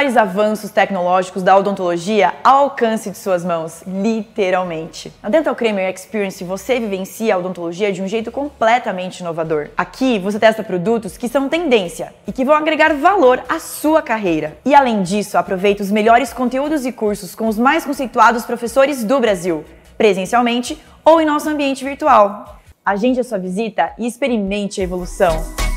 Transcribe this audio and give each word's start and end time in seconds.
Maiores 0.00 0.16
avanços 0.16 0.70
tecnológicos 0.70 1.42
da 1.42 1.54
odontologia 1.54 2.32
ao 2.42 2.60
alcance 2.60 3.10
de 3.10 3.18
suas 3.18 3.44
mãos, 3.44 3.82
literalmente. 3.86 5.12
Na 5.22 5.28
Dental 5.28 5.54
Kramer 5.54 5.92
Experience 5.92 6.42
você 6.42 6.80
vivencia 6.80 7.34
a 7.34 7.36
odontologia 7.36 7.92
de 7.92 8.00
um 8.00 8.08
jeito 8.08 8.32
completamente 8.32 9.20
inovador. 9.20 9.68
Aqui 9.76 10.18
você 10.18 10.38
testa 10.38 10.64
produtos 10.64 11.18
que 11.18 11.28
são 11.28 11.50
tendência 11.50 12.14
e 12.26 12.32
que 12.32 12.46
vão 12.46 12.54
agregar 12.54 12.94
valor 12.94 13.42
à 13.46 13.60
sua 13.60 14.00
carreira. 14.00 14.56
E 14.64 14.74
além 14.74 15.02
disso, 15.02 15.36
aproveita 15.36 15.82
os 15.82 15.90
melhores 15.90 16.32
conteúdos 16.32 16.86
e 16.86 16.92
cursos 16.92 17.34
com 17.34 17.46
os 17.46 17.58
mais 17.58 17.84
conceituados 17.84 18.46
professores 18.46 19.04
do 19.04 19.20
Brasil, 19.20 19.66
presencialmente 19.98 20.80
ou 21.04 21.20
em 21.20 21.26
nosso 21.26 21.46
ambiente 21.46 21.84
virtual. 21.84 22.58
Agende 22.82 23.20
a 23.20 23.24
sua 23.24 23.36
visita 23.36 23.92
e 23.98 24.06
experimente 24.06 24.80
a 24.80 24.84
evolução. 24.84 25.69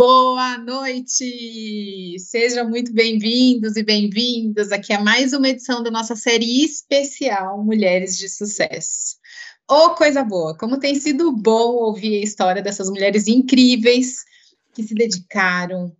Boa 0.00 0.56
noite! 0.56 2.16
Sejam 2.18 2.70
muito 2.70 2.90
bem-vindos 2.90 3.76
e 3.76 3.82
bem-vindas 3.82 4.72
aqui 4.72 4.94
a 4.94 5.04
mais 5.04 5.34
uma 5.34 5.46
edição 5.46 5.82
da 5.82 5.90
nossa 5.90 6.16
série 6.16 6.64
especial 6.64 7.62
Mulheres 7.62 8.16
de 8.16 8.26
Sucesso. 8.26 9.16
Oh, 9.70 9.90
coisa 9.90 10.24
boa! 10.24 10.56
Como 10.56 10.80
tem 10.80 10.94
sido 10.94 11.30
bom 11.30 11.74
ouvir 11.74 12.18
a 12.18 12.24
história 12.24 12.62
dessas 12.62 12.88
mulheres 12.88 13.28
incríveis 13.28 14.24
que 14.72 14.82
se 14.82 14.94
dedicaram, 14.94 15.94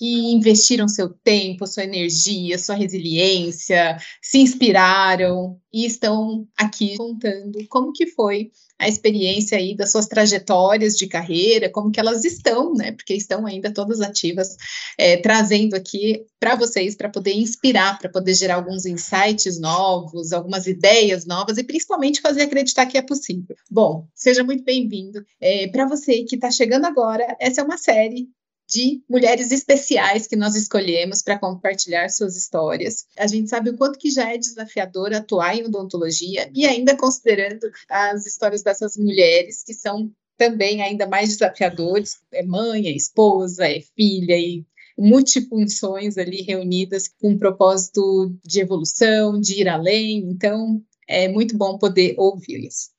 que 0.00 0.32
investiram 0.32 0.88
seu 0.88 1.10
tempo, 1.10 1.66
sua 1.66 1.84
energia, 1.84 2.56
sua 2.56 2.74
resiliência, 2.74 3.98
se 4.22 4.38
inspiraram 4.38 5.60
e 5.70 5.84
estão 5.84 6.48
aqui 6.56 6.96
contando 6.96 7.58
como 7.68 7.92
que 7.92 8.06
foi 8.06 8.50
a 8.78 8.88
experiência 8.88 9.58
aí 9.58 9.76
das 9.76 9.92
suas 9.92 10.06
trajetórias 10.06 10.96
de 10.96 11.06
carreira, 11.06 11.68
como 11.68 11.90
que 11.90 12.00
elas 12.00 12.24
estão, 12.24 12.72
né? 12.72 12.92
Porque 12.92 13.12
estão 13.12 13.44
ainda 13.44 13.74
todas 13.74 14.00
ativas, 14.00 14.56
é, 14.96 15.18
trazendo 15.18 15.74
aqui 15.74 16.24
para 16.38 16.56
vocês 16.56 16.96
para 16.96 17.10
poder 17.10 17.34
inspirar, 17.34 17.98
para 17.98 18.08
poder 18.08 18.32
gerar 18.32 18.54
alguns 18.54 18.86
insights 18.86 19.60
novos, 19.60 20.32
algumas 20.32 20.66
ideias 20.66 21.26
novas 21.26 21.58
e 21.58 21.62
principalmente 21.62 22.22
fazer 22.22 22.40
acreditar 22.40 22.86
que 22.86 22.96
é 22.96 23.02
possível. 23.02 23.54
Bom, 23.70 24.06
seja 24.14 24.42
muito 24.42 24.64
bem-vindo. 24.64 25.22
É, 25.38 25.68
para 25.68 25.86
você 25.86 26.24
que 26.24 26.36
está 26.36 26.50
chegando 26.50 26.86
agora, 26.86 27.36
essa 27.38 27.60
é 27.60 27.64
uma 27.64 27.76
série 27.76 28.30
de 28.70 29.02
mulheres 29.08 29.50
especiais 29.50 30.28
que 30.28 30.36
nós 30.36 30.54
escolhemos 30.54 31.22
para 31.22 31.38
compartilhar 31.38 32.08
suas 32.08 32.36
histórias. 32.36 33.04
A 33.18 33.26
gente 33.26 33.50
sabe 33.50 33.70
o 33.70 33.76
quanto 33.76 33.98
que 33.98 34.10
já 34.10 34.32
é 34.32 34.38
desafiador 34.38 35.12
atuar 35.12 35.56
em 35.56 35.64
odontologia 35.64 36.48
e 36.54 36.64
ainda 36.64 36.96
considerando 36.96 37.70
as 37.88 38.26
histórias 38.26 38.62
dessas 38.62 38.96
mulheres 38.96 39.64
que 39.64 39.74
são 39.74 40.10
também 40.38 40.82
ainda 40.82 41.06
mais 41.06 41.30
desafiadores, 41.30 42.18
é 42.32 42.42
mãe, 42.42 42.86
é 42.86 42.92
esposa, 42.92 43.66
é 43.66 43.80
filha 43.94 44.38
e 44.38 44.64
multifunções 44.96 46.16
ali 46.16 46.42
reunidas 46.42 47.08
com 47.08 47.30
um 47.30 47.38
propósito 47.38 48.34
de 48.44 48.60
evolução, 48.60 49.38
de 49.40 49.60
ir 49.60 49.68
além. 49.68 50.18
Então, 50.30 50.80
é 51.08 51.28
muito 51.28 51.56
bom 51.56 51.76
poder 51.76 52.14
ouvi-las. 52.16 52.90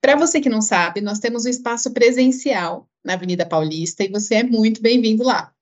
Para 0.00 0.16
você 0.16 0.40
que 0.40 0.48
não 0.48 0.60
sabe, 0.60 1.00
nós 1.00 1.20
temos 1.20 1.44
um 1.44 1.48
espaço 1.48 1.92
presencial 1.92 2.88
na 3.04 3.14
Avenida 3.14 3.46
Paulista 3.46 4.04
e 4.04 4.08
você 4.08 4.36
é 4.36 4.42
muito 4.42 4.80
bem-vindo 4.80 5.24
lá. 5.24 5.52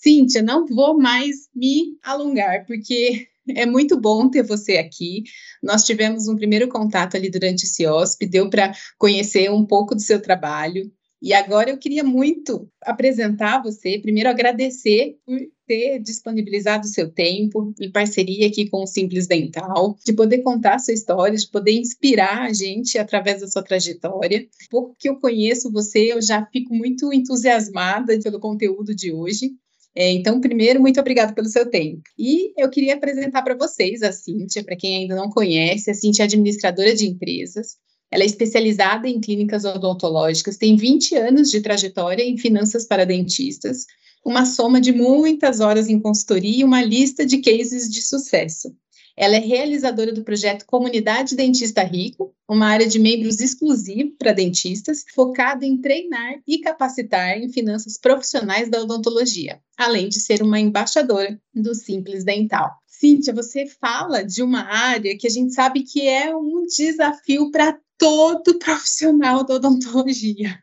Cíntia, 0.03 0.43
não 0.43 0.67
vou 0.67 0.99
mais 0.99 1.49
me 1.55 1.97
alongar, 2.03 2.67
porque 2.67 3.29
é 3.55 3.65
muito 3.65 4.01
bom 4.01 4.29
ter 4.29 4.43
você 4.43 4.79
aqui. 4.79 5.23
Nós 5.63 5.85
tivemos 5.85 6.27
um 6.27 6.35
primeiro 6.35 6.69
contato 6.69 7.17
ali 7.17 7.31
durante 7.31 7.65
esse 7.65 7.87
OSP, 7.87 8.27
deu 8.27 8.51
para 8.51 8.73
conhecer 8.99 9.51
um 9.51 9.65
pouco 9.65 9.95
do 9.95 10.01
seu 10.01 10.21
trabalho. 10.21 10.91
E 11.23 11.33
agora 11.33 11.71
eu 11.71 11.79
queria 11.79 12.03
muito 12.03 12.69
apresentar 12.83 13.63
você, 13.63 13.97
primeiro 13.97 14.29
agradecer 14.29 15.19
por 15.25 15.39
ter 15.69 16.01
disponibilizado 16.01 16.85
o 16.85 16.91
seu 16.91 17.09
tempo 17.09 17.73
em 17.81 17.93
parceria 17.93 18.49
aqui 18.49 18.69
com 18.69 18.83
o 18.83 18.89
Simples 18.89 19.29
Dental, 19.29 19.97
de 20.05 20.13
poder 20.13 20.43
contar 20.43 20.75
a 20.75 20.79
sua 20.81 20.93
história, 20.93 21.39
de 21.39 21.49
poder 21.49 21.73
inspirar 21.73 22.43
a 22.43 22.53
gente 22.53 22.99
através 22.99 23.41
da 23.41 23.47
sua 23.47 23.63
trajetória. 23.63 24.49
Porque 24.69 25.09
eu 25.09 25.21
conheço 25.21 25.71
você, 25.71 26.13
eu 26.13 26.21
já 26.21 26.45
fico 26.47 26.75
muito 26.75 27.13
entusiasmada 27.13 28.19
pelo 28.19 28.41
conteúdo 28.41 28.93
de 28.93 29.13
hoje. 29.13 29.53
É, 29.95 30.11
então, 30.11 30.41
primeiro, 30.41 30.81
muito 30.81 30.99
obrigada 30.99 31.35
pelo 31.35 31.49
seu 31.49 31.69
tempo. 31.69 32.03
E 32.19 32.53
eu 32.57 32.71
queria 32.71 32.95
apresentar 32.95 33.43
para 33.43 33.55
vocês 33.55 34.03
a 34.03 34.11
Cíntia, 34.13 34.65
para 34.65 34.77
quem 34.77 34.97
ainda 34.97 35.15
não 35.15 35.29
conhece, 35.29 35.91
a 35.91 35.95
Cíntia 35.95 36.23
é 36.23 36.25
administradora 36.25 36.95
de 36.95 37.07
empresas. 37.07 37.77
Ela 38.11 38.23
é 38.23 38.27
especializada 38.27 39.09
em 39.09 39.21
clínicas 39.21 39.65
odontológicas, 39.65 40.57
tem 40.57 40.77
20 40.77 41.17
anos 41.17 41.51
de 41.51 41.61
trajetória 41.61 42.23
em 42.23 42.37
finanças 42.37 42.87
para 42.87 43.07
dentistas, 43.07 43.87
uma 44.25 44.45
soma 44.45 44.81
de 44.81 44.93
muitas 44.93 45.61
horas 45.61 45.89
em 45.89 45.99
consultoria 45.99 46.61
e 46.61 46.65
uma 46.65 46.83
lista 46.83 47.25
de 47.25 47.39
cases 47.39 47.91
de 47.91 48.03
sucesso. 48.03 48.75
Ela 49.17 49.37
é 49.37 49.41
realizadora 49.41 50.13
do 50.13 50.25
projeto 50.25 50.67
Comunidade 50.67 51.37
Dentista 51.37 51.83
Rico, 51.83 52.35
uma 52.49 52.67
área 52.67 52.87
de 52.87 52.99
membros 52.99 53.41
exclusivo 53.41 54.15
para 54.19 54.33
dentistas, 54.33 55.05
focada 55.15 55.65
em 55.65 55.79
treinar 55.79 56.41
e 56.47 56.59
capacitar 56.59 57.39
em 57.39 57.49
finanças 57.49 57.99
profissionais 57.99 58.69
da 58.69 58.81
odontologia, 58.81 59.61
além 59.77 60.09
de 60.09 60.21
ser 60.21 60.43
uma 60.43 60.59
embaixadora 60.59 61.39
do 61.55 61.75
Simples 61.75 62.25
Dental. 62.25 62.71
Cíntia, 62.87 63.35
você 63.35 63.67
fala 63.67 64.23
de 64.23 64.43
uma 64.43 64.63
área 64.63 65.17
que 65.19 65.27
a 65.27 65.31
gente 65.31 65.53
sabe 65.53 65.83
que 65.83 66.07
é 66.07 66.35
um 66.37 66.65
desafio 66.67 67.51
para 67.51 67.77
todo 67.99 68.59
profissional 68.59 69.45
da 69.45 69.55
odontologia. 69.55 70.59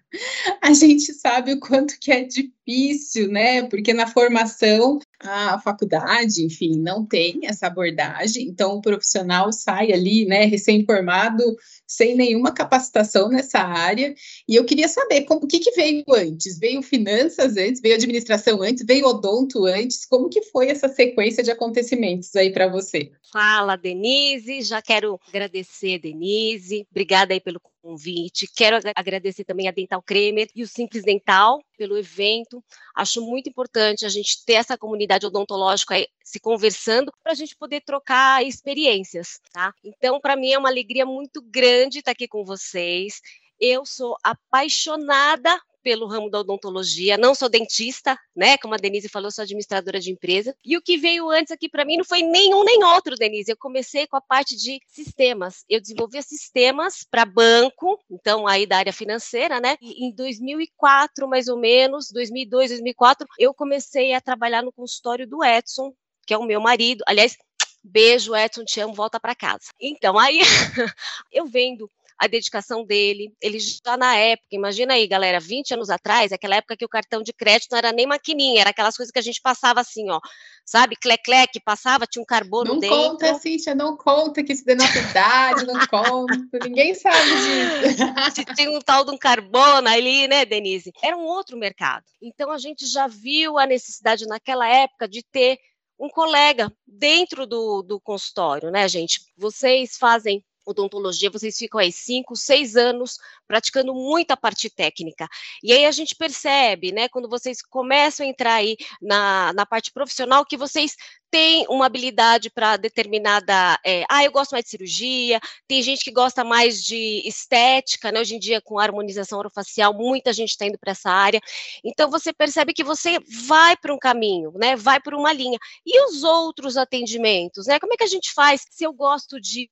A 0.62 0.74
gente 0.74 1.14
sabe 1.14 1.54
o 1.54 1.60
quanto 1.60 1.98
que 2.00 2.12
é 2.12 2.24
difícil, 2.24 3.30
né? 3.30 3.64
Porque 3.64 3.94
na 3.94 4.08
formação 4.08 5.00
a 5.22 5.60
faculdade, 5.60 6.44
enfim, 6.44 6.80
não 6.80 7.06
tem 7.06 7.42
essa 7.44 7.68
abordagem, 7.68 8.48
então 8.48 8.76
o 8.76 8.82
profissional 8.82 9.52
sai 9.52 9.92
ali, 9.92 10.26
né, 10.26 10.46
recém-formado, 10.46 11.44
sem 11.86 12.16
nenhuma 12.16 12.54
capacitação 12.54 13.30
nessa 13.30 13.60
área, 13.60 14.14
e 14.48 14.56
eu 14.56 14.64
queria 14.64 14.88
saber 14.88 15.22
como, 15.22 15.44
o 15.44 15.48
que, 15.48 15.60
que 15.60 15.72
veio 15.72 16.04
antes? 16.10 16.58
Veio 16.58 16.82
finanças 16.82 17.58
antes, 17.58 17.82
veio 17.82 17.96
administração 17.96 18.62
antes, 18.62 18.86
veio 18.86 19.06
odonto 19.06 19.66
antes, 19.66 20.06
como 20.06 20.30
que 20.30 20.42
foi 20.44 20.70
essa 20.70 20.88
sequência 20.88 21.44
de 21.44 21.52
acontecimentos 21.52 22.36
aí 22.36 22.52
para 22.52 22.68
você? 22.68 23.12
Fala, 23.32 23.76
Denise, 23.76 24.62
já 24.62 24.82
quero 24.82 25.20
agradecer, 25.28 26.00
Denise, 26.00 26.88
obrigada 26.90 27.34
aí 27.34 27.40
pelo 27.40 27.60
convite. 27.82 28.48
Quero 28.56 28.78
agradecer 28.96 29.44
também 29.44 29.68
a 29.68 29.72
Dental 29.72 30.02
Kremer 30.02 30.48
e 30.56 30.64
o 30.64 30.68
Simples 30.68 31.04
Dental 31.04 31.62
pelo 31.78 31.98
evento. 31.98 32.64
Acho 32.96 33.22
muito 33.22 33.50
importante 33.50 34.06
a 34.06 34.10
gente 34.10 34.44
ter 34.46 34.54
essa 34.54 34.78
comunidade 34.78 35.26
odontológica 35.26 35.96
se 36.24 36.40
conversando 36.40 37.12
para 37.24 37.32
a 37.32 37.36
gente 37.36 37.56
poder 37.56 37.82
trocar 37.82 38.46
experiências, 38.46 39.40
tá? 39.52 39.74
Então, 39.84 40.20
para 40.20 40.36
mim 40.36 40.52
é 40.52 40.58
uma 40.58 40.70
alegria 40.70 41.06
muito 41.06 41.42
grande 41.42 42.00
estar 42.00 42.12
aqui 42.12 42.28
com 42.28 42.44
vocês. 42.44 43.22
Eu 43.60 43.86
sou 43.86 44.16
apaixonada 44.24 45.60
pelo 45.82 46.08
ramo 46.08 46.30
da 46.30 46.40
odontologia, 46.40 47.18
não 47.18 47.34
sou 47.34 47.50
dentista, 47.50 48.18
né? 48.36 48.58
Como 48.58 48.74
a 48.74 48.78
Denise 48.78 49.10
falou, 49.10 49.32
sou 49.32 49.44
administradora 49.44 50.00
de 50.00 50.12
empresa. 50.12 50.56
E 50.64 50.78
o 50.78 50.82
que 50.82 50.98
veio 50.98 51.30
antes 51.30 51.52
aqui 51.52 51.70
para 51.70 51.86
mim 51.86 51.98
não 51.98 52.04
foi 52.04 52.22
nenhum 52.22 52.64
nem 52.64 52.84
outro, 52.84 53.16
Denise. 53.16 53.52
Eu 53.52 53.58
comecei 53.58 54.06
com 54.08 54.18
a 54.18 54.22
parte 54.22 54.56
de 54.56 54.80
sistemas. 54.88 55.64
Eu 55.70 55.80
desenvolvia 55.82 56.22
sistemas 56.22 57.06
para 57.10 57.26
banco, 57.26 58.00
então 58.10 58.48
aí 58.48 58.66
da 58.66 58.78
área 58.78 58.94
financeira, 58.94 59.60
né? 59.60 59.78
E 59.82 60.06
em 60.06 60.14
2004, 60.14 61.28
mais 61.28 61.48
ou 61.48 61.58
menos, 61.58 62.10
2002, 62.12 62.70
2004, 62.70 63.28
eu 63.38 63.54
comecei 63.54 64.14
a 64.14 64.22
trabalhar 64.22 64.62
no 64.62 64.72
consultório 64.72 65.28
do 65.28 65.44
Edson, 65.44 65.94
que 66.26 66.34
é 66.34 66.38
o 66.38 66.46
meu 66.46 66.60
marido. 66.62 67.04
Aliás, 67.08 67.38
beijo, 67.84 68.36
Edson, 68.36 68.64
te 68.66 68.80
amo, 68.82 68.94
volta 68.94 69.20
para 69.20 69.36
casa. 69.36 69.72
Então, 69.80 70.18
aí 70.20 70.40
eu 71.32 71.46
vendo 71.46 71.90
a 72.20 72.28
dedicação 72.28 72.84
dele. 72.84 73.34
Ele 73.42 73.58
já 73.60 73.96
na 73.96 74.16
época, 74.16 74.50
imagina 74.52 74.94
aí, 74.94 75.08
galera, 75.08 75.40
20 75.40 75.76
anos 75.76 75.90
atrás, 75.90 76.34
aquela 76.34 76.58
época 76.58 76.76
que 76.76 76.84
o 76.84 76.90
cartão 76.90 77.24
de 77.24 77.32
crédito 77.32 77.72
não 77.72 77.78
era 77.78 77.94
nem 77.94 78.06
maquininha, 78.06 78.60
era 78.62 78.72
aquelas 78.72 78.98
coisas 78.98 79.12
que 79.12 79.20
a 79.20 79.22
gente 79.22 79.42
passava 79.42 79.80
assim, 79.80 80.10
ó, 80.10 80.20
sabe? 80.66 80.98
Clec-clec, 80.98 81.60
passava, 81.64 82.06
tinha 82.06 82.22
um 82.22 82.26
carbono 82.26 82.74
não 82.74 82.80
dentro. 82.80 82.96
Não 82.96 83.10
conta, 83.12 83.34
Cíntia, 83.36 83.74
não 83.74 83.96
conta 83.96 84.44
que 84.44 84.52
isso 84.52 84.66
denota 84.66 85.00
idade, 85.00 85.66
não 85.66 85.88
conta, 85.88 86.60
ninguém 86.62 86.94
sabe 86.94 87.30
disso. 87.30 88.04
tinha 88.56 88.70
um 88.70 88.82
tal 88.82 89.06
de 89.06 89.12
um 89.12 89.18
carbono 89.18 89.88
ali, 89.88 90.28
né, 90.28 90.44
Denise? 90.44 90.92
Era 91.02 91.16
um 91.16 91.24
outro 91.24 91.58
mercado. 91.58 92.04
Então, 92.22 92.52
a 92.52 92.58
gente 92.58 92.86
já 92.86 93.08
viu 93.08 93.58
a 93.58 93.66
necessidade 93.66 94.26
naquela 94.28 94.68
época 94.68 95.08
de 95.08 95.24
ter 95.24 95.58
um 95.98 96.10
colega 96.10 96.72
dentro 96.88 97.46
do, 97.46 97.82
do 97.82 98.00
consultório, 98.00 98.72
né, 98.72 98.88
gente? 98.88 99.22
Vocês 99.38 99.98
fazem 99.98 100.44
odontologia, 100.70 101.30
vocês 101.30 101.58
ficam 101.58 101.80
aí 101.80 101.92
cinco, 101.92 102.36
seis 102.36 102.76
anos 102.76 103.20
praticando 103.50 103.96
muita 103.96 104.38
parte 104.38 104.70
técnica. 104.70 105.28
E 105.64 105.74
aí 105.74 105.88
a 105.88 105.92
gente 105.92 106.16
percebe, 106.16 106.92
né, 106.92 107.10
quando 107.10 107.28
vocês 107.28 107.64
começam 107.64 108.24
a 108.24 108.30
entrar 108.30 108.54
aí 108.54 108.78
na, 109.02 109.52
na 109.54 109.66
parte 109.66 109.92
profissional, 109.92 110.46
que 110.46 110.56
vocês 110.56 110.96
têm 111.32 111.66
uma 111.70 111.86
habilidade 111.86 112.50
para 112.50 112.78
determinada. 112.78 113.80
É, 113.86 114.04
ah, 114.10 114.24
eu 114.24 114.32
gosto 114.32 114.52
mais 114.52 114.66
de 114.66 114.72
cirurgia, 114.72 115.40
tem 115.68 115.82
gente 115.82 116.04
que 116.04 116.12
gosta 116.12 116.44
mais 116.44 116.84
de 116.84 117.22
estética, 117.26 118.12
né? 118.12 118.20
Hoje 118.20 118.36
em 118.36 118.40
dia, 118.40 118.62
com 118.62 118.80
harmonização 118.80 119.40
orofacial, 119.40 119.94
muita 119.94 120.34
gente 120.34 120.50
está 120.50 120.66
indo 120.66 120.78
para 120.78 120.92
essa 120.92 121.10
área. 121.10 121.40
Então, 121.84 122.10
você 122.10 122.34
percebe 122.34 122.74
que 122.74 122.84
você 122.84 123.18
vai 123.48 123.76
para 123.78 123.94
um 123.94 124.00
caminho, 124.00 124.52
né? 124.56 124.76
Vai 124.76 125.00
por 125.00 125.14
uma 125.14 125.32
linha. 125.34 125.58
E 125.86 126.04
os 126.06 126.24
outros 126.24 126.78
atendimentos, 126.78 127.68
né? 127.68 127.80
Como 127.80 127.94
é 127.94 127.98
que 127.98 128.04
a 128.04 128.08
gente 128.08 128.34
faz? 128.34 128.66
Se 128.70 128.84
eu 128.84 128.94
gosto 128.94 129.40
de 129.40 129.70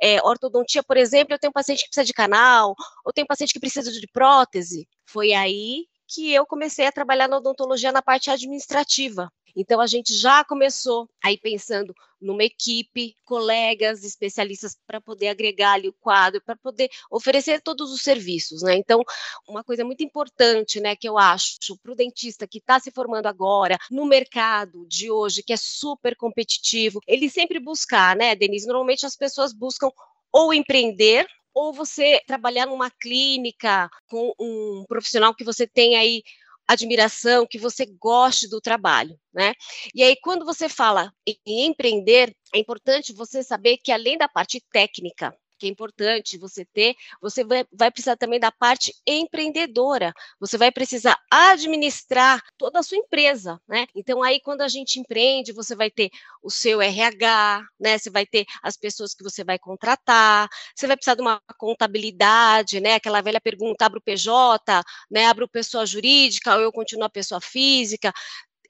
é, 0.00 0.22
ortodontia, 0.22 0.82
por 0.82 0.96
exemplo, 0.96 1.34
eu 1.34 1.38
tenho 1.38 1.50
um 1.50 1.52
paciente 1.52 1.82
que 1.82 1.88
precisa 1.88 2.04
de 2.04 2.12
canal, 2.12 2.74
ou 3.04 3.12
tem 3.12 3.26
paciente 3.26 3.52
que 3.52 3.60
precisa 3.60 3.92
de 3.92 4.06
prótese. 4.08 4.88
Foi 5.04 5.32
aí 5.32 5.86
que 6.06 6.32
eu 6.32 6.46
comecei 6.46 6.86
a 6.86 6.92
trabalhar 6.92 7.28
na 7.28 7.38
odontologia 7.38 7.92
na 7.92 8.02
parte 8.02 8.30
administrativa. 8.30 9.30
Então 9.56 9.80
a 9.80 9.86
gente 9.86 10.12
já 10.14 10.44
começou 10.44 11.08
aí 11.22 11.38
pensando 11.38 11.94
numa 12.20 12.42
equipe, 12.42 13.14
colegas, 13.24 14.02
especialistas 14.02 14.76
para 14.86 15.00
poder 15.00 15.28
agregar 15.28 15.74
ali 15.74 15.88
o 15.88 15.92
quadro, 15.92 16.42
para 16.44 16.56
poder 16.56 16.90
oferecer 17.10 17.60
todos 17.62 17.92
os 17.92 18.02
serviços, 18.02 18.62
né? 18.62 18.74
Então, 18.74 19.02
uma 19.46 19.62
coisa 19.62 19.84
muito 19.84 20.02
importante, 20.02 20.80
né, 20.80 20.96
que 20.96 21.08
eu 21.08 21.18
acho 21.18 21.78
para 21.82 21.92
o 21.92 21.94
dentista 21.94 22.48
que 22.48 22.58
está 22.58 22.80
se 22.80 22.90
formando 22.90 23.26
agora 23.26 23.78
no 23.90 24.06
mercado 24.06 24.86
de 24.88 25.10
hoje, 25.10 25.42
que 25.42 25.52
é 25.52 25.56
super 25.56 26.16
competitivo, 26.16 27.00
ele 27.06 27.28
sempre 27.30 27.60
buscar, 27.60 28.16
né, 28.16 28.34
Denise? 28.34 28.66
Normalmente 28.66 29.06
as 29.06 29.16
pessoas 29.16 29.52
buscam 29.52 29.90
ou 30.32 30.52
empreender 30.52 31.28
ou 31.54 31.72
você 31.72 32.20
trabalhar 32.26 32.66
numa 32.66 32.90
clínica 32.90 33.88
com 34.08 34.32
um 34.40 34.84
profissional 34.88 35.34
que 35.34 35.44
você 35.44 35.66
tem 35.66 35.96
aí 35.96 36.22
admiração, 36.66 37.46
que 37.46 37.58
você 37.58 37.86
goste 38.00 38.48
do 38.48 38.60
trabalho, 38.60 39.18
né? 39.32 39.52
E 39.94 40.02
aí, 40.02 40.16
quando 40.22 40.44
você 40.46 40.68
fala 40.68 41.12
em 41.26 41.66
empreender, 41.66 42.34
é 42.54 42.58
importante 42.58 43.12
você 43.12 43.42
saber 43.42 43.76
que 43.78 43.92
além 43.92 44.16
da 44.16 44.28
parte 44.28 44.62
técnica, 44.72 45.36
que 45.58 45.66
é 45.66 45.70
importante 45.70 46.38
você 46.38 46.64
ter, 46.64 46.94
você 47.20 47.44
vai, 47.44 47.64
vai, 47.72 47.90
precisar 47.90 48.16
também 48.16 48.40
da 48.40 48.52
parte 48.52 48.94
empreendedora. 49.06 50.12
Você 50.40 50.58
vai 50.58 50.70
precisar 50.70 51.18
administrar 51.30 52.42
toda 52.58 52.80
a 52.80 52.82
sua 52.82 52.98
empresa, 52.98 53.60
né? 53.68 53.86
Então 53.94 54.22
aí 54.22 54.40
quando 54.40 54.62
a 54.62 54.68
gente 54.68 54.98
empreende, 54.98 55.52
você 55.52 55.74
vai 55.74 55.90
ter 55.90 56.10
o 56.42 56.50
seu 56.50 56.80
RH, 56.80 57.62
né? 57.78 57.98
Você 57.98 58.10
vai 58.10 58.26
ter 58.26 58.44
as 58.62 58.76
pessoas 58.76 59.14
que 59.14 59.22
você 59.22 59.44
vai 59.44 59.58
contratar, 59.58 60.48
você 60.74 60.86
vai 60.86 60.96
precisar 60.96 61.14
de 61.14 61.22
uma 61.22 61.40
contabilidade, 61.58 62.80
né? 62.80 62.94
Aquela 62.94 63.20
velha 63.20 63.40
pergunta, 63.40 63.86
abre 63.86 63.98
o 63.98 64.02
PJ, 64.02 64.82
né? 65.10 65.26
Abre 65.26 65.44
o 65.44 65.48
pessoa 65.48 65.86
jurídica 65.86 66.54
ou 66.56 66.60
eu 66.60 66.72
continuo 66.72 67.04
a 67.04 67.10
pessoa 67.10 67.40
física? 67.40 68.12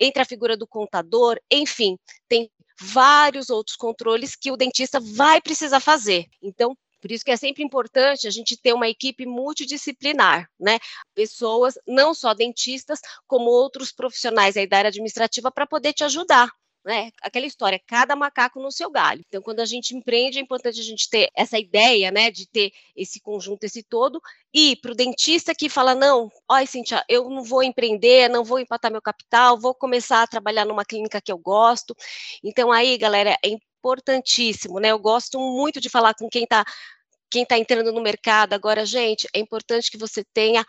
Entre 0.00 0.20
a 0.20 0.24
figura 0.24 0.56
do 0.56 0.66
contador, 0.66 1.38
enfim, 1.50 1.96
tem 2.28 2.50
vários 2.80 3.50
outros 3.50 3.76
controles 3.76 4.36
que 4.36 4.50
o 4.50 4.56
dentista 4.56 5.00
vai 5.00 5.40
precisar 5.40 5.80
fazer. 5.80 6.26
Então, 6.42 6.76
por 7.00 7.12
isso 7.12 7.24
que 7.24 7.30
é 7.30 7.36
sempre 7.36 7.62
importante 7.62 8.26
a 8.26 8.30
gente 8.30 8.56
ter 8.56 8.72
uma 8.72 8.88
equipe 8.88 9.26
multidisciplinar, 9.26 10.48
né? 10.58 10.78
Pessoas, 11.14 11.74
não 11.86 12.14
só 12.14 12.32
dentistas, 12.32 13.00
como 13.26 13.50
outros 13.50 13.92
profissionais 13.92 14.56
aí 14.56 14.66
da 14.66 14.78
área 14.78 14.88
administrativa 14.88 15.52
para 15.52 15.66
poder 15.66 15.92
te 15.92 16.02
ajudar 16.02 16.50
né? 16.84 17.10
Aquela 17.22 17.46
história, 17.46 17.80
cada 17.86 18.14
macaco 18.14 18.60
no 18.60 18.70
seu 18.70 18.90
galho. 18.90 19.22
Então, 19.26 19.40
quando 19.40 19.60
a 19.60 19.64
gente 19.64 19.96
empreende, 19.96 20.38
é 20.38 20.42
importante 20.42 20.78
a 20.78 20.82
gente 20.82 21.08
ter 21.08 21.30
essa 21.34 21.58
ideia, 21.58 22.10
né, 22.10 22.30
de 22.30 22.46
ter 22.46 22.72
esse 22.94 23.20
conjunto, 23.20 23.64
esse 23.64 23.82
todo, 23.82 24.20
e 24.52 24.76
para 24.76 24.92
o 24.92 24.94
dentista 24.94 25.54
que 25.54 25.68
fala, 25.68 25.94
não, 25.94 26.30
olha, 26.48 26.66
Cintia, 26.66 27.02
eu 27.08 27.30
não 27.30 27.42
vou 27.42 27.62
empreender, 27.62 28.28
não 28.28 28.44
vou 28.44 28.58
empatar 28.58 28.90
meu 28.92 29.02
capital, 29.02 29.58
vou 29.58 29.74
começar 29.74 30.22
a 30.22 30.26
trabalhar 30.26 30.64
numa 30.64 30.84
clínica 30.84 31.20
que 31.20 31.32
eu 31.32 31.38
gosto. 31.38 31.94
Então, 32.42 32.70
aí, 32.70 32.98
galera, 32.98 33.36
é 33.44 33.48
importantíssimo, 33.48 34.78
né? 34.78 34.88
Eu 34.88 34.98
gosto 34.98 35.38
muito 35.38 35.80
de 35.80 35.88
falar 35.88 36.14
com 36.14 36.28
quem 36.28 36.44
está 36.44 36.64
quem 37.30 37.42
está 37.42 37.58
entrando 37.58 37.90
no 37.90 38.00
mercado 38.00 38.52
agora, 38.52 38.86
gente, 38.86 39.26
é 39.34 39.40
importante 39.40 39.90
que 39.90 39.98
você 39.98 40.24
tenha 40.32 40.64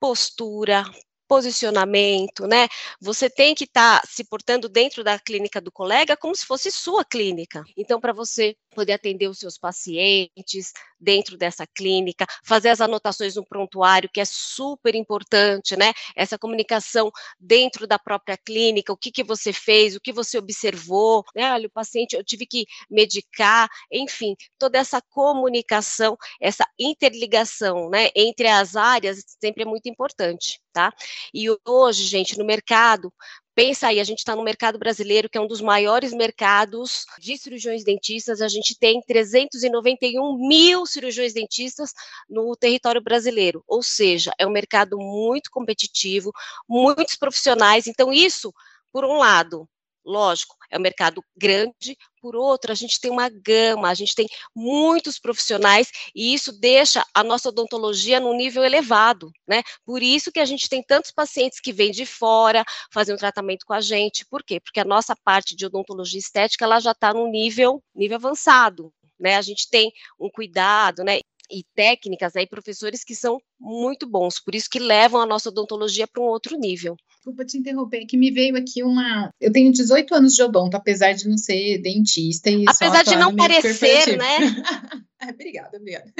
postura, 0.00 0.82
posicionamento, 1.28 2.46
né? 2.46 2.68
Você 3.00 3.28
tem 3.28 3.54
que 3.54 3.64
estar 3.64 4.00
tá 4.00 4.06
se 4.06 4.24
portando 4.24 4.68
dentro 4.68 5.02
da 5.02 5.18
clínica 5.18 5.60
do 5.60 5.72
colega 5.72 6.16
como 6.16 6.34
se 6.34 6.46
fosse 6.46 6.70
sua 6.70 7.04
clínica. 7.04 7.64
Então, 7.76 8.00
para 8.00 8.12
você 8.12 8.56
poder 8.74 8.92
atender 8.92 9.28
os 9.28 9.38
seus 9.38 9.58
pacientes 9.58 10.72
dentro 10.98 11.36
dessa 11.36 11.66
clínica, 11.66 12.26
fazer 12.44 12.70
as 12.70 12.80
anotações 12.80 13.36
no 13.36 13.44
prontuário, 13.44 14.10
que 14.12 14.20
é 14.20 14.24
super 14.24 14.94
importante, 14.94 15.76
né? 15.76 15.92
Essa 16.14 16.38
comunicação 16.38 17.10
dentro 17.38 17.86
da 17.86 17.98
própria 17.98 18.36
clínica, 18.36 18.92
o 18.92 18.96
que, 18.96 19.10
que 19.10 19.24
você 19.24 19.52
fez, 19.52 19.96
o 19.96 20.00
que 20.00 20.12
você 20.12 20.38
observou, 20.38 21.24
né? 21.34 21.52
Olha, 21.52 21.66
o 21.66 21.70
paciente, 21.70 22.14
eu 22.14 22.24
tive 22.24 22.46
que 22.46 22.64
medicar, 22.90 23.68
enfim, 23.90 24.34
toda 24.58 24.78
essa 24.78 25.00
comunicação, 25.10 26.16
essa 26.40 26.66
interligação, 26.78 27.88
né, 27.90 28.08
entre 28.14 28.48
as 28.48 28.76
áreas 28.76 29.22
sempre 29.40 29.62
é 29.62 29.66
muito 29.66 29.88
importante, 29.88 30.60
tá? 30.72 30.92
E 31.32 31.46
hoje, 31.66 32.04
gente, 32.04 32.38
no 32.38 32.44
mercado, 32.44 33.12
Pensa 33.56 33.86
aí, 33.86 33.98
a 33.98 34.04
gente 34.04 34.18
está 34.18 34.36
no 34.36 34.44
mercado 34.44 34.78
brasileiro, 34.78 35.30
que 35.30 35.38
é 35.38 35.40
um 35.40 35.46
dos 35.46 35.62
maiores 35.62 36.12
mercados 36.12 37.06
de 37.18 37.38
cirurgiões 37.38 37.82
dentistas. 37.82 38.42
A 38.42 38.48
gente 38.48 38.78
tem 38.78 39.00
391 39.00 40.46
mil 40.46 40.84
cirurgiões 40.84 41.32
dentistas 41.32 41.94
no 42.28 42.54
território 42.54 43.00
brasileiro. 43.00 43.64
Ou 43.66 43.82
seja, 43.82 44.30
é 44.38 44.46
um 44.46 44.50
mercado 44.50 44.98
muito 44.98 45.50
competitivo, 45.50 46.32
muitos 46.68 47.16
profissionais. 47.16 47.86
Então, 47.86 48.12
isso, 48.12 48.52
por 48.92 49.06
um 49.06 49.16
lado, 49.16 49.66
Lógico, 50.06 50.54
é 50.70 50.78
um 50.78 50.80
mercado 50.80 51.20
grande, 51.36 51.96
por 52.20 52.36
outro, 52.36 52.70
a 52.70 52.76
gente 52.76 53.00
tem 53.00 53.10
uma 53.10 53.28
gama, 53.28 53.88
a 53.88 53.94
gente 53.94 54.14
tem 54.14 54.28
muitos 54.54 55.18
profissionais 55.18 55.90
e 56.14 56.32
isso 56.32 56.52
deixa 56.52 57.04
a 57.12 57.24
nossa 57.24 57.48
odontologia 57.48 58.20
num 58.20 58.36
nível 58.36 58.64
elevado, 58.64 59.32
né? 59.48 59.64
Por 59.84 60.04
isso 60.04 60.30
que 60.30 60.38
a 60.38 60.44
gente 60.44 60.68
tem 60.68 60.80
tantos 60.80 61.10
pacientes 61.10 61.58
que 61.58 61.72
vêm 61.72 61.90
de 61.90 62.06
fora 62.06 62.64
fazer 62.92 63.12
um 63.14 63.16
tratamento 63.16 63.66
com 63.66 63.72
a 63.72 63.80
gente. 63.80 64.24
Por 64.26 64.44
quê? 64.44 64.60
Porque 64.60 64.78
a 64.78 64.84
nossa 64.84 65.16
parte 65.24 65.56
de 65.56 65.66
odontologia 65.66 66.20
estética 66.20 66.64
ela 66.64 66.78
já 66.78 66.92
está 66.92 67.12
num 67.12 67.28
nível, 67.28 67.82
nível 67.92 68.16
avançado. 68.16 68.92
Né, 69.18 69.34
a 69.36 69.40
gente 69.40 69.66
tem 69.70 69.90
um 70.20 70.28
cuidado, 70.28 71.02
né? 71.02 71.20
E 71.50 71.64
técnicas 71.74 72.36
aí, 72.36 72.46
professores 72.46 73.04
que 73.04 73.14
são 73.14 73.38
muito 73.58 74.06
bons, 74.06 74.40
por 74.40 74.54
isso 74.54 74.68
que 74.70 74.78
levam 74.78 75.20
a 75.20 75.26
nossa 75.26 75.48
odontologia 75.48 76.06
para 76.06 76.22
um 76.22 76.26
outro 76.26 76.58
nível. 76.58 76.96
Desculpa 77.26 77.44
te 77.44 77.58
interromper, 77.58 78.06
que 78.06 78.16
me 78.16 78.30
veio 78.30 78.56
aqui 78.56 78.84
uma. 78.84 79.30
Eu 79.40 79.50
tenho 79.50 79.72
18 79.72 80.14
anos 80.14 80.34
de 80.34 80.42
odonto, 80.42 80.76
apesar 80.76 81.12
de 81.12 81.28
não 81.28 81.36
ser 81.36 81.78
dentista. 81.78 82.48
E 82.50 82.64
apesar 82.68 83.02
de 83.02 83.16
não 83.16 83.34
parecer, 83.34 84.16
né? 84.16 84.36
é, 85.20 85.30
obrigada, 85.30 85.76
obrigada. 85.76 86.12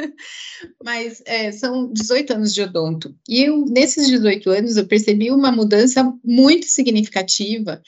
Mas 0.83 1.23
é, 1.25 1.53
são 1.53 1.93
18 1.93 2.33
anos 2.33 2.53
de 2.53 2.63
odonto. 2.63 3.15
E 3.29 3.45
eu, 3.45 3.65
nesses 3.67 4.09
18 4.09 4.51
anos, 4.51 4.77
eu 4.77 4.87
percebi 4.87 5.31
uma 5.31 5.53
mudança 5.53 6.13
muito 6.25 6.67
significativa 6.67 7.81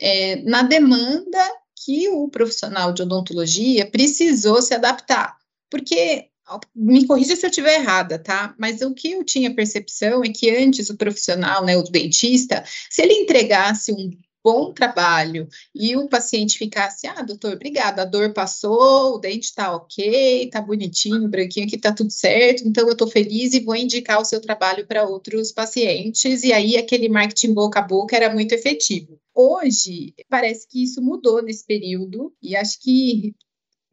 é, 0.00 0.42
na 0.42 0.62
demanda 0.62 1.38
que 1.84 2.08
o 2.08 2.28
profissional 2.28 2.92
de 2.92 3.02
odontologia 3.02 3.88
precisou 3.88 4.60
se 4.60 4.74
adaptar. 4.74 5.36
Porque 5.70 6.28
me 6.74 7.06
corrija 7.06 7.36
se 7.36 7.44
eu 7.46 7.50
estiver 7.50 7.80
errada, 7.80 8.18
tá? 8.18 8.54
Mas 8.58 8.80
o 8.82 8.94
que 8.94 9.12
eu 9.12 9.24
tinha 9.24 9.54
percepção 9.54 10.22
é 10.24 10.28
que 10.28 10.50
antes 10.50 10.90
o 10.90 10.96
profissional, 10.96 11.64
né, 11.64 11.76
o 11.76 11.82
dentista, 11.82 12.64
se 12.90 13.02
ele 13.02 13.14
entregasse 13.14 13.92
um 13.92 14.10
bom 14.44 14.74
trabalho 14.74 15.48
e 15.74 15.96
o 15.96 16.06
paciente 16.06 16.58
ficasse, 16.58 17.06
ah, 17.06 17.22
doutor, 17.22 17.54
obrigada, 17.54 18.02
a 18.02 18.04
dor 18.04 18.34
passou, 18.34 19.14
o 19.14 19.18
dente 19.18 19.46
está 19.46 19.74
ok, 19.74 20.44
está 20.44 20.60
bonitinho, 20.60 21.30
branquinho 21.30 21.66
aqui, 21.66 21.76
está 21.76 21.90
tudo 21.90 22.10
certo, 22.10 22.68
então 22.68 22.84
eu 22.84 22.92
estou 22.92 23.08
feliz 23.08 23.54
e 23.54 23.60
vou 23.60 23.74
indicar 23.74 24.20
o 24.20 24.24
seu 24.24 24.42
trabalho 24.42 24.86
para 24.86 25.08
outros 25.08 25.50
pacientes, 25.50 26.42
e 26.42 26.52
aí 26.52 26.76
aquele 26.76 27.08
marketing 27.08 27.54
boca 27.54 27.78
a 27.78 27.82
boca 27.82 28.14
era 28.14 28.32
muito 28.34 28.52
efetivo. 28.52 29.18
Hoje, 29.34 30.14
parece 30.28 30.68
que 30.68 30.84
isso 30.84 31.00
mudou 31.00 31.42
nesse 31.42 31.66
período, 31.66 32.30
e 32.42 32.54
acho 32.54 32.78
que 32.82 33.34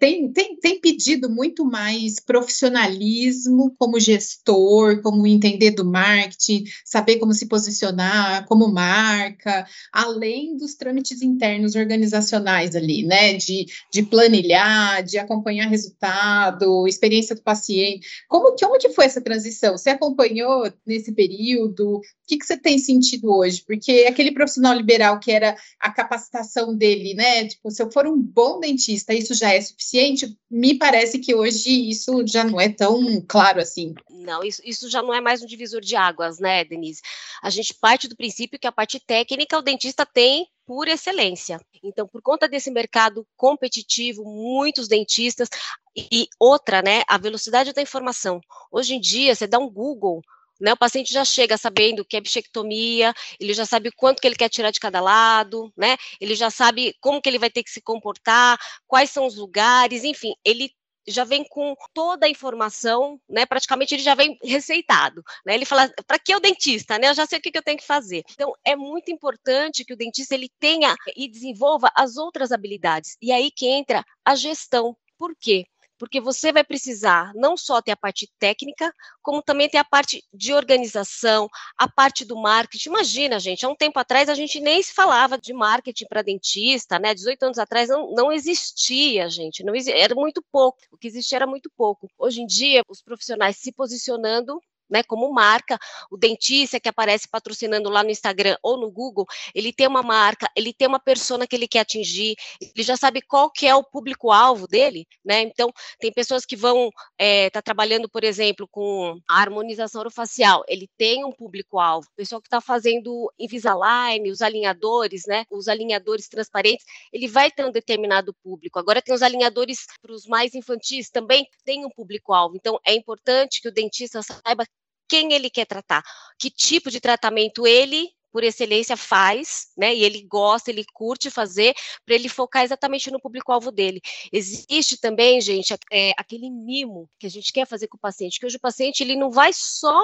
tem, 0.02 0.34
tem, 0.34 0.56
tem 0.56 0.82
pedido 0.82 1.30
muito 1.30 1.64
mais 1.64 2.20
profissionalismo 2.20 3.76
como 3.78 4.00
gestor, 4.00 5.00
como 5.04 5.28
entender 5.28 5.70
do 5.70 5.86
marketing, 5.86 6.64
saber 6.84 7.20
como 7.20 7.36
se 7.36 7.48
posicionar 7.48 8.48
como 8.48 8.68
marca, 8.68 9.64
além 9.94 10.58
dos 10.58 10.74
trâmites 10.74 11.22
internos 11.22 11.76
organizacionais 11.76 12.76
ali, 12.76 13.04
né? 13.04 13.36
De, 13.36 13.68
de 13.94 14.02
planilhar, 14.02 15.04
de 15.04 15.20
acompanhar 15.20 15.68
resultado, 15.68 16.88
experiência 16.88 17.36
do 17.36 17.44
paciente. 17.44 18.08
Como 18.28 18.56
que, 18.56 18.66
onde 18.66 18.90
foi 18.90 19.06
essa 19.06 19.22
transição? 19.22 19.78
Você 19.78 19.92
acompanhou 19.92 20.64
nesse 20.84 21.12
período? 21.12 21.98
O 21.98 22.02
que, 22.26 22.40
que 22.40 22.46
você 22.48 22.58
tem 22.58 22.80
sentido 22.80 23.32
hoje? 23.32 23.64
Porque 23.68 24.08
aquele 24.10 24.32
profissional 24.32 24.74
liberal 24.74 25.20
que 25.20 25.32
era 25.32 25.56
a 25.80 25.92
capacitação 25.92 26.76
dele, 26.76 27.14
né? 27.14 27.46
Tipo, 27.48 27.70
se 27.70 27.84
eu 27.84 27.92
for 27.92 28.08
um 28.08 28.20
bom 28.20 28.60
dentista, 28.60 29.14
isso 29.14 29.36
já 29.36 29.54
é 29.54 29.62
suficiente 29.62 29.91
suficiente, 29.92 30.38
me 30.50 30.78
parece 30.78 31.20
que 31.20 31.36
hoje 31.36 31.90
isso 31.90 32.26
já 32.26 32.44
não 32.46 32.60
é 32.60 32.70
tão 32.70 33.22
claro 33.28 33.60
assim. 33.60 33.94
Não, 34.10 34.42
isso, 34.42 34.62
isso 34.64 34.90
já 34.90 35.02
não 35.02 35.14
é 35.14 35.20
mais 35.20 35.42
um 35.42 35.46
divisor 35.46 35.82
de 35.82 35.96
águas, 35.96 36.40
né, 36.40 36.64
Denise? 36.64 37.02
A 37.44 37.50
gente 37.50 37.74
parte 37.74 38.08
do 38.08 38.16
princípio 38.16 38.58
que 38.58 38.68
a 38.68 38.72
parte 38.72 39.00
técnica 39.00 39.58
o 39.58 39.62
dentista 39.62 40.06
tem 40.06 40.48
por 40.66 40.88
excelência. 40.88 41.60
Então, 41.84 42.08
por 42.08 42.22
conta 42.22 42.48
desse 42.48 42.72
mercado 42.72 43.28
competitivo, 43.36 44.24
muitos 44.24 44.88
dentistas 44.88 45.50
e 45.96 46.28
outra, 46.40 46.82
né, 46.82 47.04
a 47.08 47.18
velocidade 47.18 47.74
da 47.74 47.82
informação. 47.82 48.40
Hoje 48.72 48.96
em 48.96 49.00
dia, 49.00 49.36
você 49.36 49.46
dá 49.46 49.60
um 49.60 49.70
Google, 49.70 50.22
né, 50.62 50.74
o 50.74 50.78
paciente 50.78 51.12
já 51.12 51.26
chega 51.26 51.58
sabendo 51.58 52.06
que 52.06 52.16
é 52.16 52.22
bichectomia, 52.22 53.14
ele 53.40 53.54
já 53.54 53.66
sabe 53.66 53.92
quanto 53.92 54.22
que 54.22 54.28
ele 54.28 54.36
quer 54.36 54.50
tirar 54.50 54.72
de 54.72 54.80
cada 54.80 55.02
lado, 55.02 55.74
né? 55.76 55.98
Ele 56.20 56.36
já 56.36 56.50
sabe 56.50 56.96
como 57.02 57.22
que 57.22 57.28
ele 57.28 57.40
vai 57.40 57.50
ter 57.50 57.64
que 57.64 57.72
se 57.72 57.82
comportar, 57.82 58.60
quais 58.88 59.10
são 59.10 59.26
os 59.26 59.36
lugares, 59.36 60.04
enfim, 60.04 60.34
ele 60.46 60.72
já 61.08 61.24
vem 61.24 61.44
com 61.44 61.76
toda 61.94 62.26
a 62.26 62.30
informação, 62.30 63.20
né? 63.28 63.46
Praticamente 63.46 63.96
ele 63.96 64.04
já 64.04 64.16
vem 64.16 64.38
receitado, 64.44 65.24
né? 65.46 65.56
Ele 65.56 65.66
fala, 65.66 65.90
para 66.06 66.20
que 66.20 66.36
o 66.36 66.40
dentista, 66.40 66.98
né? 67.00 67.10
Eu 67.10 67.14
já 67.16 67.26
sei 67.26 67.40
o 67.40 67.42
que, 67.42 67.52
que, 67.52 67.58
eu 67.58 67.64
tenho 67.64 67.78
que 67.78 67.86
fazer. 67.86 68.24
Então 68.32 68.54
é 68.66 68.76
muito 68.76 69.12
importante 69.12 69.84
que 69.84 69.94
o 69.94 69.98
dentista 69.98 70.36
ele 70.36 70.50
tenha 70.60 70.96
e 71.16 71.28
desenvolva 71.28 71.92
as 71.96 72.18
outras 72.18 72.52
habilidades. 72.52 73.18
E 73.22 73.32
aí 73.32 73.52
que 73.52 73.68
entra 73.68 74.04
a 74.24 74.36
gestão. 74.36 74.96
Por 75.18 75.36
quê? 75.40 75.66
Porque 76.02 76.20
você 76.20 76.52
vai 76.52 76.64
precisar 76.64 77.32
não 77.36 77.56
só 77.56 77.80
ter 77.80 77.92
a 77.92 77.96
parte 77.96 78.28
técnica, 78.40 78.92
como 79.22 79.40
também 79.40 79.70
ter 79.70 79.78
a 79.78 79.84
parte 79.84 80.24
de 80.34 80.52
organização, 80.52 81.48
a 81.78 81.88
parte 81.88 82.26
do 82.26 82.36
marketing. 82.36 82.90
Imagina, 82.90 83.40
gente, 83.40 83.64
há 83.64 83.70
um 83.70 83.76
tempo 83.76 84.00
atrás 84.00 84.28
a 84.28 84.34
gente 84.34 84.60
nem 84.60 84.82
se 84.82 84.96
falava 84.96 85.38
de 85.38 85.54
marketing 85.54 86.06
para 86.10 86.24
dentista, 86.24 86.98
né? 86.98 87.14
18 87.14 87.44
anos 87.44 87.60
atrás 87.60 87.88
não, 87.88 88.16
não 88.16 88.32
existia, 88.32 89.30
gente, 89.30 89.64
não 89.64 89.76
existia, 89.76 90.04
era 90.04 90.16
muito 90.16 90.44
pouco. 90.52 90.80
O 90.92 90.98
que 90.98 91.08
existia 91.08 91.38
era 91.38 91.46
muito 91.46 91.70
pouco. 91.78 92.10
Hoje 92.18 92.42
em 92.42 92.48
dia, 92.48 92.82
os 92.90 93.04
profissionais 93.04 93.58
se 93.58 93.72
posicionando 93.72 94.60
né, 94.92 95.02
como 95.04 95.32
marca, 95.32 95.80
o 96.12 96.18
dentista 96.18 96.80
que 96.80 96.90
aparece 96.90 97.28
patrocinando 97.28 97.90
lá 97.90 98.04
no 98.04 98.10
Instagram 98.10 98.58
ou 98.62 98.78
no 98.78 98.92
Google, 98.92 99.26
ele 99.56 99.72
tem 99.72 99.88
uma 99.88 100.04
marca, 100.04 100.48
ele 100.56 100.74
tem 100.74 100.88
uma 100.88 101.00
persona 101.00 101.48
que 101.48 101.56
ele 101.56 101.68
quer 101.68 101.80
atingir, 101.80 102.36
ele 102.60 102.84
já 102.84 102.98
sabe 102.98 103.22
qual 103.22 103.50
que 103.50 103.66
é 103.66 103.74
o 103.74 103.84
público-alvo 103.84 104.68
dele, 104.68 105.08
né, 105.24 105.42
então 105.42 105.72
tem 106.00 106.12
pessoas 106.12 106.46
que 106.46 106.58
vão 106.58 106.88
estar 106.88 106.96
é, 107.18 107.50
tá 107.50 107.62
trabalhando, 107.62 108.10
por 108.10 108.24
exemplo, 108.24 108.68
com 108.68 109.18
a 109.30 109.40
harmonização 109.40 110.02
orofacial, 110.02 110.64
ele 110.68 110.90
tem 110.98 111.24
um 111.24 111.32
público-alvo, 111.32 112.08
pessoal 112.16 112.42
que 112.42 112.48
está 112.48 112.60
fazendo 112.60 113.32
Invisalign, 113.40 114.30
os 114.30 114.42
alinhadores, 114.42 115.24
né, 115.26 115.46
os 115.50 115.70
alinhadores 115.70 116.28
transparentes, 116.28 116.86
ele 117.14 117.28
vai 117.28 117.50
ter 117.50 117.66
um 117.66 117.72
determinado 117.72 118.34
público, 118.44 118.78
agora 118.78 119.02
tem 119.02 119.16
os 119.16 119.22
alinhadores 119.22 119.86
para 120.02 120.12
os 120.12 120.26
mais 120.26 120.54
infantis, 120.54 121.10
também 121.10 121.48
tem 121.64 121.86
um 121.86 121.90
público-alvo, 121.90 122.58
então 122.58 122.78
é 122.86 122.94
importante 122.94 123.62
que 123.62 123.70
o 123.70 123.72
dentista 123.72 124.22
saiba 124.22 124.66
quem 125.12 125.34
ele 125.34 125.50
quer 125.50 125.66
tratar, 125.66 126.02
que 126.40 126.50
tipo 126.50 126.90
de 126.90 127.02
tratamento 127.02 127.68
ele 127.68 128.10
por 128.32 128.46
excelência 128.46 128.96
faz, 128.96 129.68
né? 129.78 129.94
E 129.94 130.06
ele 130.06 130.26
gosta, 130.26 130.72
ele 130.72 130.86
curte 130.94 131.30
fazer, 131.30 131.76
para 132.06 132.16
ele 132.16 132.30
focar 132.30 132.64
exatamente 132.64 133.12
no 133.12 133.20
público-alvo 133.20 133.74
dele. 133.74 134.00
Existe 134.32 134.98
também, 134.98 135.42
gente, 135.42 135.76
é, 135.92 136.12
aquele 136.18 136.50
mimo 136.50 137.10
que 137.20 137.28
a 137.28 137.30
gente 137.30 137.52
quer 137.52 137.68
fazer 137.68 137.90
com 137.90 137.98
o 137.98 138.00
paciente, 138.00 138.40
que 138.40 138.46
hoje 138.46 138.56
o 138.56 138.62
paciente 138.62 139.04
ele 139.04 139.18
não 139.18 139.30
vai 139.30 139.52
só 139.52 140.00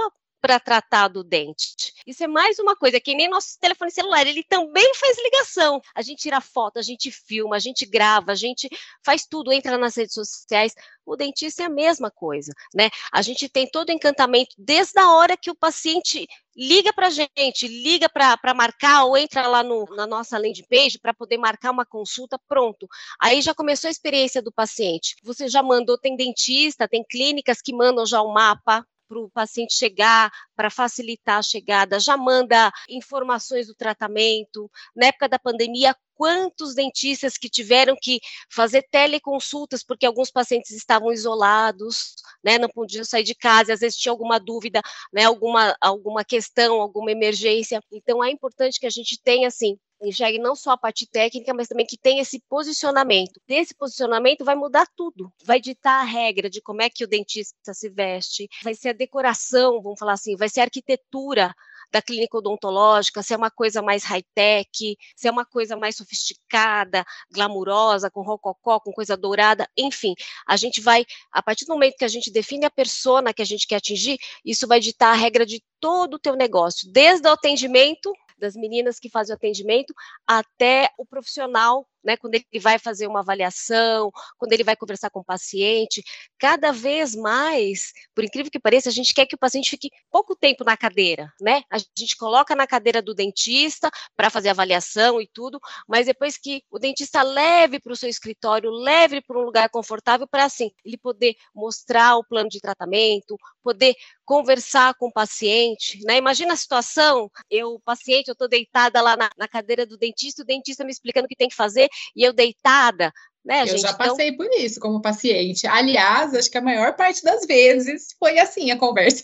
para 0.48 0.62
tratar 0.62 1.10
do 1.10 1.26
dente. 1.26 1.94
Isso 2.08 2.24
é 2.24 2.28
mais 2.28 2.58
uma 2.58 2.74
coisa, 2.74 3.02
que 3.02 3.14
nem 3.14 3.28
nosso 3.28 3.60
telefone 3.60 3.92
celular, 3.92 4.26
ele 4.26 4.46
também 4.46 4.94
faz 4.96 5.18
ligação. 5.22 5.82
A 5.94 6.02
gente 6.02 6.22
tira 6.22 6.40
foto, 6.40 6.80
a 6.80 6.82
gente 6.82 7.12
filma, 7.12 7.58
a 7.58 7.60
gente 7.60 7.86
grava, 7.86 8.32
a 8.32 8.36
gente 8.36 8.70
faz 9.06 9.26
tudo, 9.26 9.52
entra 9.52 9.78
nas 9.78 9.98
redes 9.98 10.14
sociais. 10.14 10.74
O 11.06 11.18
dentista 11.18 11.64
é 11.64 11.66
a 11.66 11.70
mesma 11.70 12.10
coisa, 12.10 12.54
né? 12.74 12.90
A 13.12 13.22
gente 13.22 13.50
tem 13.50 13.70
todo 13.70 13.90
o 13.90 13.92
encantamento 13.92 14.56
desde 14.58 14.98
a 14.98 15.12
hora 15.12 15.36
que 15.36 15.52
o 15.52 15.56
paciente 15.56 16.26
liga 16.56 16.94
para 16.94 17.08
a 17.08 17.10
gente, 17.10 17.68
liga 17.68 18.08
para 18.08 18.54
marcar 18.56 19.04
ou 19.04 19.18
entra 19.18 19.48
lá 19.48 19.62
no, 19.62 19.86
na 19.98 20.08
nossa 20.08 20.38
landing 20.38 20.66
page 20.70 20.98
para 20.98 21.14
poder 21.14 21.38
marcar 21.38 21.72
uma 21.72 21.86
consulta, 21.86 22.40
pronto. 22.48 22.88
Aí 23.20 23.42
já 23.42 23.54
começou 23.54 23.90
a 23.90 23.92
experiência 23.92 24.42
do 24.42 24.52
paciente. 24.52 25.18
Você 25.24 25.50
já 25.50 25.62
mandou, 25.62 25.98
tem 25.98 26.16
dentista, 26.16 26.88
tem 26.88 27.04
clínicas 27.04 27.62
que 27.62 27.74
mandam 27.74 28.06
já 28.06 28.22
o 28.22 28.34
mapa, 28.34 28.86
para 29.08 29.20
o 29.20 29.30
paciente 29.30 29.74
chegar, 29.74 30.32
para 30.56 30.70
facilitar 30.70 31.40
a 31.40 31.44
chegada, 31.44 32.00
já 32.00 32.18
manda 32.18 32.72
informações 32.90 33.68
do 33.68 33.76
tratamento. 33.76 34.70
Na 34.96 35.08
época 35.08 35.30
da 35.30 35.40
pandemia, 35.40 35.96
quantos 36.16 36.74
dentistas 36.74 37.38
que 37.38 37.50
tiveram 37.50 37.96
que 38.00 38.20
fazer 38.50 38.84
teleconsultas 38.92 39.84
porque 39.84 40.06
alguns 40.06 40.32
pacientes 40.32 40.72
estavam 40.72 41.12
isolados, 41.12 42.16
né, 42.44 42.58
não 42.58 42.68
podiam 42.70 43.06
sair 43.06 43.24
de 43.24 43.36
casa, 43.36 43.74
às 43.74 43.80
vezes 43.80 43.98
tinha 43.98 44.12
alguma 44.12 44.40
dúvida, 44.40 44.82
né, 45.14 45.26
alguma, 45.26 45.76
alguma 45.80 46.26
questão, 46.26 46.82
alguma 46.82 47.12
emergência. 47.12 47.82
Então 47.92 48.24
é 48.24 48.32
importante 48.32 48.80
que 48.80 48.88
a 48.88 48.90
gente 48.90 49.22
tenha 49.24 49.48
assim 49.48 49.78
enxergue 50.02 50.40
não 50.40 50.56
só 50.56 50.72
a 50.72 50.78
parte 50.78 51.08
técnica, 51.08 51.54
mas 51.54 51.68
também 51.68 51.86
que 51.86 51.98
tenha 51.98 52.22
esse 52.22 52.40
posicionamento. 52.50 53.42
Desse 53.48 53.74
posicionamento 53.74 54.46
vai 54.46 54.56
mudar 54.56 54.88
tudo, 54.96 55.32
vai 55.44 55.60
ditar 55.60 56.02
a 56.02 56.04
regra 56.04 56.50
de 56.50 56.62
como 56.62 56.82
é 56.82 56.90
que 56.90 57.04
o 57.04 57.08
dentista 57.08 57.74
se 57.74 57.90
veste, 57.90 58.48
vai 58.64 58.74
ser 58.74 58.90
a 58.90 58.94
decoração, 58.94 59.82
vamos 59.82 60.00
falar 60.00 60.14
assim, 60.14 60.36
vai 60.36 60.50
ser 60.50 60.62
a 60.62 60.64
arquitetura 60.64 61.54
da 61.92 62.02
clínica 62.02 62.38
odontológica, 62.38 63.24
se 63.24 63.34
é 63.34 63.38
uma 63.38 63.50
coisa 63.50 63.82
mais 63.82 64.04
high-tech, 64.04 64.98
se 65.16 65.28
é 65.28 65.32
uma 65.32 65.46
coisa 65.46 65.78
mais 65.78 65.96
sofisticada, 65.96 67.06
glamurosa, 67.32 68.12
com 68.12 68.22
rococó, 68.22 68.80
com 68.80 68.92
coisa 68.92 69.16
dourada, 69.16 69.68
enfim, 69.78 70.14
a 70.46 70.58
gente 70.58 70.82
vai, 70.82 71.06
a 71.32 71.42
partir 71.42 71.66
do 71.66 71.74
momento 71.74 71.98
que 71.98 72.06
a 72.06 72.10
gente 72.10 72.32
define 72.32 72.66
a 72.66 72.70
persona 72.70 73.34
que 73.34 73.42
a 73.42 73.46
gente 73.46 73.66
quer 73.66 73.78
atingir, 73.78 74.18
isso 74.44 74.68
vai 74.68 74.80
ditar 74.80 75.14
a 75.14 75.18
regra 75.18 75.46
de 75.46 75.64
todo 75.80 76.16
o 76.16 76.20
teu 76.20 76.36
negócio, 76.36 76.92
desde 76.92 77.28
o 77.28 77.32
atendimento 77.32 78.12
das 78.38 78.56
meninas 78.56 79.00
que 79.00 79.10
fazem 79.10 79.34
o 79.34 79.38
atendimento 79.38 79.94
até 80.26 80.92
o 80.98 81.06
profissional 81.06 81.88
né, 82.08 82.16
quando 82.16 82.36
ele 82.36 82.46
vai 82.62 82.80
fazer 82.80 83.06
uma 83.06 83.20
avaliação, 83.20 84.10
quando 84.38 84.54
ele 84.54 84.64
vai 84.64 84.78
conversar 84.78 85.10
com 85.10 85.20
o 85.20 85.26
paciente, 85.26 86.02
cada 86.40 86.72
vez 86.72 87.14
mais, 87.14 87.92
por 88.16 88.24
incrível 88.24 88.50
que 88.50 88.60
pareça, 88.60 88.88
a 88.88 88.94
gente 88.94 89.14
quer 89.14 89.26
que 89.26 89.36
o 89.36 89.38
paciente 89.38 89.70
fique 89.70 89.92
pouco 90.10 90.34
tempo 90.34 90.64
na 90.64 90.78
cadeira, 90.78 91.34
né? 91.42 91.64
A 91.70 91.78
gente 91.78 92.16
coloca 92.16 92.56
na 92.56 92.66
cadeira 92.66 93.02
do 93.02 93.14
dentista 93.14 93.92
para 94.16 94.30
fazer 94.30 94.48
avaliação 94.48 95.22
e 95.22 95.28
tudo, 95.28 95.60
mas 95.86 96.06
depois 96.06 96.38
que 96.38 96.64
o 96.72 96.80
dentista 96.80 97.22
leve 97.22 97.78
para 97.78 97.92
o 97.92 97.96
seu 97.96 98.08
escritório, 98.08 98.72
leve 98.72 99.22
para 99.22 99.38
um 99.38 99.44
lugar 99.44 99.70
confortável 99.70 100.26
para 100.26 100.46
assim, 100.46 100.72
ele 100.86 100.98
poder 100.98 101.36
mostrar 101.54 102.16
o 102.16 102.24
plano 102.24 102.48
de 102.48 102.62
tratamento, 102.62 103.36
poder 103.62 103.96
conversar 104.24 104.94
com 104.96 105.08
o 105.08 105.12
paciente, 105.12 106.00
né? 106.06 106.18
Imagina 106.18 106.54
a 106.54 106.58
situação, 106.58 107.30
eu, 107.50 107.82
paciente, 107.84 108.30
eu 108.30 108.34
estou 108.34 108.48
deitada 108.48 109.02
lá 109.02 109.18
na, 109.18 109.30
na 109.38 109.48
cadeira 109.48 109.86
do 109.86 109.98
dentista, 109.98 110.42
o 110.42 110.46
dentista 110.46 110.86
me 110.86 110.92
explicando 110.92 111.26
o 111.26 111.28
que 111.28 111.36
tem 111.36 111.50
que 111.50 111.56
fazer, 111.56 111.90
e 112.16 112.24
eu 112.24 112.34
deitada, 112.34 113.12
né, 113.48 113.62
eu 113.62 113.68
gente? 113.68 113.82
já 113.82 113.92
então 113.92 114.08
passei 114.08 114.28
então... 114.28 114.46
por 114.46 114.54
isso 114.60 114.80
como 114.80 115.02
paciente. 115.02 115.66
Aliás, 115.66 116.34
acho 116.34 116.52
que 116.52 116.58
a 116.58 116.62
maior 116.62 116.96
parte 116.96 117.24
das 117.24 117.46
vezes 117.46 118.08
foi 118.20 118.38
assim 118.38 118.72
a 118.72 118.78
conversa. 118.78 119.24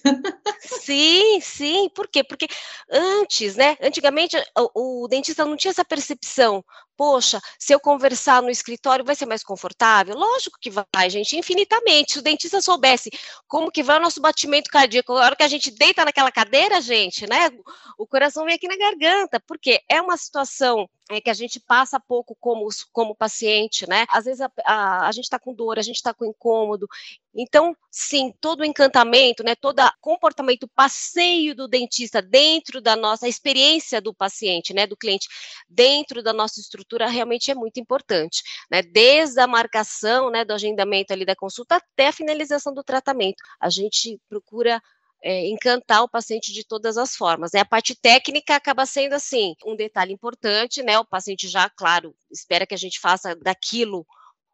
Sim, 0.61 1.39
sim. 1.41 1.89
Por 1.93 2.07
quê? 2.07 2.23
Porque 2.23 2.47
antes, 2.89 3.57
né? 3.57 3.77
Antigamente 3.81 4.37
o, 4.57 5.03
o 5.03 5.07
dentista 5.09 5.43
não 5.45 5.57
tinha 5.57 5.71
essa 5.71 5.83
percepção. 5.83 6.63
Poxa, 6.95 7.41
se 7.57 7.73
eu 7.73 7.79
conversar 7.79 8.41
no 8.41 8.49
escritório 8.49 9.03
vai 9.03 9.15
ser 9.15 9.25
mais 9.25 9.43
confortável? 9.43 10.15
Lógico 10.15 10.57
que 10.61 10.69
vai, 10.69 11.09
gente, 11.09 11.35
infinitamente. 11.37 12.13
Se 12.13 12.19
o 12.19 12.21
dentista 12.21 12.61
soubesse 12.61 13.09
como 13.47 13.71
que 13.71 13.81
vai 13.83 13.97
o 13.97 14.01
nosso 14.01 14.21
batimento 14.21 14.69
cardíaco, 14.69 15.13
a 15.13 15.25
hora 15.25 15.35
que 15.35 15.43
a 15.43 15.47
gente 15.47 15.71
deita 15.71 16.05
naquela 16.05 16.31
cadeira, 16.31 16.79
gente, 16.81 17.27
né? 17.27 17.49
O 17.97 18.05
coração 18.05 18.45
vem 18.45 18.55
aqui 18.55 18.67
na 18.67 18.77
garganta, 18.77 19.39
porque 19.47 19.81
é 19.89 20.01
uma 20.01 20.17
situação 20.17 20.87
é 21.09 21.19
que 21.19 21.29
a 21.29 21.33
gente 21.33 21.59
passa 21.59 21.99
pouco 21.99 22.35
como, 22.39 22.67
como 22.91 23.15
paciente, 23.15 23.87
né? 23.87 24.05
Às 24.09 24.25
vezes 24.25 24.41
a, 24.41 24.51
a, 24.65 25.07
a 25.07 25.11
gente 25.11 25.25
está 25.25 25.37
com 25.37 25.53
dor, 25.53 25.77
a 25.77 25.81
gente 25.81 25.97
está 25.97 26.13
com 26.13 26.25
incômodo. 26.25 26.87
Então, 27.35 27.75
sim, 27.89 28.31
todo 28.39 28.61
o 28.61 28.65
encantamento, 28.65 29.43
né? 29.43 29.55
Todo 29.55 29.79
comportamento, 29.99 30.67
passeio 30.67 31.55
do 31.55 31.67
dentista 31.67 32.21
dentro 32.21 32.79
da 32.79 32.95
nossa 32.95 33.27
experiência 33.27 33.99
do 33.99 34.13
paciente, 34.13 34.73
né? 34.73 34.85
Do 34.85 34.95
cliente, 34.95 35.27
dentro 35.67 36.21
da 36.21 36.31
nossa 36.31 36.59
estrutura, 36.59 37.07
realmente 37.07 37.49
é 37.49 37.55
muito 37.55 37.79
importante, 37.79 38.43
né? 38.71 38.83
Desde 38.83 39.39
a 39.39 39.47
marcação, 39.47 40.29
né? 40.29 40.45
Do 40.45 40.53
agendamento 40.53 41.11
ali 41.11 41.25
da 41.25 41.35
consulta 41.35 41.77
até 41.77 42.07
a 42.07 42.13
finalização 42.13 42.73
do 42.73 42.83
tratamento. 42.83 43.37
A 43.59 43.69
gente 43.69 44.19
procura 44.29 44.81
é, 45.23 45.47
encantar 45.47 46.03
o 46.03 46.09
paciente 46.09 46.51
de 46.53 46.65
todas 46.65 46.97
as 46.97 47.15
formas. 47.15 47.51
Né? 47.53 47.61
A 47.61 47.65
parte 47.65 47.95
técnica 47.95 48.55
acaba 48.55 48.85
sendo 48.85 49.13
assim 49.13 49.55
um 49.65 49.75
detalhe 49.75 50.13
importante, 50.13 50.83
né? 50.83 50.99
O 50.99 51.05
paciente 51.05 51.47
já, 51.47 51.69
claro, 51.69 52.13
espera 52.29 52.67
que 52.67 52.73
a 52.75 52.77
gente 52.77 52.99
faça 52.99 53.35
daquilo 53.35 54.05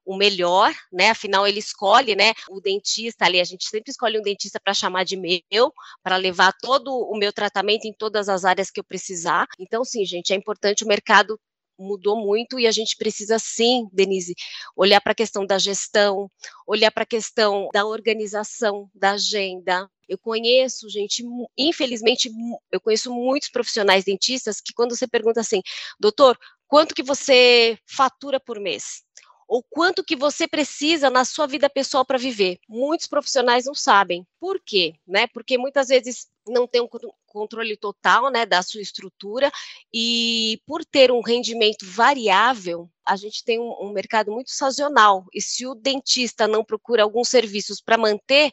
o 0.10 0.18
melhor, 0.18 0.74
né? 0.92 1.12
Afinal, 1.12 1.46
ele 1.46 1.60
escolhe, 1.60 2.16
né? 2.16 2.34
O 2.50 2.60
dentista 2.60 3.26
ali, 3.26 3.40
a 3.40 3.44
gente 3.44 3.70
sempre 3.70 3.92
escolhe 3.92 4.18
um 4.18 4.24
dentista 4.24 4.60
para 4.60 4.74
chamar 4.74 5.04
de 5.04 5.16
meu, 5.16 5.72
para 6.02 6.16
levar 6.18 6.52
todo 6.60 6.92
o 6.92 7.16
meu 7.16 7.32
tratamento 7.32 7.86
em 7.86 7.94
todas 7.94 8.28
as 8.28 8.44
áreas 8.44 8.72
que 8.72 8.80
eu 8.80 8.84
precisar. 8.84 9.46
Então, 9.60 9.86
sim, 9.86 10.04
gente, 10.06 10.34
é 10.34 10.36
importante 10.36 10.84
o 10.84 10.88
mercado 10.88 11.40
mudou 11.78 12.18
muito 12.18 12.60
e 12.60 12.66
a 12.66 12.72
gente 12.72 12.98
precisa 12.98 13.38
sim, 13.40 13.88
Denise, 13.94 14.34
olhar 14.76 15.00
para 15.00 15.12
a 15.12 15.16
questão 15.16 15.46
da 15.46 15.60
gestão, 15.60 16.30
olhar 16.68 16.92
para 16.92 17.04
a 17.04 17.06
questão 17.06 17.70
da 17.72 17.86
organização, 17.86 18.90
da 18.94 19.12
agenda. 19.12 19.88
Eu 20.08 20.18
conheço, 20.18 20.90
gente, 20.90 21.24
infelizmente, 21.56 22.32
eu 22.72 22.82
conheço 22.82 23.14
muitos 23.14 23.50
profissionais 23.50 24.04
dentistas 24.04 24.60
que 24.60 24.74
quando 24.74 24.98
você 24.98 25.08
pergunta 25.08 25.40
assim, 25.40 25.62
doutor, 26.00 26.36
quanto 26.68 26.96
que 26.96 27.04
você 27.04 27.78
fatura 27.86 28.40
por 28.40 28.60
mês? 28.60 29.04
Ou 29.50 29.64
quanto 29.68 30.04
que 30.04 30.16
você 30.16 30.48
precisa 30.48 31.10
na 31.10 31.26
sua 31.26 31.48
vida 31.48 31.68
pessoal 31.68 32.06
para 32.06 32.20
viver. 32.20 32.60
Muitos 32.70 33.08
profissionais 33.08 33.66
não 33.66 33.74
sabem. 33.74 34.24
Por 34.40 34.62
quê? 34.64 34.94
Né? 35.08 35.26
Porque 35.26 35.58
muitas 35.58 35.88
vezes 35.88 36.28
não 36.48 36.68
tem 36.68 36.82
um 36.82 36.88
controle 37.26 37.76
total 37.76 38.30
né, 38.30 38.46
da 38.46 38.62
sua 38.62 38.80
estrutura 38.80 39.52
e 39.92 40.62
por 40.68 40.86
ter 40.86 41.12
um 41.12 41.22
rendimento 41.22 41.84
variável, 41.84 42.88
a 43.04 43.16
gente 43.16 43.44
tem 43.44 43.60
um, 43.60 43.76
um 43.82 43.92
mercado 43.92 44.32
muito 44.32 44.52
sazonal. 44.52 45.26
E 45.34 45.42
se 45.42 45.66
o 45.66 45.74
dentista 45.74 46.48
não 46.48 46.64
procura 46.64 47.02
alguns 47.02 47.28
serviços 47.28 47.82
para 47.82 47.98
manter 47.98 48.52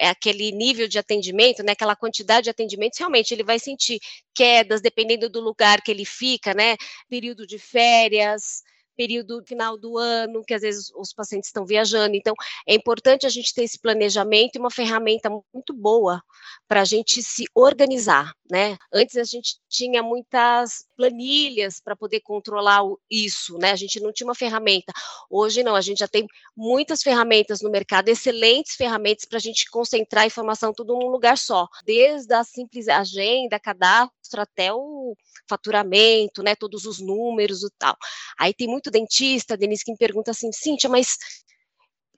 é 0.00 0.08
aquele 0.08 0.50
nível 0.50 0.88
de 0.88 0.98
atendimento, 0.98 1.62
né, 1.62 1.72
aquela 1.72 1.94
quantidade 1.94 2.44
de 2.44 2.50
atendimentos, 2.50 2.98
realmente 2.98 3.32
ele 3.32 3.44
vai 3.44 3.60
sentir 3.60 4.00
quedas 4.34 4.80
dependendo 4.80 5.28
do 5.28 5.40
lugar 5.40 5.80
que 5.82 5.90
ele 5.90 6.04
fica, 6.04 6.52
né, 6.54 6.76
período 7.08 7.46
de 7.46 7.58
férias, 7.58 8.62
período 8.96 9.42
final 9.46 9.76
do 9.76 9.98
ano, 9.98 10.42
que 10.44 10.54
às 10.54 10.62
vezes 10.62 10.90
os 10.96 11.12
pacientes 11.12 11.48
estão 11.48 11.64
viajando. 11.64 12.16
Então, 12.16 12.34
é 12.66 12.74
importante 12.74 13.26
a 13.26 13.28
gente 13.28 13.54
ter 13.54 13.64
esse 13.64 13.78
planejamento 13.78 14.56
e 14.56 14.58
uma 14.58 14.70
ferramenta 14.70 15.30
muito 15.52 15.72
boa 15.74 16.22
para 16.68 16.82
a 16.82 16.84
gente 16.84 17.22
se 17.22 17.44
organizar, 17.54 18.32
né? 18.50 18.76
Antes 18.92 19.16
a 19.16 19.24
gente 19.24 19.56
tinha 19.68 20.02
muitas 20.02 20.84
planilhas 20.96 21.80
para 21.80 21.96
poder 21.96 22.20
controlar 22.20 22.80
isso, 23.10 23.58
né? 23.58 23.72
A 23.72 23.76
gente 23.76 24.00
não 24.00 24.12
tinha 24.12 24.26
uma 24.26 24.34
ferramenta. 24.34 24.92
Hoje 25.28 25.62
não, 25.62 25.74
a 25.74 25.80
gente 25.80 25.98
já 25.98 26.08
tem 26.08 26.26
muitas 26.56 27.02
ferramentas 27.02 27.60
no 27.60 27.70
mercado, 27.70 28.08
excelentes 28.08 28.74
ferramentas 28.74 29.24
para 29.24 29.38
a 29.38 29.40
gente 29.40 29.70
concentrar 29.70 30.24
a 30.24 30.26
informação 30.26 30.72
tudo 30.72 30.94
num 30.94 31.08
lugar 31.08 31.36
só, 31.36 31.66
desde 31.84 32.32
a 32.34 32.44
simples 32.44 32.88
agenda, 32.88 33.58
cadastro 33.58 34.21
até 34.40 34.72
o 34.72 35.14
faturamento, 35.48 36.42
né? 36.42 36.54
Todos 36.54 36.86
os 36.86 37.00
números 37.00 37.62
e 37.62 37.70
tal. 37.78 37.96
Aí 38.38 38.54
tem 38.54 38.66
muito 38.66 38.90
dentista, 38.90 39.56
Denise, 39.56 39.84
que 39.84 39.92
me 39.92 39.98
pergunta 39.98 40.30
assim, 40.30 40.50
Cíntia, 40.52 40.88
mas 40.88 41.16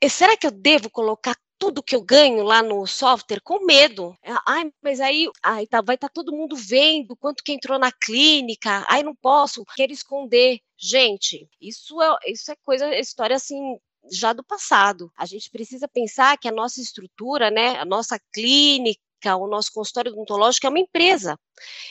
eh, 0.00 0.09
será 0.09 0.37
que 0.37 0.46
eu 0.46 0.50
devo 0.50 0.90
colocar 0.90 1.37
tudo 1.59 1.83
que 1.83 1.96
eu 1.96 2.03
ganho 2.03 2.42
lá 2.42 2.62
no 2.62 2.87
software 2.87 3.40
com 3.42 3.64
medo. 3.64 4.14
Ai, 4.46 4.70
mas 4.83 5.00
aí 5.00 5.29
ai, 5.42 5.66
tá, 5.66 5.81
vai 5.81 5.94
estar 5.94 6.09
tá 6.09 6.12
todo 6.12 6.33
mundo 6.33 6.57
vendo 6.57 7.16
quanto 7.16 7.42
que 7.42 7.53
entrou 7.53 7.79
na 7.79 7.90
clínica. 7.90 8.85
Ai, 8.88 9.03
não 9.03 9.14
posso, 9.14 9.64
quero 9.74 9.92
esconder. 9.92 10.61
Gente, 10.77 11.48
isso 11.61 12.03
é, 12.03 12.16
isso 12.27 12.50
é 12.53 12.57
coisa, 12.62 12.87
é 12.87 13.00
história 13.00 13.37
assim 13.37 13.79
já 14.12 14.33
do 14.33 14.44
passado. 14.44 15.11
A 15.16 15.24
gente 15.24 15.50
precisa 15.50 15.88
pensar 15.88 16.37
que 16.38 16.48
a 16.48 16.53
nossa 16.53 16.81
estrutura, 16.81 17.50
né, 17.50 17.79
a 17.79 17.85
nossa 17.85 18.20
clínica, 18.33 19.00
o 19.37 19.47
nosso 19.47 19.73
consultório 19.73 20.13
odontológico 20.13 20.67
é 20.67 20.71
uma 20.71 20.81
empresa 20.81 21.39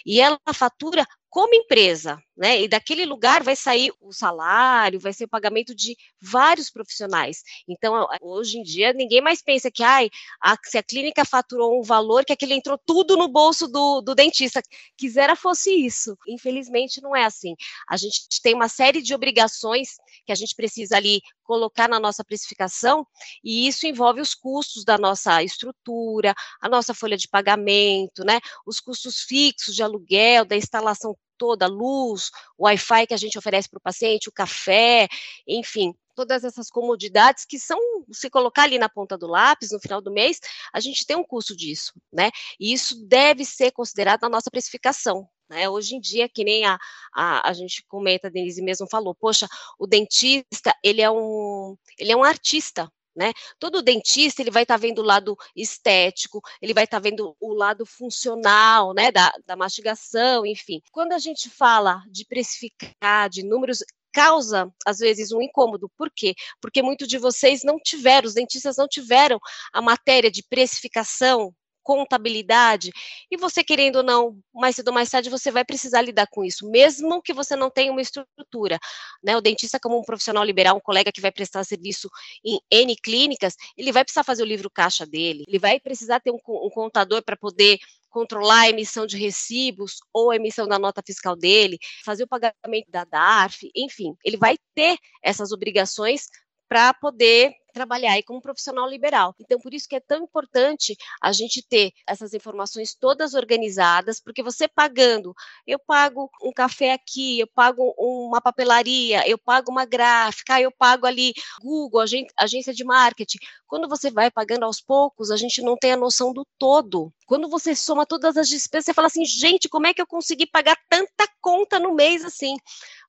e 0.05 0.19
ela 0.19 0.39
fatura 0.53 1.05
como 1.33 1.55
empresa, 1.55 2.21
né? 2.37 2.61
E 2.61 2.67
daquele 2.67 3.07
lugar 3.07 3.41
vai 3.41 3.55
sair 3.55 3.91
o 3.99 4.13
salário, 4.13 4.99
vai 4.99 5.11
ser 5.11 5.23
o 5.23 5.27
pagamento 5.27 5.73
de 5.73 5.97
vários 6.21 6.69
profissionais. 6.69 7.41
Então, 7.67 8.07
hoje 8.21 8.59
em 8.59 8.61
dia, 8.61 8.93
ninguém 8.93 9.19
mais 9.19 9.41
pensa 9.41 9.71
que 9.71 9.81
ai, 9.81 10.11
a, 10.39 10.55
se 10.63 10.77
a 10.77 10.83
clínica 10.83 11.25
faturou 11.25 11.79
um 11.79 11.81
valor, 11.81 12.23
que 12.23 12.33
aquele 12.33 12.53
entrou 12.53 12.77
tudo 12.77 13.17
no 13.17 13.27
bolso 13.27 13.67
do, 13.67 13.99
do 14.01 14.13
dentista. 14.13 14.61
Quisera 14.95 15.35
fosse 15.35 15.71
isso. 15.71 16.15
Infelizmente, 16.27 17.01
não 17.01 17.15
é 17.15 17.25
assim. 17.25 17.55
A 17.89 17.97
gente 17.97 18.27
tem 18.43 18.53
uma 18.53 18.69
série 18.69 19.01
de 19.01 19.15
obrigações 19.15 19.95
que 20.27 20.31
a 20.31 20.35
gente 20.35 20.53
precisa 20.55 20.97
ali 20.97 21.19
colocar 21.43 21.89
na 21.89 21.99
nossa 21.99 22.23
precificação, 22.23 23.05
e 23.43 23.67
isso 23.67 23.85
envolve 23.85 24.21
os 24.21 24.33
custos 24.33 24.85
da 24.85 24.97
nossa 24.97 25.43
estrutura, 25.43 26.33
a 26.61 26.69
nossa 26.69 26.93
folha 26.93 27.17
de 27.17 27.27
pagamento, 27.27 28.23
né? 28.23 28.39
Os 28.65 28.79
custos 28.79 29.21
fixos 29.21 29.75
de 29.75 29.83
aluguel, 29.83 30.45
da 30.45 30.55
instalação 30.55 31.17
toda, 31.37 31.65
a 31.65 31.69
luz, 31.69 32.31
o 32.57 32.65
Wi-Fi 32.65 33.07
que 33.07 33.13
a 33.13 33.17
gente 33.17 33.37
oferece 33.37 33.69
para 33.69 33.77
o 33.77 33.81
paciente, 33.81 34.29
o 34.29 34.31
café, 34.31 35.07
enfim, 35.47 35.93
todas 36.15 36.43
essas 36.43 36.69
comodidades 36.69 37.45
que 37.45 37.59
são, 37.59 37.79
se 38.11 38.29
colocar 38.29 38.63
ali 38.63 38.77
na 38.77 38.89
ponta 38.89 39.17
do 39.17 39.27
lápis, 39.27 39.71
no 39.71 39.79
final 39.79 40.01
do 40.01 40.11
mês, 40.11 40.39
a 40.71 40.79
gente 40.79 41.05
tem 41.05 41.17
um 41.17 41.23
custo 41.23 41.55
disso, 41.55 41.93
né? 42.11 42.29
E 42.59 42.73
isso 42.73 43.05
deve 43.05 43.45
ser 43.45 43.71
considerado 43.71 44.21
na 44.21 44.29
nossa 44.29 44.49
precificação. 44.51 45.27
Né? 45.49 45.67
Hoje 45.69 45.95
em 45.95 45.99
dia, 45.99 46.29
que 46.29 46.43
nem 46.43 46.65
a, 46.65 46.77
a, 47.13 47.49
a 47.49 47.53
gente 47.53 47.83
comenta, 47.87 48.27
a 48.27 48.31
Denise 48.31 48.61
mesmo 48.61 48.87
falou, 48.89 49.13
poxa, 49.13 49.47
o 49.77 49.85
dentista, 49.85 50.73
ele 50.83 51.01
é 51.01 51.11
um, 51.11 51.75
ele 51.97 52.11
é 52.11 52.15
um 52.15 52.23
artista, 52.23 52.89
né? 53.15 53.33
Todo 53.59 53.81
dentista 53.81 54.41
ele 54.41 54.51
vai 54.51 54.63
estar 54.63 54.75
tá 54.75 54.79
vendo 54.79 54.99
o 54.99 55.05
lado 55.05 55.37
estético, 55.55 56.41
ele 56.61 56.73
vai 56.73 56.85
estar 56.85 56.97
tá 56.97 57.03
vendo 57.09 57.35
o 57.39 57.53
lado 57.53 57.85
funcional, 57.85 58.93
né, 58.93 59.11
da, 59.11 59.31
da 59.45 59.55
mastigação, 59.55 60.45
enfim. 60.45 60.81
Quando 60.91 61.13
a 61.13 61.19
gente 61.19 61.49
fala 61.49 62.03
de 62.09 62.25
precificar, 62.25 63.29
de 63.29 63.43
números, 63.43 63.83
causa, 64.13 64.71
às 64.85 64.99
vezes, 64.99 65.31
um 65.31 65.41
incômodo. 65.41 65.89
Por 65.97 66.09
quê? 66.15 66.35
Porque 66.61 66.81
muitos 66.83 67.07
de 67.07 67.17
vocês 67.17 67.63
não 67.63 67.79
tiveram, 67.79 68.27
os 68.27 68.35
dentistas 68.35 68.77
não 68.77 68.87
tiveram 68.87 69.39
a 69.73 69.81
matéria 69.81 70.29
de 70.29 70.43
precificação 70.43 71.53
contabilidade, 71.83 72.91
e 73.29 73.37
você 73.37 73.63
querendo 73.63 73.97
ou 73.97 74.03
não, 74.03 74.37
mais 74.53 74.75
cedo 74.75 74.87
ou 74.87 74.93
mais 74.93 75.09
tarde, 75.09 75.29
você 75.29 75.51
vai 75.51 75.65
precisar 75.65 76.01
lidar 76.01 76.27
com 76.27 76.43
isso, 76.43 76.69
mesmo 76.69 77.21
que 77.21 77.33
você 77.33 77.55
não 77.55 77.69
tenha 77.69 77.91
uma 77.91 78.01
estrutura. 78.01 78.79
Né? 79.23 79.35
O 79.35 79.41
dentista, 79.41 79.79
como 79.79 79.99
um 79.99 80.03
profissional 80.03 80.43
liberal, 80.43 80.77
um 80.77 80.81
colega 80.81 81.11
que 81.11 81.21
vai 81.21 81.31
prestar 81.31 81.63
serviço 81.63 82.09
em 82.43 82.59
N 82.71 82.95
clínicas, 82.95 83.55
ele 83.77 83.91
vai 83.91 84.03
precisar 84.03 84.23
fazer 84.23 84.43
o 84.43 84.47
livro 84.47 84.69
caixa 84.69 85.05
dele, 85.05 85.43
ele 85.47 85.59
vai 85.59 85.79
precisar 85.79 86.19
ter 86.19 86.31
um, 86.31 86.39
um 86.47 86.69
contador 86.69 87.21
para 87.23 87.35
poder 87.35 87.79
controlar 88.09 88.61
a 88.61 88.69
emissão 88.69 89.07
de 89.07 89.17
recibos 89.17 89.97
ou 90.13 90.29
a 90.29 90.35
emissão 90.35 90.67
da 90.67 90.77
nota 90.77 91.01
fiscal 91.05 91.35
dele, 91.35 91.79
fazer 92.05 92.23
o 92.23 92.27
pagamento 92.27 92.89
da 92.89 93.03
DARF, 93.03 93.69
enfim, 93.75 94.15
ele 94.23 94.37
vai 94.37 94.55
ter 94.75 94.97
essas 95.21 95.51
obrigações 95.51 96.27
para 96.69 96.93
poder 96.93 97.53
trabalhar 97.73 98.13
aí 98.13 98.23
como 98.23 98.41
profissional 98.41 98.87
liberal. 98.87 99.35
Então, 99.39 99.59
por 99.59 99.73
isso 99.73 99.89
que 99.89 99.95
é 99.95 99.99
tão 99.99 100.23
importante 100.23 100.95
a 101.21 101.31
gente 101.31 101.65
ter 101.67 101.91
essas 102.07 102.33
informações 102.33 102.95
todas 102.95 103.33
organizadas, 103.33 104.21
porque 104.21 104.43
você 104.43 104.67
pagando, 104.67 105.33
eu 105.67 105.79
pago 105.79 106.29
um 106.41 106.53
café 106.53 106.93
aqui, 106.93 107.39
eu 107.39 107.47
pago 107.47 107.93
uma 107.97 108.39
papelaria, 108.39 109.27
eu 109.27 109.37
pago 109.37 109.71
uma 109.71 109.85
gráfica, 109.85 110.61
eu 110.61 110.71
pago 110.71 111.05
ali 111.05 111.33
Google, 111.61 112.01
agência 112.37 112.73
de 112.73 112.83
marketing. 112.83 113.39
Quando 113.67 113.89
você 113.89 114.11
vai 114.11 114.29
pagando 114.29 114.65
aos 114.65 114.79
poucos, 114.79 115.31
a 115.31 115.35
gente 115.35 115.61
não 115.61 115.75
tem 115.75 115.93
a 115.93 115.97
noção 115.97 116.31
do 116.31 116.45
todo. 116.59 117.11
Quando 117.25 117.49
você 117.49 117.75
soma 117.75 118.05
todas 118.05 118.37
as 118.37 118.47
despesas, 118.47 118.85
você 118.85 118.93
fala 118.93 119.07
assim, 119.07 119.25
gente, 119.25 119.67
como 119.67 119.87
é 119.87 119.93
que 119.93 120.01
eu 120.01 120.05
consegui 120.05 120.45
pagar 120.45 120.77
tanta 120.87 121.27
conta 121.41 121.79
no 121.79 121.95
mês 121.95 122.23
assim? 122.23 122.55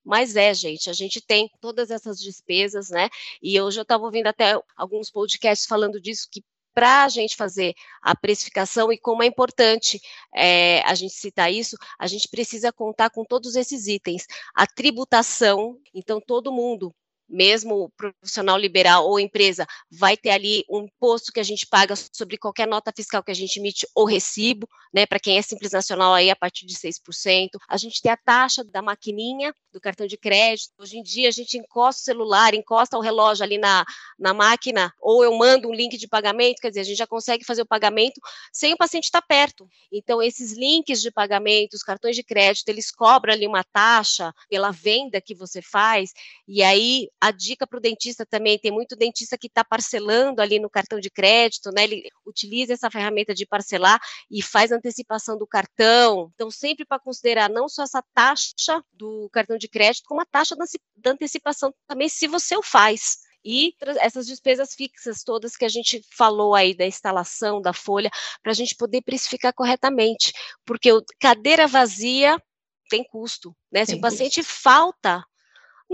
Mas 0.05 0.37
é, 0.37 0.53
gente, 0.53 0.91
a 0.91 0.93
gente 0.93 1.21
tem 1.21 1.51
todas 1.61 1.91
essas 1.91 2.19
despesas, 2.19 2.91
né? 2.91 3.09
E 3.43 3.61
hoje 3.61 3.81
eu 3.81 3.83
estava 3.83 4.05
ouvindo 4.05 4.27
até 4.27 4.61
alguns 4.77 5.11
podcasts 5.11 5.67
falando 5.67 6.01
disso, 6.01 6.29
que 6.31 6.43
para 6.75 7.05
a 7.05 7.09
gente 7.09 7.37
fazer 7.37 7.73
a 8.03 8.17
precificação 8.17 8.93
e 8.93 8.99
como 8.99 9.23
é 9.23 9.27
importante 9.27 10.01
é, 10.35 10.83
a 10.83 10.95
gente 10.95 11.15
citar 11.15 11.53
isso, 11.53 11.77
a 11.99 12.07
gente 12.07 12.29
precisa 12.29 12.73
contar 12.73 13.11
com 13.11 13.25
todos 13.25 13.55
esses 13.55 13.87
itens. 13.87 14.27
A 14.55 14.67
tributação, 14.67 15.79
então 15.95 16.21
todo 16.21 16.53
mundo 16.53 16.93
mesmo 17.29 17.91
profissional 17.97 18.59
liberal 18.59 19.07
ou 19.09 19.19
empresa, 19.19 19.67
vai 19.91 20.17
ter 20.17 20.31
ali 20.31 20.65
um 20.71 20.85
imposto 20.85 21.33
que 21.33 21.41
a 21.41 21.45
gente 21.45 21.67
paga 21.67 21.95
sobre 21.97 22.37
qualquer 22.37 22.67
nota 22.67 22.93
fiscal 22.95 23.23
que 23.23 23.31
a 23.31 23.35
gente 23.35 23.59
emite 23.59 23.87
ou 23.95 24.05
recibo, 24.05 24.69
né? 24.93 25.07
Para 25.07 25.19
quem 25.19 25.39
é 25.39 25.43
simples 25.43 25.73
nacional 25.73 26.13
aí 26.13 26.31
a 26.31 26.37
partir 26.37 26.67
de 26.67 26.75
6%. 26.75 27.49
A 27.69 27.77
gente 27.77 28.01
tem 28.03 28.13
a 28.13 28.17
taxa 28.17 28.63
da 28.65 28.83
maquininha 28.83 29.55
do 29.75 29.81
cartão 29.81 30.07
de 30.07 30.17
crédito. 30.17 30.73
Hoje 30.79 30.97
em 30.97 31.03
dia 31.03 31.29
a 31.29 31.33
gente 31.33 31.59
encosta 31.59 32.01
o 32.01 32.05
celular, 32.05 32.55
encosta 32.55 32.97
o 32.97 33.01
relógio 33.01 33.45
ali 33.45 33.59
na, 33.59 33.85
na 34.17 34.33
máquina, 34.33 34.95
ou 35.01 35.25
eu 35.25 35.35
mando 35.37 35.69
um 35.69 35.75
link 35.75 35.99
de 35.99 36.07
pagamento, 36.07 36.61
quer 36.61 36.69
dizer, 36.69 36.81
a 36.81 36.85
gente 36.85 36.97
já 36.97 37.07
consegue 37.07 37.45
fazer 37.45 37.63
o 37.63 37.67
pagamento 37.67 38.21
sem 38.53 38.73
o 38.73 38.77
paciente 38.77 39.05
estar 39.05 39.21
perto. 39.21 39.69
Então, 39.93 40.23
esses 40.23 40.53
links 40.53 41.03
de 41.03 41.11
pagamento, 41.11 41.75
os 41.75 41.83
cartões 41.83 42.15
de 42.15 42.23
crédito, 42.23 42.69
eles 42.69 42.91
cobram 42.91 43.35
ali 43.35 43.47
uma 43.47 43.65
taxa 43.65 44.33
pela 44.49 44.71
venda 44.71 45.21
que 45.21 45.35
você 45.35 45.61
faz, 45.61 46.13
e 46.47 46.63
aí 46.63 47.09
a 47.21 47.33
dica 47.33 47.67
para 47.67 47.79
o 47.79 47.83
dentista 47.83 48.25
também, 48.25 48.59
tem 48.59 48.71
muito 48.71 48.95
dentista 48.95 49.37
que 49.37 49.49
está 49.49 49.65
parcelando 49.65 50.41
ali 50.41 50.61
no 50.61 50.71
cartão 50.71 51.01
de 51.01 51.11
crédito, 51.11 51.71
né? 51.73 51.83
Ele 51.83 52.09
utiliza 52.25 52.75
essa 52.75 52.91
ferramenta 52.91 53.35
de 53.35 53.45
parcelar 53.45 54.01
e 54.31 54.41
faz 54.41 54.71
antecipação 54.71 55.37
do 55.37 55.47
cartão. 55.47 56.31
Então, 56.35 56.49
sempre 56.49 56.85
para 56.85 57.01
considerar 57.01 57.51
não 57.51 57.69
só 57.69 57.83
essa 57.83 58.03
taxa 58.15 58.81
do 58.93 59.29
cartão 59.33 59.59
de 59.59 59.64
crédito, 59.69 60.07
como 60.07 60.21
a 60.21 60.27
taxa 60.27 60.55
da 60.97 61.11
antecipação 61.11 61.73
também, 61.87 62.09
se 62.09 62.27
você 62.27 62.57
o 62.57 62.63
faz 62.63 63.19
e 63.45 63.75
essas 63.99 64.27
despesas 64.27 64.75
fixas 64.75 65.23
todas 65.23 65.57
que 65.57 65.65
a 65.65 65.69
gente 65.69 66.03
falou 66.17 66.55
aí 66.55 66.75
da 66.75 66.87
instalação 66.87 67.61
da 67.61 67.73
folha, 67.73 68.11
para 68.43 68.53
a 68.53 68.55
gente 68.55 68.75
poder 68.75 69.03
precificar 69.03 69.53
corretamente, 69.53 70.33
porque 70.65 70.91
o, 70.91 71.05
cadeira 71.21 71.67
vazia 71.67 72.41
tem 72.89 73.05
custo, 73.05 73.55
né? 73.71 73.85
Tem 73.85 73.95
Se 73.95 73.95
o 73.97 74.01
paciente 74.01 74.41
custo. 74.41 74.63
falta 74.63 75.25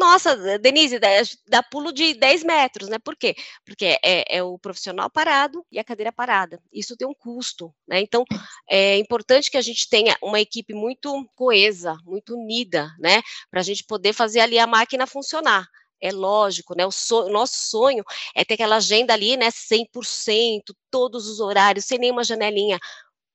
nossa, 0.01 0.59
Denise, 0.59 0.99
dá 1.47 1.63
pulo 1.63 1.93
de 1.93 2.15
10 2.15 2.43
metros, 2.43 2.89
né? 2.89 2.99
Por 2.99 3.15
quê? 3.15 3.37
Porque 3.67 3.99
é, 4.03 4.39
é, 4.39 4.43
o 4.43 4.59
profissional 4.59 5.11
parado 5.11 5.63
e 5.71 5.79
a 5.79 5.85
cadeira 5.85 6.11
parada. 6.11 6.59
Isso 6.73 6.97
tem 6.97 7.07
um 7.07 7.13
custo, 7.13 7.71
né? 7.87 8.01
Então, 8.01 8.25
é 8.69 8.97
importante 8.97 9.51
que 9.51 9.59
a 9.59 9.63
gente 9.63 9.87
tenha 9.91 10.17
uma 10.23 10.41
equipe 10.41 10.73
muito 10.73 11.13
coesa, 11.37 11.99
muito 12.07 12.35
unida, 12.35 12.91
né? 12.99 13.21
Para 13.51 13.61
a 13.61 13.63
gente 13.63 13.85
poder 13.85 14.15
fazer 14.15 14.41
ali 14.41 14.59
a 14.59 14.67
máquina 14.67 15.07
funcionar. 15.07 15.69
É 16.01 16.11
lógico, 16.11 16.75
né? 16.75 16.87
O, 16.87 16.91
o 17.17 17.29
nosso 17.29 17.59
sonho 17.69 18.03
é 18.35 18.43
ter 18.43 18.55
aquela 18.55 18.77
agenda 18.77 19.13
ali, 19.13 19.37
né? 19.37 19.51
100%, 19.51 20.75
todos 20.91 21.29
os 21.29 21.41
horários, 21.41 21.85
sem 21.85 21.99
nenhuma 21.99 22.25
janelinha. 22.25 22.79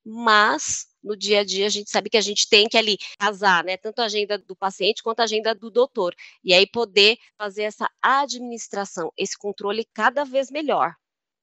Mas 0.08 0.86
no 1.02 1.16
dia 1.16 1.40
a 1.40 1.44
dia 1.44 1.66
a 1.66 1.68
gente 1.68 1.90
sabe 1.90 2.08
que 2.08 2.16
a 2.16 2.20
gente 2.20 2.48
tem 2.48 2.68
que 2.68 2.78
ali 2.78 2.96
casar, 3.18 3.64
né, 3.64 3.76
tanto 3.76 4.00
a 4.00 4.04
agenda 4.04 4.38
do 4.38 4.54
paciente 4.54 5.02
quanto 5.02 5.18
a 5.18 5.24
agenda 5.24 5.52
do 5.52 5.68
doutor, 5.68 6.14
e 6.44 6.54
aí 6.54 6.64
poder 6.64 7.16
fazer 7.36 7.62
essa 7.62 7.88
administração, 8.00 9.12
esse 9.16 9.36
controle 9.36 9.84
cada 9.92 10.24
vez 10.24 10.48
melhor. 10.50 10.94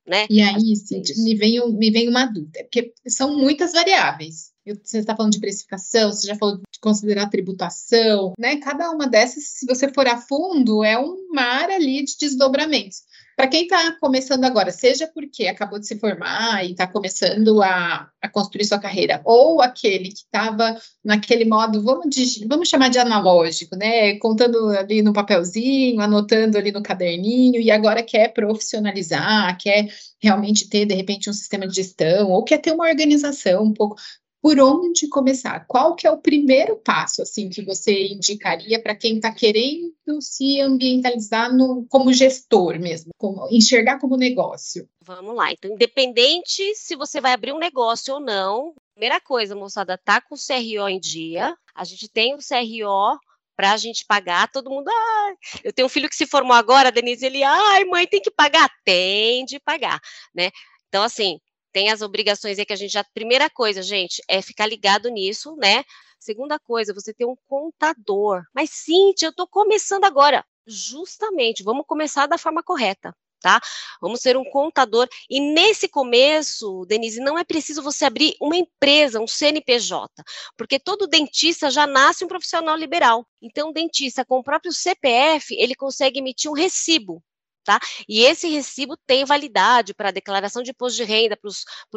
Né? 0.05 0.27
E 0.29 0.41
aí, 0.41 0.75
Cid, 0.75 1.13
me 1.23 1.33
vem, 1.35 1.73
me 1.73 1.89
vem 1.89 2.09
uma 2.09 2.25
dúvida, 2.25 2.61
porque 2.63 2.93
são 3.07 3.37
muitas 3.37 3.71
variáveis. 3.71 4.51
Você 4.65 4.99
está 4.99 5.15
falando 5.15 5.33
de 5.33 5.39
precificação, 5.39 6.11
você 6.11 6.27
já 6.27 6.35
falou 6.35 6.57
de 6.57 6.79
considerar 6.81 7.29
tributação, 7.29 8.33
né? 8.37 8.57
Cada 8.57 8.91
uma 8.91 9.07
dessas, 9.07 9.45
se 9.45 9.65
você 9.65 9.91
for 9.91 10.07
a 10.07 10.17
fundo, 10.17 10.83
é 10.83 10.97
um 10.97 11.27
mar 11.33 11.69
ali 11.69 12.03
de 12.03 12.17
desdobramentos. 12.17 13.03
Para 13.43 13.49
quem 13.49 13.63
está 13.63 13.91
começando 13.99 14.45
agora, 14.45 14.71
seja 14.71 15.05
porque 15.05 15.47
acabou 15.47 15.77
de 15.77 15.85
se 15.85 15.99
formar 15.99 16.63
e 16.63 16.71
está 16.71 16.87
começando 16.87 17.61
a, 17.61 18.09
a, 18.21 18.29
construir 18.29 18.63
sua 18.63 18.79
carreira, 18.79 19.21
ou 19.25 19.61
aquele 19.61 20.11
que 20.11 20.19
estava 20.19 20.77
naquele 21.03 21.43
modo, 21.43 21.83
vamos, 21.83 22.05
de, 22.07 22.47
vamos 22.47 22.69
chamar 22.69 22.87
de 22.87 22.99
analógico, 22.99 23.75
né? 23.75 24.17
Contando 24.19 24.69
ali 24.69 25.01
no 25.01 25.11
papelzinho, 25.11 25.99
anotando 25.99 26.57
ali 26.57 26.71
no 26.71 26.81
caderninho, 26.81 27.59
e 27.59 27.69
agora 27.69 28.01
quer 28.01 28.29
profissionalizar, 28.29 29.57
quer 29.57 29.89
realmente 30.21 30.69
ter, 30.69 30.85
de 30.85 30.95
repente, 30.95 31.29
um 31.29 31.33
sistema 31.33 31.67
de 31.67 31.75
gestão, 31.75 32.31
ou 32.31 32.45
quer 32.45 32.59
ter 32.59 32.71
uma 32.71 32.87
organização 32.87 33.61
um 33.61 33.73
pouco 33.73 33.97
por 34.43 34.59
onde 34.59 35.07
começar? 35.07 35.65
Qual 35.65 35.95
que 35.95 36.05
é 36.05 36.11
o 36.11 36.17
primeiro 36.17 36.75
passo 36.75 37.21
assim 37.21 37.49
que 37.49 37.63
você 37.63 38.07
indicaria 38.07 38.77
para 38.77 38.93
quem 38.93 39.15
está 39.15 39.33
querendo 39.33 39.93
se 40.19 40.59
ambientalizar 40.59 41.55
no, 41.55 41.85
como 41.89 42.11
gestor 42.11 42.77
mesmo, 42.77 43.11
como, 43.17 43.47
enxergar 43.49 43.99
como 43.99 44.17
negócio? 44.17 44.85
Vamos 45.01 45.33
lá. 45.33 45.53
Então, 45.53 45.71
independente 45.71 46.75
se 46.75 46.93
você 46.93 47.21
vai 47.21 47.31
abrir 47.31 47.53
um 47.53 47.57
negócio 47.57 48.15
ou 48.15 48.19
não, 48.19 48.75
primeira 48.93 49.21
coisa, 49.21 49.55
moçada, 49.55 49.97
tá 49.97 50.19
com 50.19 50.35
o 50.35 50.37
CRO 50.37 50.89
em 50.89 50.99
dia. 50.99 51.55
A 51.73 51.85
gente 51.85 52.09
tem 52.09 52.35
o 52.35 52.39
CRO 52.39 53.17
para 53.55 53.71
a 53.71 53.77
gente 53.77 54.03
pagar, 54.05 54.51
todo 54.51 54.69
mundo, 54.69 54.89
ah, 54.89 55.33
eu 55.63 55.71
tenho 55.71 55.85
um 55.85 55.89
filho 55.89 56.09
que 56.09 56.17
se 56.17 56.25
formou 56.25 56.57
agora, 56.57 56.91
Denise, 56.91 57.25
ele, 57.25 57.43
ai, 57.43 57.85
mãe, 57.85 58.05
tem 58.05 58.19
que 58.19 58.31
pagar, 58.31 58.69
tem 58.83 59.45
de 59.45 59.57
pagar, 59.59 60.01
né? 60.35 60.49
Então, 60.89 61.01
assim, 61.01 61.39
tem 61.73 61.89
as 61.89 62.01
obrigações 62.01 62.59
aí 62.59 62.65
que 62.65 62.71
a 62.71 62.77
gente 62.77 62.91
já. 62.91 63.03
Primeira 63.03 63.49
coisa, 63.49 63.81
gente, 63.81 64.21
é 64.29 64.41
ficar 64.41 64.67
ligado 64.67 65.09
nisso, 65.09 65.55
né? 65.57 65.83
Segunda 66.19 66.59
coisa, 66.59 66.93
você 66.93 67.13
ter 67.13 67.25
um 67.25 67.35
contador. 67.47 68.43
Mas, 68.53 68.69
Cintia, 68.69 69.27
eu 69.27 69.31
estou 69.31 69.47
começando 69.47 70.05
agora. 70.05 70.45
Justamente, 70.65 71.63
vamos 71.63 71.85
começar 71.85 72.27
da 72.27 72.37
forma 72.37 72.63
correta. 72.63 73.13
Tá? 73.41 73.59
Vamos 73.99 74.21
ser 74.21 74.37
um 74.37 74.45
contador. 74.45 75.05
E 75.29 75.41
nesse 75.41 75.89
começo, 75.89 76.85
Denise, 76.85 77.19
não 77.19 77.37
é 77.37 77.43
preciso 77.43 77.83
você 77.83 78.05
abrir 78.05 78.37
uma 78.39 78.55
empresa, 78.55 79.19
um 79.19 79.27
CNPJ, 79.27 80.07
porque 80.55 80.79
todo 80.79 81.07
dentista 81.07 81.69
já 81.69 81.85
nasce 81.85 82.23
um 82.23 82.29
profissional 82.29 82.77
liberal. 82.77 83.27
Então, 83.41 83.71
o 83.71 83.73
dentista 83.73 84.23
com 84.23 84.37
o 84.37 84.43
próprio 84.43 84.71
CPF, 84.71 85.53
ele 85.59 85.75
consegue 85.75 86.19
emitir 86.19 86.49
um 86.49 86.53
recibo 86.53 87.21
Tá? 87.63 87.79
E 88.09 88.23
esse 88.23 88.47
recibo 88.49 88.97
tem 89.07 89.23
validade 89.23 89.93
para 89.93 90.11
declaração 90.11 90.61
de 90.61 90.71
imposto 90.71 90.97
de 90.97 91.05
renda 91.05 91.37
para 91.37 91.47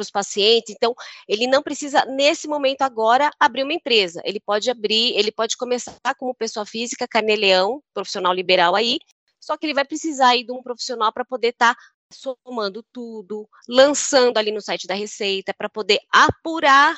os 0.00 0.10
pacientes, 0.12 0.72
então 0.74 0.94
ele 1.26 1.48
não 1.48 1.60
precisa, 1.60 2.04
nesse 2.04 2.46
momento 2.46 2.82
agora, 2.82 3.30
abrir 3.40 3.64
uma 3.64 3.72
empresa. 3.72 4.22
Ele 4.24 4.38
pode 4.38 4.70
abrir, 4.70 5.16
ele 5.16 5.32
pode 5.32 5.56
começar 5.56 5.92
como 6.18 6.32
pessoa 6.34 6.64
física, 6.64 7.08
carneleão, 7.08 7.82
profissional 7.92 8.32
liberal 8.32 8.76
aí, 8.76 8.98
só 9.40 9.56
que 9.56 9.66
ele 9.66 9.74
vai 9.74 9.84
precisar 9.84 10.28
aí 10.28 10.44
de 10.44 10.52
um 10.52 10.62
profissional 10.62 11.12
para 11.12 11.24
poder 11.24 11.48
estar 11.48 11.74
tá 11.74 11.80
somando 12.12 12.84
tudo, 12.92 13.48
lançando 13.68 14.38
ali 14.38 14.52
no 14.52 14.60
site 14.60 14.86
da 14.86 14.94
Receita, 14.94 15.52
para 15.52 15.68
poder 15.68 15.98
apurar 16.12 16.96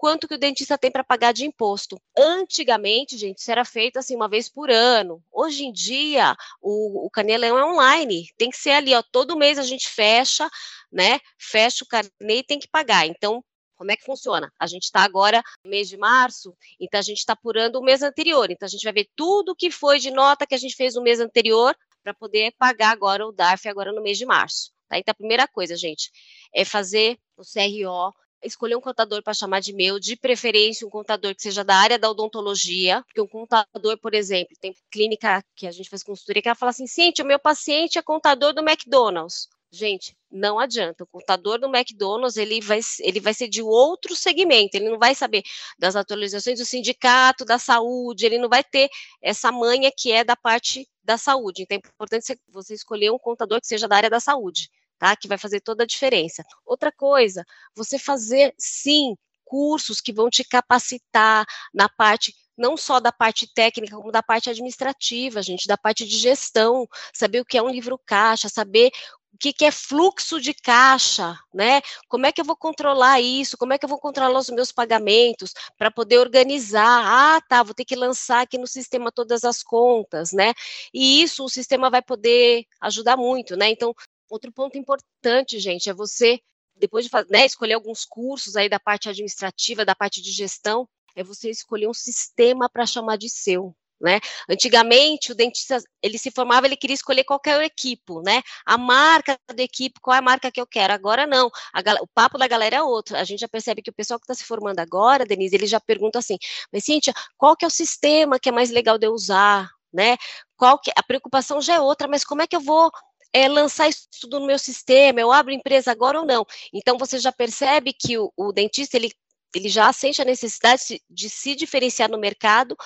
quanto 0.00 0.26
que 0.26 0.34
o 0.34 0.38
dentista 0.38 0.78
tem 0.78 0.90
para 0.90 1.04
pagar 1.04 1.32
de 1.32 1.44
imposto. 1.44 2.00
Antigamente, 2.16 3.18
gente, 3.18 3.36
isso 3.36 3.50
era 3.50 3.66
feito 3.66 3.98
assim 3.98 4.16
uma 4.16 4.30
vez 4.30 4.48
por 4.48 4.70
ano. 4.70 5.22
Hoje 5.30 5.64
em 5.64 5.70
dia, 5.70 6.34
o, 6.62 7.04
o 7.04 7.10
Canelão 7.10 7.58
é 7.58 7.64
online, 7.66 8.26
tem 8.38 8.48
que 8.48 8.56
ser 8.56 8.70
ali, 8.70 8.94
ó, 8.94 9.02
todo 9.12 9.36
mês 9.36 9.58
a 9.58 9.62
gente 9.62 9.90
fecha, 9.90 10.48
né? 10.90 11.20
Fecha 11.38 11.84
o 11.84 11.86
carnê 11.86 12.38
e 12.38 12.42
tem 12.42 12.58
que 12.58 12.66
pagar. 12.66 13.06
Então, 13.06 13.44
como 13.76 13.92
é 13.92 13.96
que 13.96 14.02
funciona? 14.02 14.50
A 14.58 14.66
gente 14.66 14.84
está 14.84 15.02
agora 15.02 15.42
no 15.62 15.70
mês 15.70 15.86
de 15.86 15.98
março, 15.98 16.56
então 16.80 16.98
a 16.98 17.02
gente 17.02 17.18
está 17.18 17.34
apurando 17.34 17.76
o 17.76 17.84
mês 17.84 18.02
anterior. 18.02 18.50
Então 18.50 18.64
a 18.64 18.70
gente 18.70 18.84
vai 18.84 18.94
ver 18.94 19.10
tudo 19.14 19.54
que 19.54 19.70
foi 19.70 19.98
de 19.98 20.10
nota 20.10 20.46
que 20.46 20.54
a 20.54 20.58
gente 20.58 20.76
fez 20.76 20.94
no 20.94 21.02
mês 21.02 21.20
anterior 21.20 21.76
para 22.02 22.14
poder 22.14 22.54
pagar 22.58 22.90
agora 22.90 23.26
o 23.26 23.32
DARF 23.32 23.68
agora 23.68 23.92
no 23.92 24.02
mês 24.02 24.16
de 24.16 24.24
março. 24.24 24.72
Tá? 24.88 24.98
Então 24.98 25.12
a 25.12 25.14
primeira 25.14 25.46
coisa, 25.46 25.76
gente, 25.76 26.10
é 26.54 26.64
fazer 26.64 27.18
o 27.36 27.42
CRO 27.42 28.14
escolher 28.42 28.76
um 28.76 28.80
contador 28.80 29.22
para 29.22 29.34
chamar 29.34 29.60
de 29.60 29.72
meu, 29.72 29.98
de 29.98 30.16
preferência 30.16 30.86
um 30.86 30.90
contador 30.90 31.34
que 31.34 31.42
seja 31.42 31.64
da 31.64 31.74
área 31.76 31.98
da 31.98 32.10
odontologia, 32.10 33.02
porque 33.04 33.20
um 33.20 33.26
contador, 33.26 33.98
por 33.98 34.14
exemplo, 34.14 34.56
tem 34.60 34.74
clínica 34.90 35.44
que 35.54 35.66
a 35.66 35.70
gente 35.70 35.90
faz 35.90 36.02
consultoria 36.02 36.42
que 36.42 36.48
ela 36.48 36.54
fala 36.54 36.70
assim, 36.70 36.86
gente, 36.86 37.22
o 37.22 37.26
meu 37.26 37.38
paciente 37.38 37.98
é 37.98 38.02
contador 38.02 38.52
do 38.52 38.60
McDonald's. 38.60 39.48
Gente, 39.72 40.16
não 40.30 40.58
adianta. 40.58 41.04
O 41.04 41.06
contador 41.06 41.58
do 41.58 41.68
McDonald's 41.68 42.36
ele 42.36 42.60
vai, 42.60 42.80
ele 43.00 43.20
vai 43.20 43.32
ser 43.32 43.48
de 43.48 43.62
outro 43.62 44.16
segmento. 44.16 44.76
Ele 44.76 44.88
não 44.90 44.98
vai 44.98 45.14
saber 45.14 45.42
das 45.78 45.94
atualizações 45.94 46.58
do 46.58 46.64
sindicato, 46.64 47.44
da 47.44 47.56
saúde. 47.56 48.26
Ele 48.26 48.38
não 48.38 48.48
vai 48.48 48.64
ter 48.64 48.88
essa 49.22 49.52
manha 49.52 49.90
que 49.96 50.10
é 50.10 50.24
da 50.24 50.34
parte 50.34 50.88
da 51.04 51.16
saúde. 51.16 51.62
Então 51.62 51.76
é 51.76 51.78
importante 51.78 52.36
você 52.48 52.74
escolher 52.74 53.12
um 53.12 53.18
contador 53.18 53.60
que 53.60 53.66
seja 53.68 53.86
da 53.86 53.96
área 53.96 54.10
da 54.10 54.18
saúde 54.18 54.68
tá? 55.00 55.16
Que 55.16 55.26
vai 55.26 55.38
fazer 55.38 55.60
toda 55.60 55.82
a 55.82 55.86
diferença. 55.86 56.44
Outra 56.64 56.92
coisa, 56.92 57.44
você 57.74 57.98
fazer 57.98 58.54
sim 58.58 59.16
cursos 59.44 60.00
que 60.00 60.12
vão 60.12 60.30
te 60.30 60.44
capacitar 60.44 61.44
na 61.74 61.88
parte 61.88 62.32
não 62.56 62.76
só 62.76 63.00
da 63.00 63.10
parte 63.10 63.52
técnica, 63.52 63.96
como 63.96 64.12
da 64.12 64.22
parte 64.22 64.50
administrativa, 64.50 65.40
gente, 65.40 65.66
da 65.66 65.78
parte 65.78 66.06
de 66.06 66.16
gestão, 66.18 66.86
saber 67.12 67.40
o 67.40 67.44
que 67.44 67.56
é 67.56 67.62
um 67.62 67.70
livro 67.70 67.98
caixa, 68.04 68.50
saber 68.50 68.92
o 69.32 69.38
que, 69.38 69.52
que, 69.52 69.64
é 69.64 69.70
fluxo 69.70 70.40
de 70.40 70.52
caixa, 70.52 71.38
né? 71.54 71.80
Como 72.08 72.26
é 72.26 72.32
que 72.32 72.40
eu 72.40 72.44
vou 72.44 72.56
controlar 72.56 73.20
isso? 73.20 73.56
Como 73.56 73.72
é 73.72 73.78
que 73.78 73.84
eu 73.84 73.88
vou 73.88 73.98
controlar 73.98 74.38
os 74.38 74.50
meus 74.50 74.72
pagamentos 74.72 75.54
para 75.78 75.90
poder 75.90 76.18
organizar? 76.18 77.02
Ah, 77.06 77.40
tá, 77.48 77.62
vou 77.62 77.72
ter 77.74 77.84
que 77.84 77.96
lançar 77.96 78.42
aqui 78.42 78.58
no 78.58 78.66
sistema 78.66 79.10
todas 79.10 79.44
as 79.44 79.62
contas, 79.62 80.32
né? 80.32 80.52
E 80.92 81.22
isso 81.22 81.44
o 81.44 81.48
sistema 81.48 81.88
vai 81.88 82.02
poder 82.02 82.66
ajudar 82.80 83.16
muito, 83.16 83.56
né? 83.56 83.70
Então, 83.70 83.94
Outro 84.30 84.52
ponto 84.52 84.78
importante, 84.78 85.58
gente, 85.58 85.90
é 85.90 85.92
você 85.92 86.40
depois 86.80 87.04
de 87.04 87.10
né, 87.28 87.44
escolher 87.44 87.74
alguns 87.74 88.04
cursos 88.04 88.56
aí 88.56 88.68
da 88.68 88.80
parte 88.80 89.08
administrativa, 89.08 89.84
da 89.84 89.94
parte 89.94 90.22
de 90.22 90.32
gestão, 90.32 90.88
é 91.14 91.22
você 91.22 91.50
escolher 91.50 91.88
um 91.88 91.94
sistema 91.94 92.68
para 92.68 92.86
chamar 92.86 93.18
de 93.18 93.28
seu. 93.28 93.76
Né? 94.00 94.18
Antigamente, 94.48 95.30
o 95.30 95.34
dentista, 95.34 95.78
ele 96.02 96.16
se 96.16 96.30
formava, 96.30 96.66
ele 96.66 96.76
queria 96.76 96.94
escolher 96.94 97.22
qualquer 97.22 97.62
equipo, 97.62 98.22
né? 98.22 98.40
A 98.64 98.78
marca 98.78 99.38
da 99.54 99.62
equipe, 99.62 100.00
qual 100.00 100.14
é 100.14 100.20
a 100.20 100.22
marca 100.22 100.50
que 100.50 100.58
eu 100.58 100.66
quero? 100.66 100.94
Agora 100.94 101.26
não, 101.26 101.50
a, 101.70 101.80
o 102.02 102.06
papo 102.06 102.38
da 102.38 102.48
galera 102.48 102.76
é 102.76 102.82
outro. 102.82 103.14
A 103.14 103.24
gente 103.24 103.40
já 103.40 103.48
percebe 103.48 103.82
que 103.82 103.90
o 103.90 103.92
pessoal 103.92 104.18
que 104.18 104.24
está 104.24 104.32
se 104.32 104.44
formando 104.44 104.78
agora, 104.78 105.26
Denise, 105.26 105.54
ele 105.54 105.66
já 105.66 105.78
pergunta 105.78 106.18
assim, 106.18 106.38
mas 106.72 106.84
Cíntia, 106.84 107.12
qual 107.36 107.54
que 107.54 107.62
é 107.62 107.68
o 107.68 107.70
sistema 107.70 108.40
que 108.40 108.48
é 108.48 108.52
mais 108.52 108.70
legal 108.70 108.96
de 108.96 109.06
eu 109.06 109.12
usar, 109.12 109.68
né? 109.92 110.16
Qual 110.56 110.78
que, 110.78 110.90
a 110.96 111.02
preocupação 111.02 111.60
já 111.60 111.74
é 111.74 111.80
outra, 111.80 112.08
mas 112.08 112.24
como 112.24 112.40
é 112.40 112.46
que 112.46 112.56
eu 112.56 112.60
vou 112.60 112.90
é, 113.32 113.48
lançar 113.48 113.88
isso 113.88 114.08
tudo 114.20 114.40
no 114.40 114.46
meu 114.46 114.58
sistema, 114.58 115.20
eu 115.20 115.32
abro 115.32 115.52
empresa 115.52 115.90
agora 115.90 116.20
ou 116.20 116.26
não. 116.26 116.44
Então, 116.72 116.98
você 116.98 117.18
já 117.18 117.32
percebe 117.32 117.92
que 117.92 118.18
o, 118.18 118.32
o 118.36 118.52
dentista, 118.52 118.96
ele, 118.96 119.12
ele 119.54 119.68
já 119.68 119.92
sente 119.92 120.20
a 120.20 120.24
necessidade 120.24 121.00
de, 121.08 121.30
se 121.30 121.54
diferenciar 121.54 122.10
no 122.10 122.18
mercado 122.18 122.76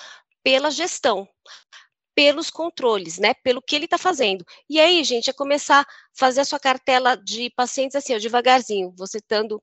pela 0.43 0.71
gestão, 0.71 1.27
pelos 2.15 2.51
controles, 2.51 3.19
né? 3.19 3.35
Pelo 3.43 3.63
que 3.63 3.75
ele 3.75 3.87
está 3.87 3.99
fazendo. 3.99 4.45
E 4.69 4.81
aí, 4.81 5.03
gente, 5.03 5.31
é 5.31 5.33
começar 5.33 5.81
a 5.81 5.87
fazer 6.13 6.43
a 6.43 6.45
sua 6.45 6.61
cartela 6.61 7.17
de 7.17 7.51
pacientes 7.51 7.97
assim, 7.97 8.15
ó, 8.15 8.19
devagarzinho, 8.19 8.95
você 8.97 9.19
estando 9.19 9.63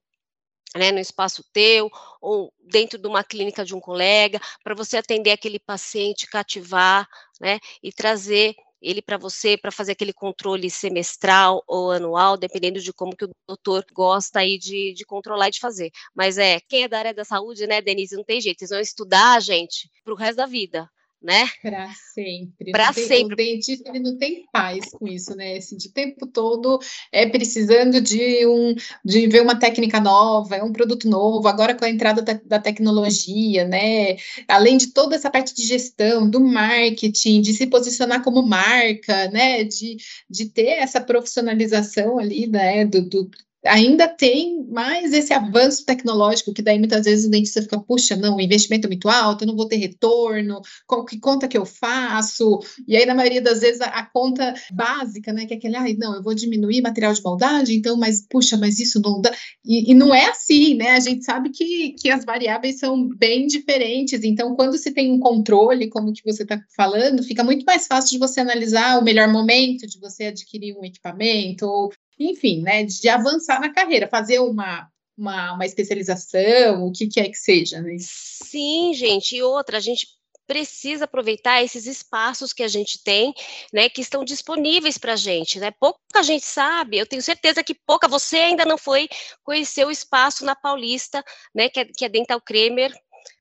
né, 0.76 0.92
no 0.92 1.00
espaço 1.00 1.44
teu, 1.52 1.90
ou 2.22 2.54
dentro 2.60 2.98
de 2.98 3.08
uma 3.08 3.24
clínica 3.24 3.66
de 3.66 3.76
um 3.76 3.80
colega, 3.80 4.40
para 4.64 4.74
você 4.74 4.98
atender 4.98 5.32
aquele 5.32 5.60
paciente, 5.60 6.28
cativar, 6.28 7.08
né, 7.40 7.60
e 7.84 7.92
trazer 7.92 8.56
ele 8.82 9.02
para 9.02 9.18
você 9.18 9.58
para 9.58 9.72
fazer 9.72 9.94
aquele 9.94 10.14
controle 10.14 10.70
semestral 10.70 11.64
ou 11.68 11.92
anual, 11.92 12.38
dependendo 12.38 12.80
de 12.80 12.92
como 12.94 13.16
que 13.16 13.26
o 13.26 13.30
doutor 13.48 13.86
gosta 13.94 14.40
aí 14.40 14.58
de, 14.58 14.94
de 14.94 15.06
controlar 15.06 15.50
e 15.50 15.52
de 15.52 15.60
fazer. 15.60 15.92
Mas 16.16 16.38
é, 16.38 16.60
quem 16.62 16.84
é 16.84 16.88
da 16.88 17.00
área 17.00 17.14
da 17.14 17.24
saúde, 17.26 17.68
né, 17.68 17.82
Denise, 17.82 18.16
não 18.16 18.24
tem 18.24 18.42
jeito, 18.42 18.60
vocês 18.60 18.72
vão 18.72 18.80
estudar, 18.80 19.40
gente, 19.42 19.90
para 20.04 20.14
o 20.14 20.18
resto 20.18 20.38
da 20.38 20.46
vida 20.46 20.90
né? 21.22 21.48
Para 21.62 21.88
sempre. 22.14 22.72
Para 22.72 22.94
sempre. 22.94 23.34
O 23.34 23.36
dentista 23.36 23.90
ele 23.90 24.00
não 24.00 24.18
tem 24.18 24.46
paz 24.52 24.90
com 24.92 25.08
isso, 25.08 25.36
né? 25.36 25.58
Assim, 25.58 25.78
de 25.78 25.90
tempo 25.90 26.26
todo 26.26 26.80
é 27.12 27.28
precisando 27.30 28.02
de 28.02 28.46
um 28.48 28.76
de 29.06 29.28
ver 29.28 29.42
uma 29.42 29.58
técnica 29.60 30.00
nova, 30.00 30.56
é 30.56 30.64
um 30.64 30.74
produto 30.74 31.08
novo, 31.08 31.48
agora 31.48 31.76
com 31.76 31.86
a 31.86 31.90
entrada 31.90 32.22
da, 32.22 32.34
da 32.34 32.60
tecnologia, 32.60 33.66
né? 33.66 34.18
Além 34.48 34.78
de 34.78 34.88
toda 34.88 35.16
essa 35.16 35.30
parte 35.30 35.54
de 35.54 35.64
gestão, 35.64 36.30
do 36.30 36.40
marketing, 36.40 37.42
de 37.42 37.54
se 37.54 37.68
posicionar 37.68 38.24
como 38.24 38.42
marca, 38.42 39.30
né? 39.30 39.64
De, 39.64 39.98
de 40.30 40.46
ter 40.46 40.80
essa 40.80 41.00
profissionalização 41.00 42.18
ali, 42.18 42.48
né? 42.48 42.86
Do, 42.86 43.02
do 43.02 43.30
ainda 43.66 44.08
tem 44.08 44.66
mais 44.68 45.14
esse 45.14 45.34
avanço 45.34 45.86
tecnológico, 45.86 46.54
que 46.54 46.62
daí 46.62 46.80
muitas 46.80 47.06
vezes 47.06 47.26
o 47.26 47.30
dentista 47.30 47.62
fica, 47.62 47.80
puxa, 47.80 48.16
não, 48.16 48.38
o 48.38 48.42
investimento 48.42 48.88
é 48.88 48.90
muito 48.90 49.10
alto, 49.10 49.44
eu 49.44 49.48
não 49.48 49.56
vou 49.56 49.68
ter 49.68 49.78
retorno, 49.78 50.62
qual 50.88 51.06
que 51.06 51.20
conta 51.20 51.48
que 51.48 51.58
eu 51.58 51.66
faço? 51.66 52.60
E 52.88 52.96
aí, 52.96 53.06
na 53.06 53.14
maioria 53.14 53.42
das 53.42 53.62
vezes, 53.62 53.82
a, 53.82 53.86
a 53.86 54.06
conta 54.06 54.54
básica, 54.72 55.32
né, 55.32 55.46
que 55.46 55.54
é 55.54 55.58
aquele, 55.58 55.76
ai, 55.76 55.94
não, 55.94 56.16
eu 56.16 56.24
vou 56.24 56.34
diminuir 56.34 56.82
material 56.82 57.14
de 57.14 57.22
maldade, 57.22 57.76
então, 57.76 57.98
mas, 57.98 58.26
puxa, 58.28 58.58
mas 58.58 58.80
isso 58.80 59.00
não 59.02 59.22
dá. 59.22 59.32
E, 59.64 59.92
e 59.92 59.94
não 59.94 60.14
é 60.14 60.30
assim, 60.30 60.76
né? 60.76 60.92
A 60.92 61.00
gente 61.00 61.24
sabe 61.24 61.50
que, 61.50 61.94
que 62.00 62.10
as 62.10 62.26
variáveis 62.26 62.80
são 62.80 63.08
bem 63.18 63.48
diferentes, 63.48 64.24
então, 64.24 64.56
quando 64.56 64.78
se 64.78 64.92
tem 64.92 65.12
um 65.12 65.20
controle, 65.20 65.90
como 65.90 66.14
que 66.14 66.24
você 66.24 66.44
está 66.44 66.60
falando, 66.76 67.24
fica 67.24 67.44
muito 67.44 67.64
mais 67.66 67.88
fácil 67.88 68.12
de 68.12 68.20
você 68.20 68.40
analisar 68.40 69.00
o 69.00 69.04
melhor 69.04 69.28
momento 69.32 69.86
de 69.86 70.00
você 70.00 70.26
adquirir 70.26 70.76
um 70.76 70.84
equipamento, 70.84 71.66
ou 71.66 71.92
enfim, 72.30 72.62
né, 72.62 72.84
de 72.84 73.10
avançar 73.10 73.60
na 73.60 73.74
carreira, 73.74 74.08
fazer 74.08 74.40
uma, 74.40 74.88
uma, 75.18 75.54
uma 75.54 75.66
especialização, 75.66 76.86
o 76.86 76.92
que 76.92 77.08
quer 77.08 77.30
que 77.30 77.38
seja, 77.38 77.82
né? 77.82 77.96
Sim, 78.00 78.94
gente, 78.94 79.36
e 79.36 79.44
outra, 79.44 79.78
a 79.78 79.82
gente 79.82 80.08
precisa 80.52 81.06
aproveitar 81.06 81.64
esses 81.64 81.86
espaços 81.86 82.52
que 82.52 82.62
a 82.62 82.68
gente 82.68 83.02
tem, 83.02 83.34
né, 83.72 83.88
que 83.88 84.02
estão 84.02 84.26
disponíveis 84.26 84.98
para 84.98 85.14
a 85.14 85.16
gente, 85.16 85.60
né? 85.60 85.72
Pouca 85.72 86.22
gente 86.22 86.46
sabe, 86.46 86.98
eu 86.98 87.06
tenho 87.06 87.22
certeza 87.22 87.64
que 87.64 87.74
pouca, 87.74 88.06
você 88.06 88.38
ainda 88.38 88.66
não 88.66 88.78
foi 88.78 89.08
conhecer 89.44 89.86
o 89.86 89.92
espaço 89.92 90.44
na 90.44 90.54
Paulista, 90.54 91.24
né, 91.56 91.70
que, 91.70 91.80
é, 91.80 91.86
que 91.86 92.04
a 92.04 92.10
Dental 92.10 92.42
Kremer 92.42 92.94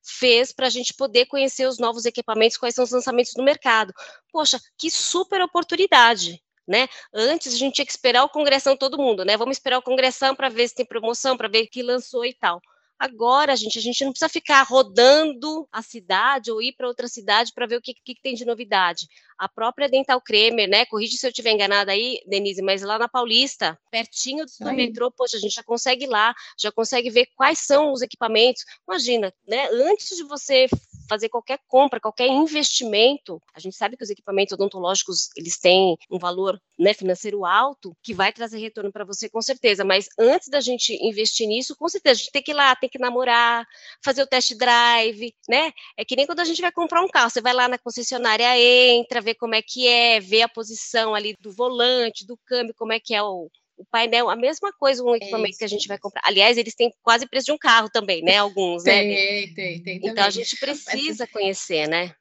fez 0.04 0.52
para 0.52 0.66
a 0.66 0.70
gente 0.70 0.94
poder 0.94 1.26
conhecer 1.26 1.66
os 1.66 1.78
novos 1.78 2.04
equipamentos, 2.04 2.56
quais 2.56 2.74
são 2.74 2.84
os 2.84 2.90
lançamentos 2.90 3.32
no 3.36 3.42
mercado. 3.42 3.92
Poxa, 4.32 4.60
que 4.78 4.90
super 4.90 5.40
oportunidade, 5.42 6.40
né? 6.70 6.86
Antes 7.12 7.52
a 7.52 7.56
gente 7.56 7.74
tinha 7.74 7.84
que 7.84 7.90
esperar 7.90 8.22
o 8.22 8.28
congressão 8.28 8.76
todo 8.76 8.96
mundo, 8.96 9.24
né? 9.24 9.36
Vamos 9.36 9.56
esperar 9.56 9.78
o 9.78 9.82
congressão 9.82 10.36
para 10.36 10.48
ver 10.48 10.68
se 10.68 10.76
tem 10.76 10.86
promoção, 10.86 11.36
para 11.36 11.48
ver 11.48 11.66
que 11.66 11.82
lançou 11.82 12.24
e 12.24 12.32
tal. 12.32 12.62
Agora, 12.96 13.56
gente, 13.56 13.78
a 13.78 13.82
gente 13.82 14.04
não 14.04 14.12
precisa 14.12 14.28
ficar 14.28 14.62
rodando 14.62 15.66
a 15.72 15.80
cidade 15.80 16.52
ou 16.52 16.60
ir 16.60 16.74
para 16.76 16.86
outra 16.86 17.08
cidade 17.08 17.50
para 17.54 17.66
ver 17.66 17.76
o 17.76 17.80
que, 17.80 17.94
que, 17.94 18.14
tem 18.22 18.34
de 18.34 18.44
novidade. 18.44 19.08
A 19.38 19.48
própria 19.48 19.88
Dental 19.88 20.20
Kremer, 20.20 20.68
né? 20.68 20.84
Corrige 20.84 21.16
se 21.16 21.26
eu 21.26 21.30
estiver 21.30 21.50
enganada 21.50 21.92
aí, 21.92 22.20
Denise, 22.26 22.60
mas 22.60 22.82
lá 22.82 22.98
na 22.98 23.08
Paulista, 23.08 23.76
pertinho 23.90 24.44
do 24.60 24.72
metrô, 24.74 25.10
poxa, 25.10 25.38
a 25.38 25.40
gente 25.40 25.54
já 25.54 25.62
consegue 25.62 26.04
ir 26.04 26.08
lá, 26.08 26.34
já 26.58 26.70
consegue 26.70 27.08
ver 27.08 27.26
quais 27.34 27.60
são 27.60 27.90
os 27.90 28.02
equipamentos. 28.02 28.64
Imagina, 28.86 29.32
né? 29.48 29.66
Antes 29.72 30.16
de 30.16 30.22
você 30.24 30.68
fazer 31.10 31.28
qualquer 31.28 31.58
compra, 31.66 31.98
qualquer 31.98 32.28
investimento, 32.28 33.42
a 33.52 33.58
gente 33.58 33.74
sabe 33.74 33.96
que 33.96 34.04
os 34.04 34.10
equipamentos 34.10 34.52
odontológicos, 34.52 35.28
eles 35.36 35.58
têm 35.58 35.96
um 36.08 36.20
valor 36.20 36.56
né, 36.78 36.94
financeiro 36.94 37.44
alto, 37.44 37.96
que 38.00 38.14
vai 38.14 38.32
trazer 38.32 38.58
retorno 38.58 38.92
para 38.92 39.04
você 39.04 39.28
com 39.28 39.42
certeza, 39.42 39.84
mas 39.84 40.08
antes 40.16 40.48
da 40.48 40.60
gente 40.60 40.94
investir 41.04 41.48
nisso, 41.48 41.74
com 41.76 41.88
certeza, 41.88 42.12
a 42.12 42.18
gente 42.18 42.30
tem 42.30 42.42
que 42.42 42.52
ir 42.52 42.54
lá, 42.54 42.76
tem 42.76 42.88
que 42.88 42.98
namorar, 42.98 43.66
fazer 44.04 44.22
o 44.22 44.26
test 44.26 44.54
drive, 44.54 45.34
né? 45.48 45.72
É 45.96 46.04
que 46.04 46.14
nem 46.14 46.26
quando 46.26 46.40
a 46.40 46.44
gente 46.44 46.62
vai 46.62 46.70
comprar 46.70 47.02
um 47.02 47.08
carro, 47.08 47.28
você 47.28 47.40
vai 47.40 47.52
lá 47.52 47.66
na 47.66 47.76
concessionária, 47.76 48.56
entra, 48.56 49.20
vê 49.20 49.34
como 49.34 49.56
é 49.56 49.62
que 49.62 49.88
é, 49.88 50.20
vê 50.20 50.42
a 50.42 50.48
posição 50.48 51.12
ali 51.12 51.34
do 51.40 51.50
volante, 51.50 52.24
do 52.24 52.38
câmbio, 52.46 52.74
como 52.78 52.92
é 52.92 53.00
que 53.00 53.16
é 53.16 53.22
o, 53.22 53.50
o 53.80 53.84
painel, 53.90 54.28
a 54.28 54.36
mesma 54.36 54.70
coisa, 54.72 55.02
um 55.02 55.14
equipamento 55.14 55.54
é 55.54 55.58
que 55.58 55.64
a 55.64 55.68
gente 55.68 55.88
vai 55.88 55.98
comprar. 55.98 56.20
Aliás, 56.24 56.58
eles 56.58 56.74
têm 56.74 56.92
quase 57.02 57.26
preço 57.26 57.46
de 57.46 57.52
um 57.52 57.58
carro 57.58 57.88
também, 57.90 58.22
né? 58.22 58.36
Alguns, 58.36 58.82
tem, 58.82 59.08
né? 59.08 59.14
Tem, 59.14 59.54
tem, 59.54 59.82
tem. 59.82 60.10
Então 60.10 60.24
a 60.24 60.30
gente 60.30 60.54
precisa 60.58 61.26
conhecer, 61.26 61.88
né? 61.88 62.12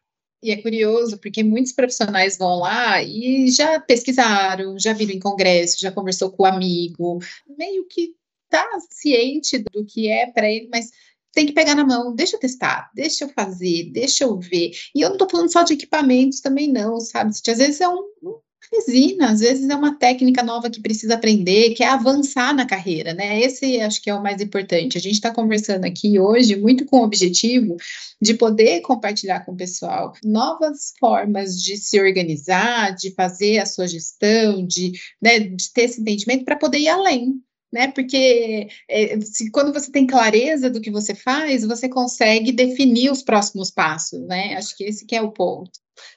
E 0.41 0.51
é 0.51 0.61
curioso, 0.61 1.19
porque 1.19 1.43
muitos 1.43 1.73
profissionais 1.73 2.37
vão 2.37 2.59
lá 2.59 3.03
e 3.03 3.51
já 3.51 3.77
pesquisaram, 3.77 4.79
já 4.79 4.93
viram 4.93 5.13
em 5.13 5.19
congresso, 5.19 5.81
já 5.81 5.91
conversou 5.91 6.31
com 6.31 6.43
o 6.43 6.45
amigo, 6.45 7.19
meio 7.57 7.85
que 7.85 8.15
tá 8.49 8.65
ciente 8.89 9.59
do 9.59 9.85
que 9.85 10.07
é 10.07 10.31
para 10.31 10.49
ele, 10.49 10.69
mas 10.71 10.89
tem 11.33 11.45
que 11.45 11.51
pegar 11.51 11.75
na 11.75 11.85
mão, 11.85 12.15
deixa 12.15 12.37
eu 12.37 12.39
testar, 12.39 12.89
deixa 12.95 13.25
eu 13.25 13.29
fazer, 13.29 13.91
deixa 13.91 14.23
eu 14.23 14.39
ver. 14.39 14.71
E 14.95 15.01
eu 15.01 15.09
não 15.09 15.15
estou 15.15 15.29
falando 15.29 15.51
só 15.51 15.61
de 15.61 15.73
equipamentos 15.73 16.39
também, 16.39 16.71
não, 16.71 17.01
sabe? 17.01 17.31
Às 17.31 17.57
vezes 17.57 17.81
é 17.81 17.89
um, 17.89 18.01
um 18.23 18.39
resina, 18.71 19.31
às 19.31 19.39
vezes 19.39 19.67
é 19.67 19.75
uma 19.75 19.97
técnica 19.97 20.43
nova 20.43 20.69
que 20.69 20.81
precisa 20.81 21.15
aprender, 21.15 21.73
que 21.73 21.83
é 21.83 21.87
avançar 21.87 22.53
na 22.53 22.65
carreira, 22.65 23.13
né? 23.13 23.39
Esse 23.41 23.79
acho 23.81 24.01
que 24.01 24.09
é 24.09 24.15
o 24.15 24.21
mais 24.21 24.41
importante. 24.41 24.97
A 24.97 25.01
gente 25.01 25.13
está 25.13 25.33
conversando 25.33 25.85
aqui 25.85 26.19
hoje 26.19 26.55
muito 26.55 26.85
com 26.85 26.99
o 26.99 27.03
objetivo 27.03 27.77
de 28.21 28.33
poder 28.33 28.81
compartilhar 28.81 29.41
com 29.41 29.53
o 29.53 29.57
pessoal 29.57 30.13
novas 30.23 30.93
formas 30.99 31.61
de 31.61 31.77
se 31.77 31.99
organizar, 31.99 32.95
de 32.95 33.11
fazer 33.11 33.59
a 33.59 33.65
sua 33.65 33.87
gestão, 33.87 34.65
de, 34.65 34.93
né, 35.21 35.39
de 35.39 35.71
ter 35.71 35.83
esse 35.83 36.01
entendimento 36.01 36.45
para 36.45 36.55
poder 36.55 36.79
ir 36.79 36.89
além, 36.89 37.41
né? 37.71 37.87
Porque 37.87 38.67
é, 38.87 39.19
se, 39.21 39.49
quando 39.51 39.73
você 39.73 39.91
tem 39.91 40.05
clareza 40.05 40.69
do 40.69 40.81
que 40.81 40.91
você 40.91 41.15
faz, 41.15 41.63
você 41.63 41.87
consegue 41.87 42.51
definir 42.51 43.11
os 43.11 43.23
próximos 43.23 43.71
passos, 43.71 44.19
né? 44.27 44.55
Acho 44.55 44.75
que 44.75 44.83
esse 44.83 45.05
que 45.05 45.15
é 45.15 45.21
o 45.21 45.31
ponto. 45.31 45.71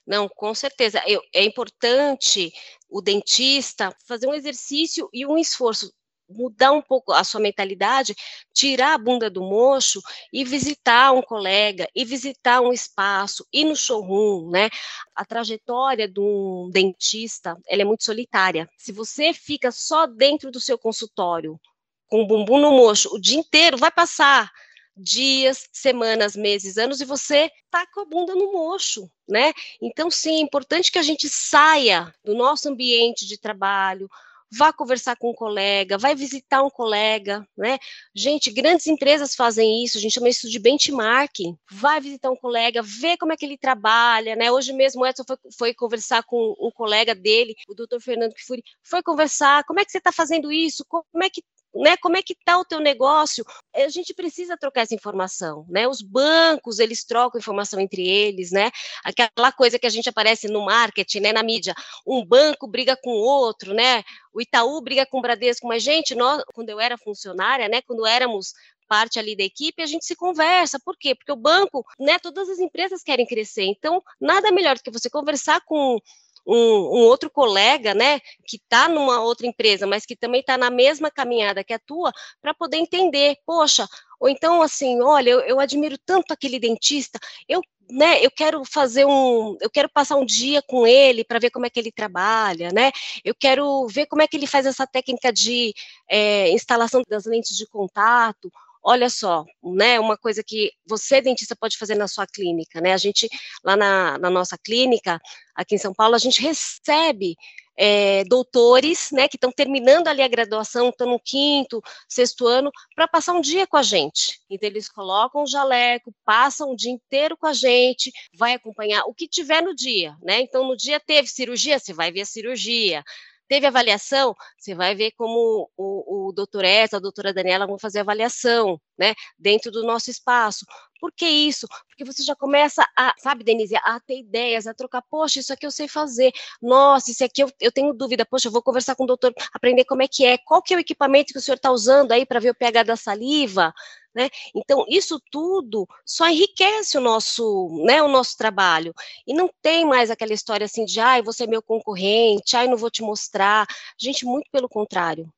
Não, 0.07 0.29
com 0.29 0.55
certeza. 0.55 1.03
Eu, 1.07 1.21
é 1.35 1.45
importante 1.45 2.53
o 2.89 3.01
dentista 3.01 3.95
fazer 4.07 4.27
um 4.27 4.35
exercício 4.35 5.09
e 5.13 5.27
um 5.27 5.39
esforço 5.39 5.93
mudar 6.29 6.73
um 6.73 6.83
pouco 6.83 7.13
a 7.13 7.23
sua 7.25 7.41
mentalidade, 7.41 8.15
tirar 8.55 8.95
a 8.95 8.99
bunda 8.99 9.29
do 9.29 9.43
mocho 9.43 10.01
e 10.33 10.45
visitar 10.45 11.13
um 11.13 11.23
colega, 11.23 11.87
e 11.95 12.05
visitar 12.05 12.61
um 12.61 12.73
espaço, 12.73 13.47
ir 13.53 13.65
no 13.65 13.77
showroom, 13.77 14.51
né? 14.51 14.69
A 15.15 15.25
trajetória 15.25 16.09
de 16.09 16.21
um 16.21 16.71
dentista, 16.73 17.57
ela 17.69 17.83
é 17.83 17.85
muito 17.85 18.05
solitária. 18.05 18.69
Se 18.79 18.93
você 18.93 19.33
fica 19.33 19.71
só 19.71 20.07
dentro 20.07 20.51
do 20.51 20.61
seu 20.61 20.79
consultório, 20.79 21.61
com 22.09 22.23
o 22.23 22.27
bumbum 22.27 22.59
no 22.59 22.71
mocho 22.71 23.15
o 23.15 23.21
dia 23.21 23.39
inteiro, 23.39 23.77
vai 23.77 23.91
passar 23.91 24.51
dias, 24.97 25.69
semanas, 25.73 26.37
meses, 26.37 26.77
anos 26.77 27.01
e 27.01 27.05
você 27.05 27.51
tá 27.71 27.87
com 27.93 28.01
a 28.01 28.05
bunda 28.05 28.35
no 28.35 28.53
mocho, 28.53 29.11
né? 29.29 29.53
Então, 29.81 30.11
sim, 30.11 30.37
é 30.37 30.41
importante 30.41 30.91
que 30.91 30.99
a 30.99 31.03
gente 31.03 31.29
saia 31.29 32.13
do 32.25 32.35
nosso 32.35 32.69
ambiente 32.69 33.27
de 33.27 33.39
trabalho, 33.39 34.09
vá 34.55 34.71
conversar 34.73 35.17
com 35.17 35.31
um 35.31 35.35
colega, 35.35 35.97
vai 35.97 36.15
visitar 36.15 36.63
um 36.63 36.69
colega, 36.69 37.47
né? 37.57 37.79
Gente, 38.15 38.51
grandes 38.51 38.87
empresas 38.87 39.35
fazem 39.35 39.83
isso, 39.83 39.97
a 39.97 40.01
gente 40.01 40.13
chama 40.13 40.29
isso 40.29 40.49
de 40.49 40.59
benchmarking. 40.59 41.57
Vai 41.71 42.01
visitar 42.01 42.31
um 42.31 42.37
colega, 42.37 42.83
vê 42.83 43.17
como 43.17 43.33
é 43.33 43.37
que 43.37 43.47
ele 43.47 43.57
trabalha, 43.57 44.37
né? 44.37 44.53
Hoje 44.53 44.73
mesmo 44.75 45.03
o 45.03 45.07
Edson 45.07 45.25
foi, 45.27 45.37
foi 45.59 45.75
conversar 45.75 46.23
com 46.25 46.55
um 46.61 46.71
colega 46.71 47.15
dele, 47.15 47.55
o 47.67 47.75
doutor 47.75 48.01
Fernando 48.01 48.35
Kifuri, 48.35 48.63
foi 48.83 49.03
conversar, 49.03 49.65
como 49.65 49.81
é 49.81 49.85
que 49.87 49.91
você 49.91 49.99
está 49.99 50.13
fazendo 50.13 50.53
isso? 50.53 50.85
Como 50.87 51.25
é 51.25 51.31
que 51.31 51.43
né? 51.75 51.97
Como 51.97 52.17
é 52.17 52.23
que 52.23 52.33
está 52.33 52.59
o 52.59 52.65
teu 52.65 52.81
negócio? 52.81 53.45
A 53.75 53.89
gente 53.89 54.15
precisa 54.15 54.57
trocar 54.57 54.83
essa 54.83 54.95
informação, 54.95 55.65
né? 55.69 55.89
Os 55.89 56.03
bancos, 56.03 56.79
eles 56.79 57.05
trocam 57.05 57.39
informação 57.39 57.81
entre 57.81 58.07
eles, 58.07 58.51
né? 58.51 58.71
Aquela 59.05 59.53
coisa 59.53 59.79
que 59.79 59.87
a 59.87 59.91
gente 59.91 60.09
aparece 60.09 60.49
no 60.49 60.65
marketing, 60.65 61.21
né, 61.21 61.33
na 61.33 61.43
mídia, 61.43 61.75
um 62.07 62.25
banco 62.25 62.67
briga 62.67 62.97
com 62.97 63.11
o 63.11 63.23
outro, 63.23 63.73
né? 63.75 64.03
O 64.33 64.41
Itaú 64.41 64.81
briga 64.81 65.07
com 65.07 65.19
o 65.19 65.23
Bradesco, 65.23 65.67
mas 65.67 65.83
gente, 65.83 66.15
nós, 66.15 66.43
quando 66.55 66.69
eu 66.69 66.81
era 66.81 66.97
funcionária, 66.99 67.69
né, 67.69 67.83
quando 67.83 68.07
éramos 68.07 68.53
parte 68.89 69.19
ali 69.19 69.35
da 69.35 69.43
equipe, 69.43 69.83
a 69.83 69.87
gente 69.87 70.05
se 70.05 70.15
conversa. 70.15 70.79
Por 70.79 70.99
quê? 70.99 71.15
Porque 71.15 71.33
o 71.33 71.37
banco, 71.37 71.83
né, 71.99 72.19
todas 72.19 72.49
as 72.51 72.59
empresas 72.59 73.03
querem 73.03 73.27
crescer. 73.27 73.65
Então, 73.65 74.03
nada 74.21 74.53
melhor 74.53 74.77
do 74.77 74.83
que 74.83 74.91
você 74.91 75.09
conversar 75.09 75.63
com 75.65 75.99
um, 76.47 76.57
um, 76.57 77.05
outro 77.05 77.31
colega, 77.31 77.95
né, 77.95 78.21
que 78.47 78.57
está 78.57 78.89
numa 78.89 79.21
outra 79.21 79.47
empresa, 79.47 79.87
mas 79.87 80.05
que 80.05 80.17
também 80.17 80.41
está 80.41 80.59
na 80.59 80.71
mesma 80.71 81.11
caminhada 81.11 81.65
que 81.65 81.73
a 81.73 81.79
tua, 81.79 82.13
para 82.41 82.55
poder 82.55 82.79
entender, 82.79 83.37
poxa, 83.47 83.87
ou 84.19 84.29
então 84.29 84.63
assim, 84.63 85.01
olha, 85.01 85.31
eu, 85.31 85.41
eu 85.41 85.61
admiro 85.61 85.97
tanto 85.99 86.33
aquele 86.33 86.59
dentista, 86.59 87.19
eu 87.49 87.63
né, 87.91 88.25
eu 88.25 88.31
quero 88.31 88.65
fazer 88.65 89.05
um, 89.05 89.57
eu 89.61 89.69
quero 89.69 89.89
passar 89.89 90.17
um 90.17 90.25
dia 90.25 90.63
com 90.63 90.87
ele 90.87 91.25
para 91.25 91.39
ver 91.39 91.51
como 91.51 91.67
é 91.67 91.71
que 91.71 91.79
ele 91.79 91.93
trabalha, 91.93 92.71
né? 92.73 92.91
Eu 93.23 93.35
quero 93.35 93.87
ver 93.89 94.07
como 94.07 94.23
é 94.23 94.27
que 94.27 94.35
ele 94.37 94.47
faz 94.47 94.65
essa 94.65 94.87
técnica 94.87 95.31
de 95.31 95.75
é, 96.09 96.49
instalação 96.51 97.03
das 97.07 97.27
lentes 97.27 97.55
de 97.55 97.67
contato, 97.67 98.51
olha 98.83 99.09
só, 99.09 99.45
né, 99.63 100.01
uma 100.01 100.17
coisa 100.17 100.43
que 100.43 100.73
você, 100.87 101.21
dentista, 101.21 101.55
pode 101.55 101.79
fazer 101.79 101.95
na 101.95 102.09
sua 102.09 102.27
clínica, 102.27 102.81
né, 102.81 102.93
a 102.93 102.97
gente, 102.97 103.29
lá 103.65 103.77
na, 103.77 104.19
na 104.19 104.31
nossa 104.31 104.59
clínica, 104.59 105.21
aqui 105.55 105.77
em 105.77 105.79
São 105.79 105.95
Paulo, 105.95 106.15
a 106.15 106.19
gente 106.19 106.41
recebe 106.43 107.37
é, 107.77 108.25
doutores, 108.25 109.11
né, 109.13 109.29
que 109.29 109.37
estão 109.37 109.51
terminando 109.51 110.09
ali 110.09 110.23
a 110.23 110.29
graduação, 110.29 110.89
estão 110.89 111.09
no 111.09 111.21
quinto, 111.21 111.83
sexto 112.09 112.47
ano, 112.47 112.71
para 112.95 113.09
passar 113.09 113.33
um 113.33 113.41
dia 113.41 113.67
com 113.67 113.77
a 113.77 113.83
gente. 113.83 114.41
Então, 114.51 114.69
eles 114.69 114.89
colocam 114.89 115.43
o 115.43 115.47
jaleco, 115.47 116.15
passam 116.25 116.73
o 116.73 116.77
dia 116.77 116.91
inteiro 116.91 117.37
com 117.37 117.47
a 117.47 117.53
gente, 117.53 118.11
vai 118.35 118.55
acompanhar 118.55 119.05
o 119.05 119.15
que 119.15 119.29
tiver 119.29 119.63
no 119.63 119.75
dia, 119.75 120.17
né, 120.23 120.41
então, 120.41 120.67
no 120.67 120.77
dia 120.77 121.01
teve 121.01 121.29
cirurgia, 121.29 121.79
você 121.79 121.93
vai 121.93 122.11
ver 122.13 122.23
a 122.23 122.27
cirurgia, 122.27 123.03
Teve 123.49 123.67
avaliação, 123.67 124.35
você 124.59 124.75
vai 124.75 124.95
ver 124.95 125.13
como 125.13 125.71
o, 125.77 126.29
o 126.29 126.33
doutor 126.33 126.65
a 126.65 126.99
doutora 126.99 127.35
Daniela 127.35 127.67
vão 127.67 127.79
fazer 127.79 128.01
avaliação, 128.01 128.81
né, 128.99 129.15
dentro 129.39 129.71
do 129.71 129.83
nosso 129.85 130.11
espaço. 130.11 130.65
Por 131.01 131.13
que 131.13 131.27
isso? 131.27 131.67
Porque 131.89 132.05
você 132.05 132.23
já 132.23 132.37
começa 132.37 132.87
a, 132.97 133.13
sabe, 133.19 133.43
Denise, 133.43 133.75
a 133.77 133.99
ter 134.01 134.21
ideias, 134.21 134.67
a 134.67 134.75
trocar, 134.75 135.03
poxa, 135.11 135.41
isso 135.41 135.53
aqui 135.53 135.67
eu 135.67 135.71
sei 135.71 135.89
fazer, 135.89 136.33
nossa, 136.63 137.11
isso 137.11 137.25
aqui 137.25 137.43
eu, 137.43 137.51
eu 137.61 137.73
tenho 137.73 137.93
dúvida, 137.93 138.25
poxa, 138.25 138.49
eu 138.49 138.53
vou 138.53 138.63
conversar 138.63 138.95
com 138.95 139.05
o 139.05 139.07
doutor, 139.07 139.35
aprender 139.53 139.85
como 139.85 140.03
é 140.03 140.09
que 140.09 140.25
é, 140.25 140.39
qual 140.39 140.63
que 140.63 140.73
é 140.73 140.77
o 140.77 140.81
equipamento 140.81 141.33
que 141.33 141.39
o 141.39 141.43
senhor 141.43 141.57
está 141.57 141.73
usando 141.73 142.13
aí 142.13 142.25
para 142.25 142.39
ver 142.39 142.51
o 142.51 142.55
pH 142.55 142.85
da 142.85 142.97
saliva, 142.97 143.75
né? 144.15 144.29
Então, 144.55 144.85
isso 144.89 145.21
tudo 145.31 145.87
só 146.05 146.29
enriquece 146.29 146.99
o 146.99 147.01
nosso, 147.01 147.69
né, 147.85 148.03
o 148.03 148.09
nosso 148.09 148.37
trabalho. 148.37 148.93
E 149.27 149.35
não 149.35 149.51
tem 149.63 149.85
mais 149.85 150.11
aquela 150.11 150.33
história 150.33 150.65
assim 150.65 150.85
de, 150.85 151.01
ai, 151.01 151.23
você 151.23 151.45
é 151.45 151.47
meu 151.47 151.63
concorrente, 151.63 152.57
ai, 152.57 152.69
não 152.69 152.77
vou 152.77 152.91
te 152.91 153.03
mostrar. 153.03 153.67
Gente, 153.99 154.25
muito 154.25 154.51
pelo 154.51 154.69
contrário. 154.69 155.33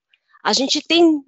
A 0.44 0.52
gente 0.52 0.82
tem 0.82 1.22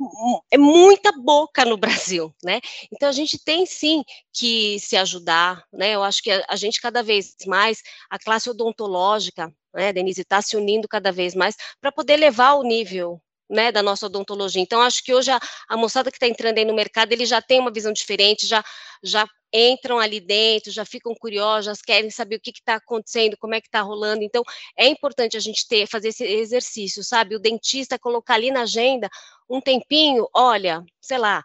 é 0.50 0.59
muita 0.59 1.11
boca 1.11 1.64
no 1.64 1.78
Brasil, 2.12 2.35
né? 2.44 2.61
Então 2.92 3.09
a 3.09 3.12
gente 3.12 3.38
tem 3.42 3.64
sim 3.64 4.02
que 4.30 4.78
se 4.78 4.94
ajudar, 4.96 5.64
né? 5.72 5.94
Eu 5.94 6.02
acho 6.02 6.22
que 6.22 6.30
a, 6.30 6.44
a 6.50 6.56
gente 6.56 6.80
cada 6.80 7.02
vez 7.02 7.35
mais, 7.46 7.82
a 8.11 8.18
classe 8.18 8.50
odontológica, 8.50 9.50
né, 9.74 9.92
Denise, 9.92 10.20
está 10.20 10.42
se 10.42 10.56
unindo 10.56 10.87
cada 10.87 11.11
vez 11.12 11.35
mais 11.35 11.56
para 11.80 11.90
poder 11.90 12.16
levar 12.16 12.54
o 12.54 12.62
nível 12.62 13.20
né, 13.48 13.70
da 13.70 13.82
nossa 13.82 14.06
odontologia. 14.06 14.61
Então, 14.61 14.80
acho 14.80 15.02
que 15.04 15.14
hoje 15.14 15.30
a, 15.30 15.40
a 15.68 15.76
moçada 15.76 16.11
que 16.11 16.16
está 16.16 16.26
entrando 16.26 16.59
aí 16.59 16.64
no 16.64 16.74
mercado, 16.74 17.12
ele 17.12 17.24
já 17.26 17.40
tem 17.40 17.61
uma 17.61 17.72
visão 17.72 17.92
diferente, 17.92 18.46
já, 18.46 18.64
já 19.02 19.26
entram 19.52 19.98
ali 19.98 20.20
dentro, 20.20 20.70
já 20.70 20.85
ficam 20.85 21.14
curiosos, 21.14 21.80
querem 21.80 22.11
saber 22.11 22.37
o 22.37 22.40
que 22.40 22.50
está 22.50 22.74
acontecendo, 22.74 23.37
como 23.38 23.54
é 23.54 23.61
que 23.61 23.68
está 23.68 23.80
rolando. 23.80 24.22
Então, 24.22 24.42
é 24.76 24.87
importante 24.87 25.37
a 25.37 25.40
gente 25.40 25.66
ter, 25.66 25.87
fazer 25.87 26.09
esse 26.09 26.24
exercício, 26.24 27.02
sabe? 27.04 27.37
O 27.37 27.40
dentista 27.40 27.98
colocar 27.98 28.35
ali 28.35 28.50
na 28.50 28.62
agenda 28.62 29.09
um 29.48 29.61
tempinho, 29.61 30.28
olha, 30.35 30.85
sei 31.00 31.18
lá, 31.18 31.42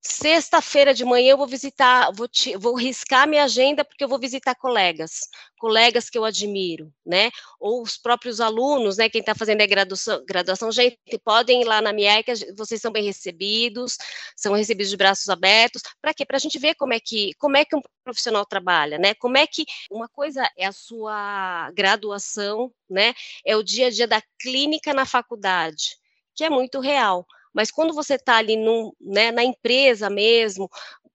Sexta-feira 0.00 0.94
de 0.94 1.04
manhã 1.04 1.32
eu 1.32 1.36
vou 1.36 1.46
visitar, 1.46 2.12
vou, 2.12 2.28
te, 2.28 2.56
vou 2.56 2.76
riscar 2.76 3.26
minha 3.26 3.42
agenda 3.42 3.84
porque 3.84 4.04
eu 4.04 4.08
vou 4.08 4.18
visitar 4.18 4.54
colegas, 4.54 5.28
colegas 5.58 6.08
que 6.08 6.16
eu 6.16 6.24
admiro, 6.24 6.92
né? 7.04 7.30
Ou 7.58 7.82
os 7.82 7.98
próprios 7.98 8.40
alunos, 8.40 8.96
né? 8.96 9.08
Quem 9.10 9.20
está 9.20 9.34
fazendo 9.34 9.60
a 9.60 9.66
graduação, 9.66 10.24
graduação, 10.24 10.70
gente, 10.70 10.96
podem 11.24 11.62
ir 11.62 11.64
lá 11.64 11.82
na 11.82 11.92
minha 11.92 12.22
que 12.22 12.32
vocês 12.56 12.80
são 12.80 12.92
bem 12.92 13.02
recebidos, 13.02 13.96
são 14.36 14.54
recebidos 14.54 14.90
de 14.90 14.96
braços 14.96 15.28
abertos. 15.28 15.82
Para 16.00 16.14
quê? 16.14 16.24
Para 16.24 16.36
a 16.36 16.40
gente 16.40 16.60
ver 16.60 16.76
como 16.76 16.92
é 16.92 17.00
que 17.00 17.34
como 17.34 17.56
é 17.56 17.64
que 17.64 17.74
um 17.74 17.82
profissional 18.04 18.46
trabalha, 18.46 18.98
né? 18.98 19.14
Como 19.14 19.36
é 19.36 19.48
que 19.48 19.64
uma 19.90 20.08
coisa 20.08 20.48
é 20.56 20.66
a 20.66 20.72
sua 20.72 21.72
graduação, 21.72 22.72
né? 22.88 23.14
É 23.44 23.56
o 23.56 23.64
dia 23.64 23.88
a 23.88 23.90
dia 23.90 24.06
da 24.06 24.22
clínica 24.40 24.94
na 24.94 25.04
faculdade, 25.04 25.96
que 26.36 26.44
é 26.44 26.50
muito 26.50 26.78
real. 26.78 27.26
Mas 27.54 27.70
quando 27.70 27.94
você 27.94 28.14
está 28.14 28.36
ali 28.36 28.56
num, 28.56 28.92
né, 29.00 29.30
na 29.30 29.44
empresa 29.44 30.08
mesmo, 30.08 30.68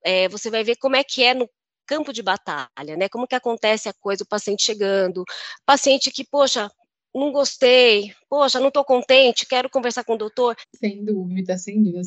é, 0.04 0.28
você 0.30 0.50
vai 0.50 0.64
ver 0.64 0.76
como 0.78 0.96
é 0.96 1.04
que 1.04 1.24
é 1.24 1.34
no 1.34 1.50
campo 1.86 2.14
de 2.14 2.22
batalha, 2.22 2.98
né? 2.98 3.10
Como 3.10 3.28
que 3.28 3.36
acontece 3.36 3.90
a 3.90 3.94
coisa, 3.94 4.24
o 4.24 4.28
paciente 4.28 4.66
chegando, 4.66 5.24
paciente 5.66 6.12
que, 6.12 6.24
poxa, 6.24 6.72
não 7.14 7.32
gostei, 7.32 8.12
poxa, 8.28 8.60
não 8.60 8.70
estou 8.70 8.84
contente, 8.84 9.46
quero 9.46 9.70
conversar 9.70 10.04
com 10.04 10.16
o 10.16 10.18
doutor. 10.18 10.56
Sem 10.76 11.06
dúvida, 11.06 11.58
sem 11.58 11.82
dúvida. 11.84 12.02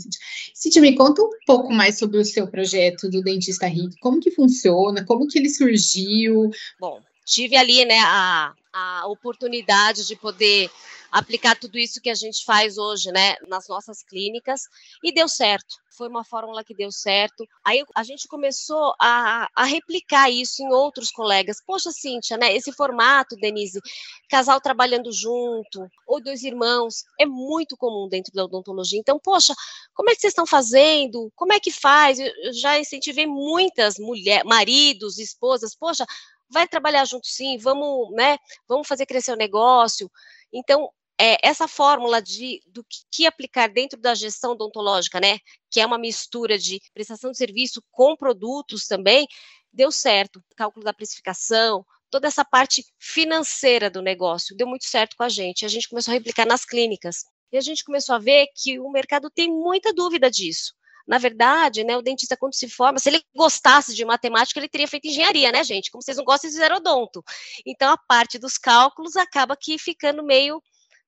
Cintia, 0.52 0.82
me 0.82 0.96
conta 0.96 1.22
um 1.22 1.30
pouco 1.46 1.72
mais 1.72 1.98
sobre 1.98 2.18
o 2.18 2.24
seu 2.24 2.48
projeto 2.48 3.08
do 3.08 3.22
Dentista 3.22 3.66
Rico, 3.66 3.94
como 4.00 4.20
que 4.20 4.32
funciona, 4.32 5.04
como 5.04 5.28
que 5.28 5.38
ele 5.38 5.48
surgiu? 5.48 6.50
Bom, 6.80 7.00
tive 7.26 7.56
ali, 7.56 7.84
né, 7.84 7.98
a, 7.98 8.54
a 8.72 9.06
oportunidade 9.08 10.06
de 10.06 10.14
poder 10.14 10.70
aplicar 11.10 11.56
tudo 11.58 11.78
isso 11.78 12.00
que 12.00 12.10
a 12.10 12.14
gente 12.14 12.44
faz 12.44 12.78
hoje, 12.78 13.10
né, 13.10 13.36
nas 13.48 13.68
nossas 13.68 14.02
clínicas, 14.02 14.62
e 15.02 15.12
deu 15.12 15.28
certo. 15.28 15.76
Foi 15.96 16.08
uma 16.08 16.24
fórmula 16.24 16.62
que 16.62 16.74
deu 16.74 16.92
certo. 16.92 17.46
Aí 17.64 17.82
a 17.94 18.02
gente 18.02 18.28
começou 18.28 18.94
a, 19.00 19.48
a 19.56 19.64
replicar 19.64 20.30
isso 20.30 20.62
em 20.62 20.70
outros 20.70 21.10
colegas. 21.10 21.56
Poxa, 21.66 21.90
Cíntia, 21.90 22.36
né, 22.36 22.54
esse 22.54 22.70
formato, 22.70 23.34
Denise, 23.36 23.80
casal 24.28 24.60
trabalhando 24.60 25.10
junto, 25.10 25.90
ou 26.06 26.22
dois 26.22 26.42
irmãos, 26.42 27.04
é 27.18 27.24
muito 27.24 27.76
comum 27.78 28.08
dentro 28.08 28.32
da 28.34 28.44
odontologia. 28.44 28.98
Então, 28.98 29.18
poxa, 29.18 29.54
como 29.94 30.10
é 30.10 30.14
que 30.14 30.20
vocês 30.20 30.32
estão 30.32 30.46
fazendo? 30.46 31.32
Como 31.34 31.52
é 31.52 31.58
que 31.58 31.72
faz? 31.72 32.18
Eu 32.18 32.52
já 32.52 32.78
incentivei 32.78 33.26
muitas 33.26 33.98
mulheres, 33.98 34.44
maridos, 34.44 35.18
esposas, 35.18 35.74
poxa, 35.74 36.04
vai 36.48 36.66
trabalhar 36.68 37.04
junto 37.04 37.26
sim, 37.26 37.58
vamos, 37.58 38.10
né, 38.12 38.38
vamos 38.68 38.86
fazer 38.86 39.06
crescer 39.06 39.32
o 39.32 39.36
negócio. 39.36 40.10
Então, 40.52 40.90
é, 41.18 41.38
essa 41.46 41.66
fórmula 41.66 42.20
de 42.20 42.60
do 42.66 42.84
que 43.10 43.26
aplicar 43.26 43.68
dentro 43.68 43.98
da 43.98 44.14
gestão 44.14 44.52
odontológica, 44.52 45.18
né, 45.20 45.38
que 45.70 45.80
é 45.80 45.86
uma 45.86 45.98
mistura 45.98 46.58
de 46.58 46.80
prestação 46.92 47.30
de 47.30 47.38
serviço 47.38 47.82
com 47.90 48.16
produtos 48.16 48.86
também, 48.86 49.26
deu 49.72 49.90
certo. 49.90 50.42
Cálculo 50.56 50.84
da 50.84 50.92
precificação, 50.92 51.84
toda 52.10 52.28
essa 52.28 52.44
parte 52.44 52.84
financeira 52.98 53.90
do 53.90 54.02
negócio 54.02 54.56
deu 54.56 54.66
muito 54.66 54.84
certo 54.86 55.16
com 55.16 55.22
a 55.22 55.28
gente. 55.28 55.64
A 55.64 55.68
gente 55.68 55.88
começou 55.88 56.12
a 56.12 56.14
replicar 56.14 56.46
nas 56.46 56.64
clínicas. 56.64 57.24
E 57.52 57.56
a 57.56 57.60
gente 57.60 57.84
começou 57.84 58.14
a 58.14 58.18
ver 58.18 58.46
que 58.54 58.78
o 58.78 58.90
mercado 58.90 59.30
tem 59.30 59.48
muita 59.48 59.92
dúvida 59.92 60.30
disso. 60.30 60.74
Na 61.06 61.18
verdade, 61.18 61.84
né, 61.84 61.96
o 61.96 62.02
dentista, 62.02 62.36
quando 62.36 62.54
se 62.54 62.68
forma, 62.68 62.98
se 62.98 63.08
ele 63.08 63.22
gostasse 63.34 63.94
de 63.94 64.04
matemática, 64.04 64.58
ele 64.58 64.68
teria 64.68 64.88
feito 64.88 65.06
engenharia, 65.06 65.52
né, 65.52 65.62
gente? 65.62 65.90
Como 65.90 66.02
vocês 66.02 66.16
não 66.16 66.24
gostam, 66.24 66.48
de 66.50 66.56
fizeram 66.56 66.76
odonto. 66.76 67.22
Então, 67.64 67.92
a 67.92 67.96
parte 67.96 68.38
dos 68.38 68.58
cálculos 68.58 69.16
acaba 69.16 69.54
aqui 69.54 69.78
ficando 69.78 70.24
meio 70.24 70.60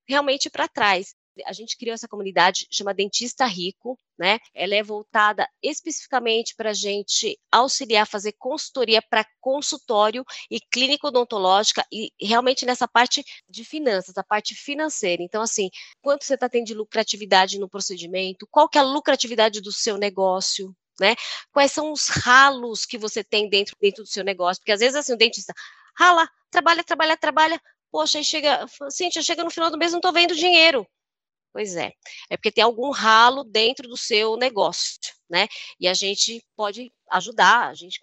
realmente 0.08 0.48
para 0.50 0.68
trás. 0.68 1.14
A 1.46 1.52
gente 1.52 1.76
criou 1.76 1.94
essa 1.94 2.08
comunidade, 2.08 2.66
chama 2.70 2.94
Dentista 2.94 3.46
Rico, 3.46 3.98
né? 4.18 4.38
Ela 4.54 4.74
é 4.74 4.82
voltada 4.82 5.48
especificamente 5.62 6.54
para 6.56 6.70
a 6.70 6.74
gente 6.74 7.38
auxiliar, 7.50 8.06
fazer 8.06 8.32
consultoria 8.38 9.00
para 9.02 9.26
consultório 9.40 10.24
e 10.50 10.60
clínica 10.60 11.08
odontológica 11.08 11.84
e 11.92 12.10
realmente 12.20 12.66
nessa 12.66 12.88
parte 12.88 13.24
de 13.48 13.64
finanças, 13.64 14.16
a 14.16 14.24
parte 14.24 14.54
financeira. 14.54 15.22
Então, 15.22 15.42
assim, 15.42 15.70
quanto 16.02 16.24
você 16.24 16.34
está 16.34 16.48
tendo 16.48 16.66
de 16.66 16.74
lucratividade 16.74 17.58
no 17.58 17.68
procedimento, 17.68 18.46
qual 18.50 18.68
que 18.68 18.78
é 18.78 18.80
a 18.80 18.84
lucratividade 18.84 19.60
do 19.60 19.72
seu 19.72 19.96
negócio, 19.96 20.74
né? 21.00 21.14
Quais 21.52 21.72
são 21.72 21.92
os 21.92 22.08
ralos 22.08 22.84
que 22.84 22.98
você 22.98 23.22
tem 23.22 23.48
dentro, 23.48 23.76
dentro 23.80 24.02
do 24.02 24.08
seu 24.08 24.24
negócio? 24.24 24.60
Porque 24.60 24.72
às 24.72 24.80
vezes 24.80 24.96
assim, 24.96 25.12
o 25.12 25.16
dentista 25.16 25.52
rala, 25.96 26.28
trabalha, 26.50 26.84
trabalha, 26.84 27.16
trabalha, 27.16 27.60
Poxa, 27.90 28.18
aí 28.18 28.24
chega, 28.24 28.66
Cíntia, 28.90 29.22
chega 29.22 29.42
no 29.42 29.50
final 29.50 29.70
do 29.70 29.78
mês, 29.78 29.92
não 29.92 29.98
estou 29.98 30.12
vendo 30.12 30.34
dinheiro. 30.34 30.86
Pois 31.58 31.74
é, 31.74 31.92
é 32.30 32.36
porque 32.36 32.52
tem 32.52 32.62
algum 32.62 32.92
ralo 32.92 33.42
dentro 33.42 33.88
do 33.88 33.96
seu 33.96 34.36
negócio, 34.36 35.00
né? 35.28 35.48
E 35.80 35.88
a 35.88 35.92
gente 35.92 36.40
pode 36.54 36.92
ajudar, 37.10 37.66
a 37.66 37.74
gente 37.74 38.00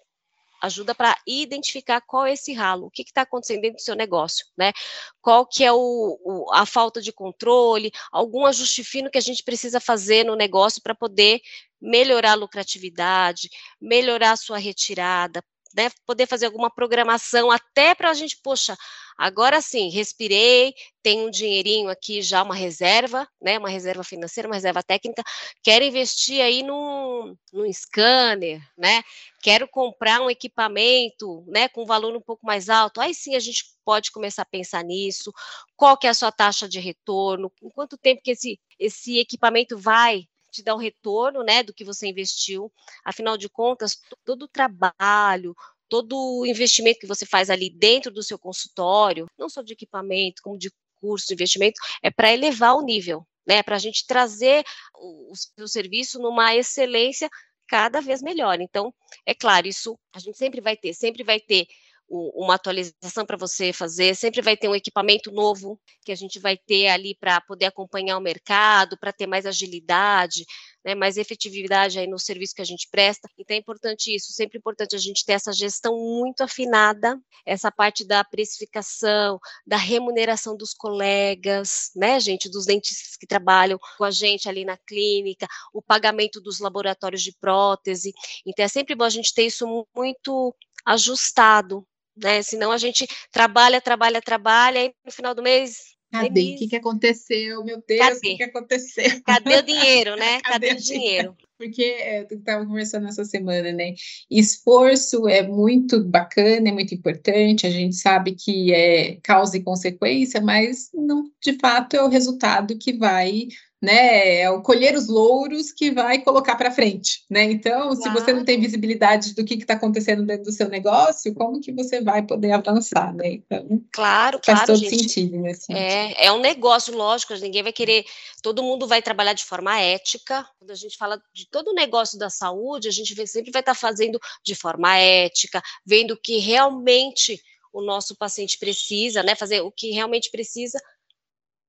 ajuda 0.60 0.94
para 0.94 1.16
identificar 1.26 2.02
qual 2.02 2.26
é 2.26 2.34
esse 2.34 2.52
ralo, 2.52 2.88
o 2.88 2.90
que 2.90 3.00
está 3.00 3.22
acontecendo 3.22 3.62
dentro 3.62 3.78
do 3.78 3.82
seu 3.82 3.94
negócio, 3.94 4.44
né? 4.58 4.74
Qual 5.22 5.46
que 5.46 5.64
é 5.64 5.72
o, 5.72 5.78
o, 6.22 6.52
a 6.52 6.66
falta 6.66 7.00
de 7.00 7.14
controle, 7.14 7.90
algum 8.12 8.44
ajuste 8.44 8.84
fino 8.84 9.10
que 9.10 9.16
a 9.16 9.22
gente 9.22 9.42
precisa 9.42 9.80
fazer 9.80 10.22
no 10.22 10.36
negócio 10.36 10.82
para 10.82 10.94
poder 10.94 11.40
melhorar 11.80 12.32
a 12.32 12.34
lucratividade, 12.34 13.48
melhorar 13.80 14.32
a 14.32 14.36
sua 14.36 14.58
retirada, 14.58 15.42
né, 15.76 15.90
poder 16.06 16.26
fazer 16.26 16.46
alguma 16.46 16.70
programação 16.70 17.50
até 17.50 17.94
para 17.94 18.10
a 18.10 18.14
gente, 18.14 18.38
poxa, 18.42 18.76
agora 19.16 19.60
sim, 19.60 19.90
respirei, 19.90 20.74
tenho 21.02 21.26
um 21.26 21.30
dinheirinho 21.30 21.90
aqui 21.90 22.22
já, 22.22 22.42
uma 22.42 22.54
reserva, 22.54 23.28
né, 23.40 23.58
uma 23.58 23.68
reserva 23.68 24.02
financeira, 24.02 24.48
uma 24.48 24.54
reserva 24.54 24.82
técnica, 24.82 25.22
quero 25.62 25.84
investir 25.84 26.40
aí 26.40 26.62
num, 26.62 27.36
num 27.52 27.70
scanner, 27.72 28.60
né, 28.76 29.02
quero 29.42 29.68
comprar 29.68 30.20
um 30.22 30.30
equipamento, 30.30 31.44
né, 31.46 31.68
com 31.68 31.82
um 31.82 31.86
valor 31.86 32.16
um 32.16 32.22
pouco 32.22 32.46
mais 32.46 32.70
alto, 32.70 33.00
aí 33.00 33.14
sim 33.14 33.36
a 33.36 33.40
gente 33.40 33.64
pode 33.84 34.10
começar 34.10 34.42
a 34.42 34.46
pensar 34.46 34.82
nisso, 34.82 35.30
qual 35.76 35.96
que 35.98 36.06
é 36.06 36.10
a 36.10 36.14
sua 36.14 36.32
taxa 36.32 36.66
de 36.66 36.80
retorno, 36.80 37.52
em 37.62 37.68
quanto 37.68 37.98
tempo 37.98 38.22
que 38.22 38.30
esse, 38.30 38.58
esse 38.78 39.18
equipamento 39.18 39.76
vai 39.78 40.26
te 40.56 40.62
dar 40.62 40.74
o 40.74 40.78
retorno, 40.78 41.42
né, 41.42 41.62
do 41.62 41.72
que 41.72 41.84
você 41.84 42.06
investiu. 42.08 42.72
Afinal 43.04 43.36
de 43.36 43.48
contas, 43.48 43.98
todo 44.24 44.44
o 44.44 44.48
trabalho, 44.48 45.54
todo 45.88 46.16
o 46.16 46.46
investimento 46.46 46.98
que 46.98 47.06
você 47.06 47.24
faz 47.24 47.50
ali 47.50 47.70
dentro 47.70 48.12
do 48.12 48.22
seu 48.22 48.38
consultório, 48.38 49.26
não 49.38 49.48
só 49.48 49.62
de 49.62 49.72
equipamento, 49.72 50.42
como 50.42 50.58
de 50.58 50.70
curso, 51.00 51.32
investimento, 51.32 51.80
é 52.02 52.10
para 52.10 52.32
elevar 52.32 52.74
o 52.74 52.82
nível, 52.82 53.26
né, 53.46 53.62
para 53.62 53.76
a 53.76 53.78
gente 53.78 54.06
trazer 54.06 54.64
o, 54.94 55.32
o 55.60 55.68
serviço 55.68 56.18
numa 56.18 56.54
excelência 56.54 57.28
cada 57.68 58.00
vez 58.00 58.22
melhor. 58.22 58.60
Então, 58.60 58.92
é 59.24 59.34
claro, 59.34 59.66
isso 59.66 59.98
a 60.14 60.18
gente 60.18 60.38
sempre 60.38 60.60
vai 60.60 60.76
ter, 60.76 60.94
sempre 60.94 61.22
vai 61.22 61.40
ter 61.40 61.66
uma 62.08 62.54
atualização 62.54 63.26
para 63.26 63.36
você 63.36 63.72
fazer, 63.72 64.14
sempre 64.14 64.40
vai 64.40 64.56
ter 64.56 64.68
um 64.68 64.74
equipamento 64.74 65.30
novo 65.32 65.80
que 66.04 66.12
a 66.12 66.14
gente 66.14 66.38
vai 66.38 66.56
ter 66.56 66.88
ali 66.88 67.16
para 67.18 67.40
poder 67.40 67.66
acompanhar 67.66 68.16
o 68.16 68.20
mercado, 68.20 68.96
para 68.98 69.12
ter 69.12 69.26
mais 69.26 69.44
agilidade, 69.44 70.44
né, 70.84 70.94
mais 70.94 71.16
efetividade 71.16 71.98
aí 71.98 72.06
no 72.06 72.18
serviço 72.18 72.54
que 72.54 72.62
a 72.62 72.64
gente 72.64 72.88
presta. 72.90 73.28
Então 73.36 73.56
é 73.56 73.58
importante 73.58 74.14
isso, 74.14 74.32
sempre 74.32 74.56
importante 74.56 74.94
a 74.94 74.98
gente 74.98 75.24
ter 75.24 75.32
essa 75.32 75.52
gestão 75.52 75.96
muito 75.96 76.42
afinada, 76.42 77.18
essa 77.44 77.72
parte 77.72 78.06
da 78.06 78.22
precificação, 78.22 79.40
da 79.66 79.76
remuneração 79.76 80.56
dos 80.56 80.72
colegas, 80.72 81.90
né, 81.96 82.20
gente, 82.20 82.48
dos 82.48 82.66
dentistas 82.66 83.16
que 83.16 83.26
trabalham 83.26 83.78
com 83.98 84.04
a 84.04 84.12
gente 84.12 84.48
ali 84.48 84.64
na 84.64 84.76
clínica, 84.76 85.48
o 85.72 85.82
pagamento 85.82 86.40
dos 86.40 86.60
laboratórios 86.60 87.22
de 87.22 87.32
prótese. 87.40 88.12
Então 88.46 88.64
é 88.64 88.68
sempre 88.68 88.94
bom 88.94 89.04
a 89.04 89.10
gente 89.10 89.34
ter 89.34 89.46
isso 89.46 89.66
muito 89.94 90.54
ajustado, 90.84 91.84
né? 92.16 92.42
Senão 92.42 92.72
a 92.72 92.78
gente 92.78 93.06
trabalha, 93.30 93.80
trabalha, 93.80 94.20
trabalha, 94.20 94.84
e 94.84 94.94
no 95.04 95.12
final 95.12 95.34
do 95.34 95.42
mês. 95.42 95.96
Cadê? 96.10 96.54
O 96.54 96.58
que, 96.58 96.68
que 96.68 96.76
aconteceu? 96.76 97.64
Meu 97.64 97.82
Deus, 97.86 98.18
o 98.18 98.20
que, 98.20 98.36
que 98.36 98.42
aconteceu? 98.44 99.22
Cadê 99.24 99.56
o 99.56 99.62
dinheiro, 99.62 100.14
né? 100.16 100.40
Cadê, 100.40 100.68
Cadê 100.68 100.80
o 100.80 100.82
dinheiro? 100.82 101.36
Porque 101.58 101.82
é, 101.82 102.26
eu 102.30 102.38
estava 102.38 102.64
conversando 102.64 103.08
essa 103.08 103.24
semana, 103.24 103.72
né? 103.72 103.94
Esforço 104.30 105.26
é 105.26 105.42
muito 105.42 106.04
bacana, 106.04 106.68
é 106.68 106.72
muito 106.72 106.94
importante, 106.94 107.66
a 107.66 107.70
gente 107.70 107.96
sabe 107.96 108.34
que 108.34 108.72
é 108.72 109.16
causa 109.22 109.56
e 109.56 109.62
consequência, 109.62 110.40
mas 110.40 110.90
não 110.94 111.30
de 111.42 111.58
fato 111.58 111.96
é 111.96 112.02
o 112.02 112.08
resultado 112.08 112.78
que 112.78 112.96
vai 112.96 113.48
né? 113.80 114.40
É 114.40 114.50
o 114.50 114.62
colher 114.62 114.96
os 114.96 115.06
louros 115.06 115.70
que 115.70 115.90
vai 115.90 116.20
colocar 116.20 116.56
para 116.56 116.70
frente, 116.70 117.24
né? 117.30 117.44
Então, 117.44 117.94
claro. 117.94 117.96
se 117.96 118.08
você 118.08 118.32
não 118.32 118.44
tem 118.44 118.60
visibilidade 118.60 119.34
do 119.34 119.44
que 119.44 119.54
está 119.54 119.74
acontecendo 119.74 120.24
dentro 120.24 120.44
do 120.44 120.52
seu 120.52 120.68
negócio, 120.68 121.34
como 121.34 121.60
que 121.60 121.72
você 121.72 122.00
vai 122.00 122.22
poder 122.22 122.52
avançar, 122.52 123.14
né? 123.14 123.34
Então, 123.34 123.82
claro, 123.92 124.40
faz 124.44 124.60
claro, 124.60 124.72
todo 124.72 124.78
gente. 124.78 124.98
sentido 124.98 125.38
nesse 125.38 125.72
é, 125.72 126.26
é 126.26 126.32
um 126.32 126.40
negócio, 126.40 126.96
lógico, 126.96 127.34
ninguém 127.34 127.62
vai 127.62 127.72
querer, 127.72 128.04
todo 128.42 128.62
mundo 128.62 128.86
vai 128.86 129.02
trabalhar 129.02 129.34
de 129.34 129.44
forma 129.44 129.78
ética. 129.78 130.46
Quando 130.58 130.70
a 130.70 130.74
gente 130.74 130.96
fala 130.96 131.20
de 131.34 131.48
todo 131.48 131.68
o 131.68 131.74
negócio 131.74 132.18
da 132.18 132.30
saúde, 132.30 132.88
a 132.88 132.92
gente 132.92 133.14
sempre 133.26 133.50
vai 133.50 133.60
estar 133.60 133.74
tá 133.74 133.78
fazendo 133.78 134.18
de 134.44 134.54
forma 134.54 134.96
ética, 134.96 135.62
vendo 135.84 136.12
o 136.12 136.20
que 136.20 136.38
realmente 136.38 137.40
o 137.72 137.82
nosso 137.82 138.16
paciente 138.16 138.58
precisa, 138.58 139.22
né? 139.22 139.34
Fazer 139.34 139.60
o 139.60 139.70
que 139.70 139.90
realmente 139.90 140.30
precisa 140.30 140.80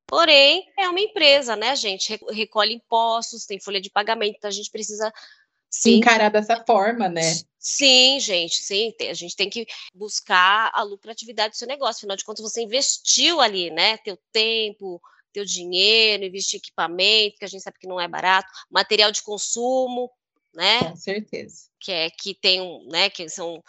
Porém, 0.08 0.66
é 0.80 0.88
uma 0.88 1.02
empresa, 1.02 1.56
né, 1.56 1.76
gente? 1.76 2.18
Recolhe 2.32 2.74
impostos, 2.74 3.46
tem 3.46 3.60
folha 3.60 3.82
de 3.82 3.90
pagamento, 3.90 4.38
então 4.38 4.48
a 4.48 4.54
gente 4.54 4.72
precisa 4.72 5.14
sim, 5.70 5.96
encarar 5.96 6.30
dessa 6.30 6.64
forma, 6.66 7.10
né? 7.10 7.40
Sim, 7.60 8.18
gente, 8.20 8.64
sim. 8.64 8.94
A 9.10 9.14
gente 9.14 9.36
tem 9.36 9.50
que 9.50 9.68
buscar 9.94 10.72
a 10.74 10.82
lucratividade 10.82 11.56
do 11.56 11.58
seu 11.58 11.68
negócio. 11.68 12.00
Afinal 12.00 12.16
de 12.16 12.24
contas, 12.24 12.42
você 12.42 12.62
investiu 12.62 13.42
ali, 13.42 13.70
né? 13.70 13.98
Teu 13.98 14.18
tempo, 14.32 15.02
teu 15.34 15.44
dinheiro, 15.44 16.24
investir 16.24 16.60
equipamento, 16.60 17.38
que 17.38 17.46
a 17.46 17.48
gente 17.50 17.62
sabe 17.62 17.78
que 17.78 17.88
não 17.88 18.00
é 18.00 18.08
barato, 18.08 18.48
material 18.72 19.12
de 19.12 19.22
consumo, 19.22 20.10
né? 20.54 20.80
Com 20.90 20.96
certeza. 20.96 21.66
Que 21.82 21.92
é 21.92 22.10
que 22.10 22.34
tem 22.34 22.62
um, 22.62 22.88
né? 22.88 23.10
Que 23.10 23.28
são, 23.28 23.62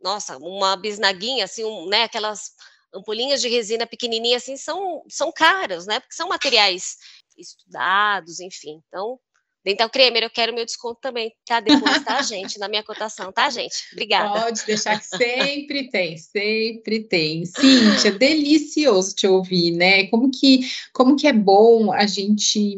nossa, 0.00 0.38
uma 0.38 0.76
bisnaguinha, 0.76 1.44
assim, 1.44 1.64
um, 1.64 1.88
né? 1.88 2.04
Aquelas 2.04 2.52
ampolinhas 2.94 3.40
de 3.40 3.48
resina 3.48 3.86
pequenininha 3.86 4.36
assim 4.36 4.56
são, 4.56 5.02
são 5.08 5.32
caras, 5.32 5.86
né? 5.86 6.00
Porque 6.00 6.14
são 6.14 6.28
materiais 6.28 6.96
estudados, 7.36 8.40
enfim. 8.40 8.80
Então, 8.88 9.18
Dental 9.64 9.88
Cremer, 9.88 10.24
eu 10.24 10.30
quero 10.30 10.52
meu 10.52 10.64
desconto 10.64 10.98
também, 11.00 11.32
tá? 11.46 11.60
Depois, 11.60 12.02
tá, 12.02 12.20
gente? 12.22 12.58
Na 12.58 12.68
minha 12.68 12.82
cotação, 12.82 13.32
tá, 13.32 13.48
gente? 13.48 13.74
Obrigada. 13.92 14.40
Pode 14.40 14.66
deixar 14.66 14.98
que 14.98 15.06
sempre 15.06 15.88
tem, 15.88 16.18
sempre 16.18 17.04
tem. 17.04 17.44
Cíntia, 17.46 18.10
delicioso 18.10 19.14
te 19.14 19.26
ouvir, 19.26 19.70
né? 19.70 20.06
Como 20.08 20.30
que, 20.30 20.60
como 20.92 21.16
que 21.16 21.28
é 21.28 21.32
bom 21.32 21.92
a 21.92 22.06
gente 22.06 22.76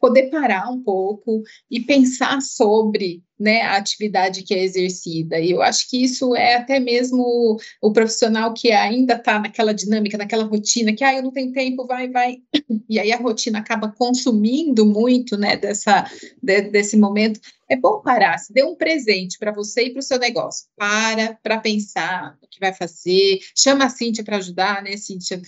poder 0.00 0.30
parar 0.30 0.70
um 0.70 0.82
pouco 0.82 1.42
e 1.70 1.80
pensar 1.80 2.40
sobre 2.40 3.22
né, 3.42 3.62
a 3.62 3.76
atividade 3.76 4.42
que 4.42 4.54
é 4.54 4.62
exercida. 4.62 5.38
E 5.40 5.50
eu 5.50 5.60
acho 5.60 5.90
que 5.90 6.02
isso 6.02 6.36
é 6.36 6.54
até 6.54 6.78
mesmo 6.78 7.58
o 7.80 7.92
profissional 7.92 8.54
que 8.54 8.70
ainda 8.70 9.14
está 9.14 9.40
naquela 9.40 9.74
dinâmica, 9.74 10.16
naquela 10.16 10.44
rotina, 10.44 10.94
que 10.94 11.02
ah, 11.02 11.14
eu 11.14 11.24
não 11.24 11.32
tenho 11.32 11.52
tempo, 11.52 11.84
vai, 11.84 12.08
vai. 12.08 12.38
E 12.88 12.98
aí 12.98 13.10
a 13.10 13.16
rotina 13.16 13.58
acaba 13.58 13.88
consumindo 13.90 14.84
muito 14.84 15.36
né, 15.36 15.56
dessa, 15.56 16.04
de, 16.42 16.62
desse 16.62 16.96
momento. 16.96 17.40
É 17.68 17.76
bom 17.76 18.02
parar, 18.02 18.36
se 18.38 18.52
dê 18.52 18.62
um 18.62 18.74
presente 18.74 19.38
para 19.38 19.50
você 19.50 19.84
e 19.84 19.90
para 19.90 20.00
o 20.00 20.02
seu 20.02 20.18
negócio. 20.18 20.66
Para 20.76 21.38
para 21.42 21.58
pensar 21.58 22.36
o 22.42 22.46
que 22.46 22.60
vai 22.60 22.72
fazer. 22.74 23.40
Chama 23.56 23.86
a 23.86 23.88
Cíntia 23.88 24.22
para 24.22 24.36
ajudar, 24.36 24.82
né, 24.82 24.96
Cíntia? 24.96 25.40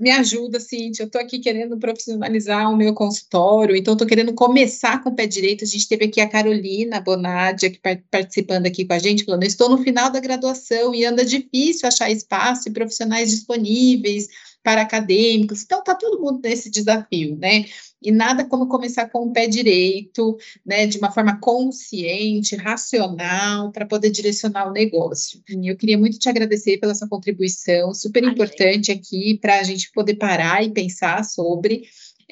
Me 0.00 0.10
ajuda, 0.10 0.58
Cintia, 0.58 1.02
eu 1.02 1.06
estou 1.06 1.20
aqui 1.20 1.38
querendo 1.38 1.76
profissionalizar 1.76 2.72
o 2.72 2.76
meu 2.76 2.94
consultório, 2.94 3.76
então 3.76 3.92
estou 3.92 4.08
querendo 4.08 4.32
começar 4.32 5.02
com 5.02 5.10
o 5.10 5.14
pé 5.14 5.26
direito. 5.26 5.62
A 5.62 5.66
gente 5.66 5.86
teve 5.86 6.06
aqui 6.06 6.22
a 6.22 6.28
Carolina 6.28 7.00
Bonadia, 7.00 7.70
participando 8.10 8.64
aqui 8.64 8.86
com 8.86 8.94
a 8.94 8.98
gente, 8.98 9.24
falando, 9.24 9.44
estou 9.44 9.68
no 9.68 9.76
final 9.78 10.10
da 10.10 10.18
graduação 10.18 10.94
e 10.94 11.04
anda 11.04 11.22
difícil 11.22 11.86
achar 11.86 12.10
espaço 12.10 12.68
e 12.68 12.72
profissionais 12.72 13.30
disponíveis 13.30 14.28
para 14.62 14.82
acadêmicos, 14.82 15.62
então 15.62 15.80
está 15.80 15.94
todo 15.94 16.20
mundo 16.20 16.40
nesse 16.42 16.70
desafio, 16.70 17.36
né? 17.36 17.64
E 18.02 18.10
nada 18.10 18.44
como 18.44 18.68
começar 18.68 19.08
com 19.10 19.26
o 19.26 19.32
pé 19.32 19.46
direito, 19.46 20.36
né, 20.64 20.86
de 20.86 20.98
uma 20.98 21.10
forma 21.12 21.38
consciente, 21.38 22.56
racional, 22.56 23.70
para 23.72 23.86
poder 23.86 24.10
direcionar 24.10 24.68
o 24.68 24.72
negócio. 24.72 25.42
E 25.48 25.70
eu 25.70 25.76
queria 25.76 25.98
muito 25.98 26.18
te 26.18 26.28
agradecer 26.28 26.78
pela 26.78 26.94
sua 26.94 27.08
contribuição, 27.08 27.92
super 27.92 28.24
importante 28.24 28.90
aqui 28.90 29.38
para 29.38 29.60
a 29.60 29.62
gente 29.62 29.90
poder 29.92 30.14
parar 30.14 30.64
e 30.64 30.72
pensar 30.72 31.24
sobre 31.24 31.82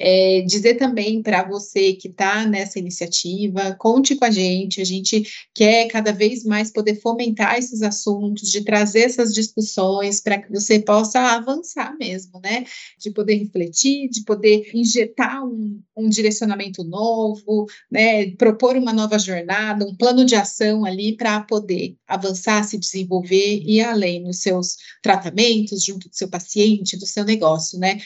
é, 0.01 0.41
dizer 0.47 0.75
também 0.75 1.21
para 1.21 1.43
você 1.43 1.91
que 1.91 2.07
está 2.07 2.45
nessa 2.45 2.79
iniciativa, 2.79 3.75
conte 3.77 4.15
com 4.15 4.23
a 4.23 4.31
gente, 4.31 4.79
a 4.79 4.85
gente 4.85 5.23
quer 5.53 5.87
cada 5.87 6.13
vez 6.13 6.45
mais 6.45 6.71
poder 6.71 6.95
fomentar 7.01 7.57
esses 7.57 7.81
assuntos, 7.81 8.49
de 8.49 8.63
trazer 8.63 9.01
essas 9.01 9.33
discussões 9.33 10.21
para 10.21 10.41
que 10.41 10.49
você 10.49 10.79
possa 10.79 11.19
avançar 11.19 11.97
mesmo, 11.99 12.39
né? 12.39 12.63
De 12.97 13.11
poder 13.11 13.35
refletir, 13.35 14.09
de 14.09 14.23
poder 14.23 14.71
injetar 14.73 15.43
um, 15.45 15.81
um 15.97 16.07
direcionamento 16.07 16.81
novo, 16.85 17.65
né? 17.91 18.31
Propor 18.37 18.77
uma 18.77 18.93
nova 18.93 19.19
jornada, 19.19 19.85
um 19.85 19.95
plano 19.95 20.23
de 20.23 20.35
ação 20.35 20.85
ali 20.85 21.17
para 21.17 21.41
poder 21.41 21.97
avançar, 22.07 22.63
se 22.63 22.77
desenvolver 22.77 23.61
e 23.65 23.81
além 23.81 24.21
nos 24.21 24.41
seus 24.41 24.77
tratamentos, 25.03 25.83
junto 25.83 26.07
do 26.07 26.15
seu 26.15 26.29
paciente, 26.29 26.97
do 26.97 27.05
seu 27.05 27.25
negócio, 27.25 27.77
né? 27.77 27.99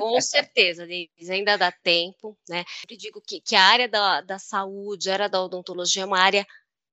Com 0.00 0.20
certeza, 0.20 0.84
ainda 1.30 1.56
dá 1.56 1.70
tempo, 1.70 2.36
né? 2.48 2.64
Eu 2.88 2.96
digo 2.96 3.20
que, 3.20 3.40
que 3.40 3.54
a 3.56 3.62
área 3.62 3.88
da, 3.88 4.20
da 4.20 4.38
saúde, 4.38 5.10
a 5.10 5.14
área 5.14 5.28
da 5.28 5.42
odontologia 5.42 6.02
é 6.02 6.06
uma 6.06 6.18
área 6.18 6.46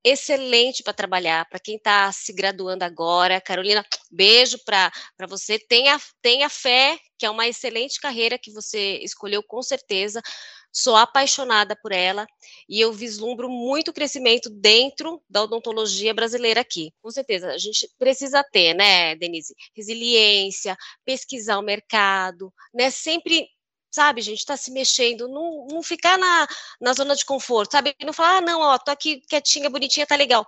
excelente 0.04 0.82
para 0.82 0.94
trabalhar, 0.94 1.46
para 1.50 1.60
quem 1.60 1.76
está 1.76 2.12
se 2.12 2.32
graduando 2.34 2.84
agora. 2.84 3.42
Carolina, 3.42 3.86
beijo 4.10 4.58
para 4.64 4.92
você. 5.28 5.60
Tenha, 5.60 6.00
tenha 6.22 6.50
fé, 6.50 6.98
que 7.18 7.26
é 7.26 7.30
uma 7.30 7.48
excelente 7.48 8.00
carreira 8.00 8.40
que 8.40 8.52
você 8.52 8.98
escolheu 9.00 9.44
com 9.44 9.62
certeza. 9.62 10.22
Sou 10.72 10.96
apaixonada 10.96 11.76
por 11.76 11.92
ela 11.92 12.28
e 12.68 12.80
eu 12.80 12.94
vislumbro 12.94 13.50
muito 13.50 13.92
crescimento 13.92 14.50
dentro 14.52 15.22
da 15.28 15.44
odontologia 15.44 16.14
brasileira 16.14 16.62
aqui. 16.62 16.92
Com 17.02 17.10
certeza, 17.10 17.50
a 17.52 17.58
gente 17.58 17.90
precisa 17.98 18.44
ter, 18.44 18.76
né, 18.76 19.16
Denise, 19.16 19.56
resiliência, 19.76 20.78
pesquisar 21.04 21.58
o 21.58 21.64
mercado, 21.64 22.54
né, 22.72 22.92
sempre 22.92 23.50
sabe, 23.92 24.22
gente, 24.22 24.40
está 24.40 24.58
se 24.58 24.72
mexendo, 24.72 25.28
não, 25.28 25.68
não 25.68 25.84
ficar 25.84 26.18
na, 26.18 26.48
na 26.80 26.94
zona 26.94 27.16
de 27.16 27.26
conforto, 27.26 27.72
sabe, 27.72 27.96
não 28.02 28.14
falar, 28.14 28.38
ah, 28.38 28.42
não, 28.42 28.62
ó, 28.62 28.78
tô 28.78 28.92
aqui 28.92 29.22
quietinha, 29.28 29.70
bonitinha, 29.70 30.08
tá 30.08 30.16
legal. 30.16 30.46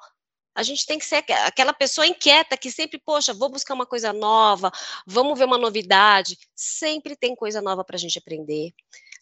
A 0.54 0.64
gente 0.64 0.86
tem 0.86 1.00
que 1.00 1.06
ser 1.06 1.24
aquela 1.46 1.74
pessoa 1.74 2.06
inquieta 2.06 2.58
que 2.58 2.70
sempre, 2.70 3.00
poxa, 3.00 3.34
vou 3.34 3.50
buscar 3.50 3.74
uma 3.74 3.86
coisa 3.86 4.12
nova, 4.12 4.70
vamos 5.08 5.40
ver 5.40 5.46
uma 5.46 5.58
novidade. 5.58 6.38
Sempre 6.54 7.16
tem 7.16 7.34
coisa 7.36 7.62
nova 7.62 7.86
para 7.86 7.96
a 7.96 8.00
gente 8.00 8.20
aprender 8.20 8.74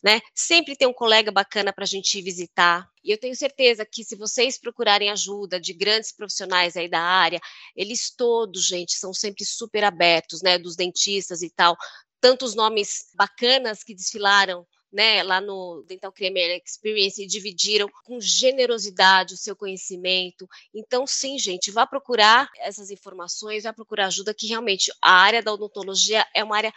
né? 0.02 0.20
Sempre 0.34 0.76
tem 0.76 0.88
um 0.88 0.94
colega 0.94 1.32
bacana 1.32 1.74
para 1.74 1.84
a 1.84 1.88
gente 1.88 2.22
visitar. 2.22 2.90
E 3.04 3.12
eu 3.12 3.18
tenho 3.18 3.36
certeza 3.36 3.86
que 3.86 4.04
se 4.04 4.16
vocês 4.16 4.58
procurarem 4.58 5.10
ajuda 5.10 5.60
de 5.60 5.74
grandes 5.74 6.12
profissionais 6.12 6.78
aí 6.78 6.90
da 6.90 7.02
área, 7.02 7.40
eles 7.76 8.14
todos, 8.16 8.66
gente, 8.66 8.94
são 8.94 9.14
sempre 9.14 9.46
super 9.46 9.84
abertos, 9.84 10.42
né? 10.42 10.58
Dos 10.58 10.76
dentistas 10.76 11.42
e 11.42 11.50
tal. 11.50 11.76
Tantos 12.22 12.56
nomes 12.56 13.12
bacanas 13.16 13.84
que 13.84 13.96
desfilaram 13.96 14.66
né, 14.92 15.22
lá 15.24 15.40
no 15.40 15.84
Dental 15.88 16.12
Creamer 16.12 16.62
Experience 16.66 17.22
e 17.22 17.28
dividiram 17.28 17.88
com 18.04 18.20
generosidade 18.20 19.36
o 19.36 19.38
seu 19.38 19.56
conhecimento. 19.56 20.48
Então, 20.74 21.06
sim, 21.06 21.38
gente, 21.38 21.72
vá 21.72 21.86
procurar 21.86 22.50
essas 22.58 22.90
informações, 22.90 23.64
vá 23.64 23.74
procurar 23.74 24.08
ajuda, 24.08 24.34
que 24.34 24.48
realmente 24.48 24.92
a 25.02 25.12
área 25.12 25.44
da 25.44 25.54
odontologia 25.54 26.26
é 26.34 26.44
uma 26.44 26.58
área 26.58 26.74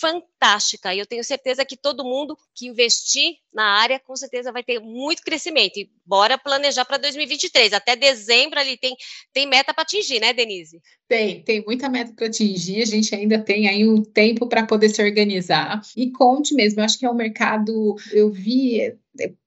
fantástica. 0.00 0.94
E 0.94 0.98
eu 0.98 1.06
tenho 1.06 1.24
certeza 1.24 1.64
que 1.64 1.76
todo 1.76 2.04
mundo 2.04 2.36
que 2.54 2.66
investir 2.66 3.36
na 3.52 3.64
área, 3.64 3.98
com 3.98 4.14
certeza 4.14 4.52
vai 4.52 4.62
ter 4.62 4.78
muito 4.80 5.22
crescimento. 5.22 5.78
E 5.78 5.90
bora 6.04 6.38
planejar 6.38 6.84
para 6.84 6.98
2023. 6.98 7.72
Até 7.72 7.96
dezembro 7.96 8.58
ali 8.58 8.76
tem, 8.76 8.94
tem 9.32 9.46
meta 9.46 9.72
para 9.72 9.82
atingir, 9.82 10.20
né, 10.20 10.32
Denise? 10.32 10.80
Tem, 11.08 11.42
tem 11.42 11.64
muita 11.64 11.88
meta 11.88 12.12
para 12.14 12.26
atingir. 12.26 12.82
A 12.82 12.86
gente 12.86 13.14
ainda 13.14 13.38
tem 13.38 13.68
aí 13.68 13.88
um 13.88 14.02
tempo 14.02 14.46
para 14.46 14.66
poder 14.66 14.90
se 14.90 15.02
organizar. 15.02 15.80
E 15.96 16.10
conte 16.10 16.54
mesmo, 16.54 16.80
eu 16.80 16.84
acho 16.84 16.98
que 16.98 17.06
é 17.06 17.10
um 17.10 17.14
mercado, 17.14 17.96
eu 18.12 18.30
vi 18.30 18.94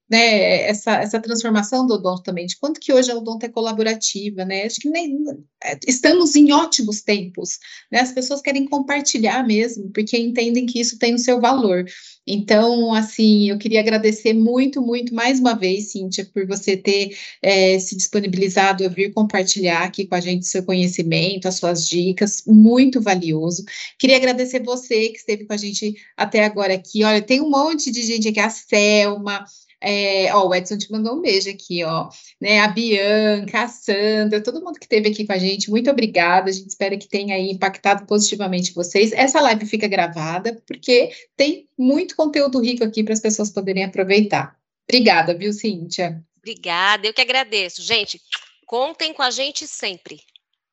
né, 0.09 0.63
essa, 0.67 0.95
essa 0.97 1.19
transformação 1.19 1.85
do 1.85 1.95
odonto 1.95 2.23
também, 2.23 2.45
de 2.45 2.57
quanto 2.57 2.79
que 2.79 2.93
hoje 2.93 3.11
a 3.11 3.17
odonto 3.17 3.45
é 3.45 3.49
colaborativa, 3.49 4.45
né, 4.45 4.63
acho 4.65 4.79
que 4.79 4.89
nem, 4.89 5.17
é, 5.63 5.79
estamos 5.87 6.35
em 6.35 6.51
ótimos 6.51 7.01
tempos, 7.01 7.59
né, 7.91 7.99
as 7.99 8.11
pessoas 8.11 8.41
querem 8.41 8.67
compartilhar 8.67 9.45
mesmo, 9.45 9.91
porque 9.91 10.17
entendem 10.17 10.65
que 10.65 10.79
isso 10.79 10.97
tem 10.97 11.15
o 11.15 11.19
seu 11.19 11.39
valor, 11.39 11.85
então, 12.25 12.93
assim, 12.93 13.49
eu 13.49 13.57
queria 13.57 13.81
agradecer 13.81 14.33
muito, 14.33 14.81
muito, 14.81 15.13
mais 15.13 15.39
uma 15.39 15.53
vez, 15.55 15.91
Cíntia, 15.91 16.25
por 16.33 16.47
você 16.47 16.77
ter 16.77 17.17
é, 17.41 17.77
se 17.79 17.97
disponibilizado 17.97 18.85
a 18.85 18.87
vir 18.87 19.13
compartilhar 19.13 19.83
aqui 19.83 20.07
com 20.07 20.15
a 20.15 20.21
gente 20.21 20.47
seu 20.47 20.63
conhecimento, 20.63 21.47
as 21.47 21.55
suas 21.55 21.87
dicas, 21.87 22.43
muito 22.47 23.01
valioso. 23.01 23.63
Queria 23.99 24.15
agradecer 24.15 24.63
você 24.63 25.09
que 25.09 25.17
esteve 25.17 25.45
com 25.45 25.53
a 25.53 25.57
gente 25.57 25.95
até 26.15 26.45
agora 26.45 26.73
aqui. 26.73 27.03
Olha, 27.03 27.21
tem 27.21 27.41
um 27.41 27.49
monte 27.49 27.91
de 27.91 28.01
gente 28.03 28.29
aqui, 28.29 28.39
a 28.39 28.49
Selma, 28.49 29.45
é, 29.83 30.33
ó, 30.33 30.47
o 30.47 30.55
Edson 30.55 30.77
te 30.77 30.89
mandou 30.89 31.17
um 31.17 31.21
beijo 31.21 31.49
aqui, 31.49 31.83
ó. 31.83 32.09
Né, 32.39 32.59
a 32.61 32.67
Bianca, 32.69 33.63
a 33.63 33.67
Sandra, 33.67 34.41
todo 34.41 34.63
mundo 34.63 34.79
que 34.79 34.85
esteve 34.85 35.09
aqui 35.09 35.27
com 35.27 35.33
a 35.33 35.37
gente, 35.37 35.69
muito 35.69 35.91
obrigada. 35.91 36.49
A 36.49 36.53
gente 36.53 36.69
espera 36.69 36.97
que 36.97 37.07
tenha 37.07 37.37
impactado 37.37 38.05
positivamente 38.05 38.73
vocês. 38.73 39.11
Essa 39.11 39.41
live 39.41 39.65
fica 39.65 39.87
gravada, 39.87 40.61
porque 40.65 41.11
tem 41.35 41.67
muito 41.77 42.15
conteúdo 42.15 42.61
rico 42.61 42.83
aqui 42.83 43.03
para 43.03 43.13
as 43.13 43.19
pessoas 43.19 43.51
poderem 43.51 43.83
aproveitar. 43.83 44.55
Obrigada, 44.87 45.33
viu, 45.33 45.51
Cíntia? 45.51 46.23
Obrigada, 46.37 47.05
eu 47.05 47.13
que 47.13 47.21
agradeço. 47.21 47.81
Gente, 47.81 48.21
contem 48.65 49.13
com 49.13 49.21
a 49.21 49.31
gente 49.31 49.67
sempre. 49.67 50.19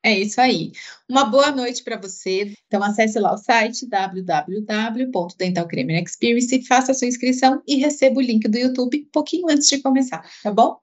É 0.02 0.18
isso 0.18 0.40
aí. 0.40 0.72
Uma 1.08 1.24
boa 1.24 1.50
noite 1.50 1.84
para 1.84 1.98
você. 1.98 2.54
Então, 2.66 2.82
acesse 2.82 3.18
lá 3.18 3.34
o 3.34 3.38
site 3.38 3.86
www.dentalcremerexperience, 3.86 6.66
faça 6.66 6.92
a 6.92 6.94
sua 6.94 7.08
inscrição 7.08 7.62
e 7.66 7.76
receba 7.76 8.18
o 8.18 8.22
link 8.22 8.48
do 8.48 8.56
YouTube 8.56 9.04
um 9.06 9.10
pouquinho 9.10 9.50
antes 9.50 9.68
de 9.68 9.82
começar, 9.82 10.24
tá 10.42 10.50
bom? 10.50 10.80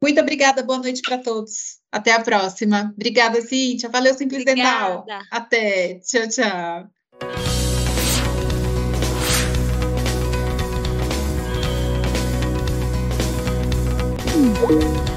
Muito 0.00 0.20
obrigada, 0.20 0.62
boa 0.62 0.78
noite 0.78 1.02
para 1.02 1.18
todos. 1.18 1.80
Até 1.90 2.12
a 2.12 2.20
próxima. 2.20 2.92
Obrigada, 2.94 3.40
Cíntia. 3.40 3.88
Valeu, 3.88 4.14
Simples 4.14 4.42
obrigada. 4.42 4.98
Dental. 4.98 5.22
Até. 5.30 5.98
Tchau, 6.00 6.28
tchau. 6.28 6.88
Música 14.36 15.13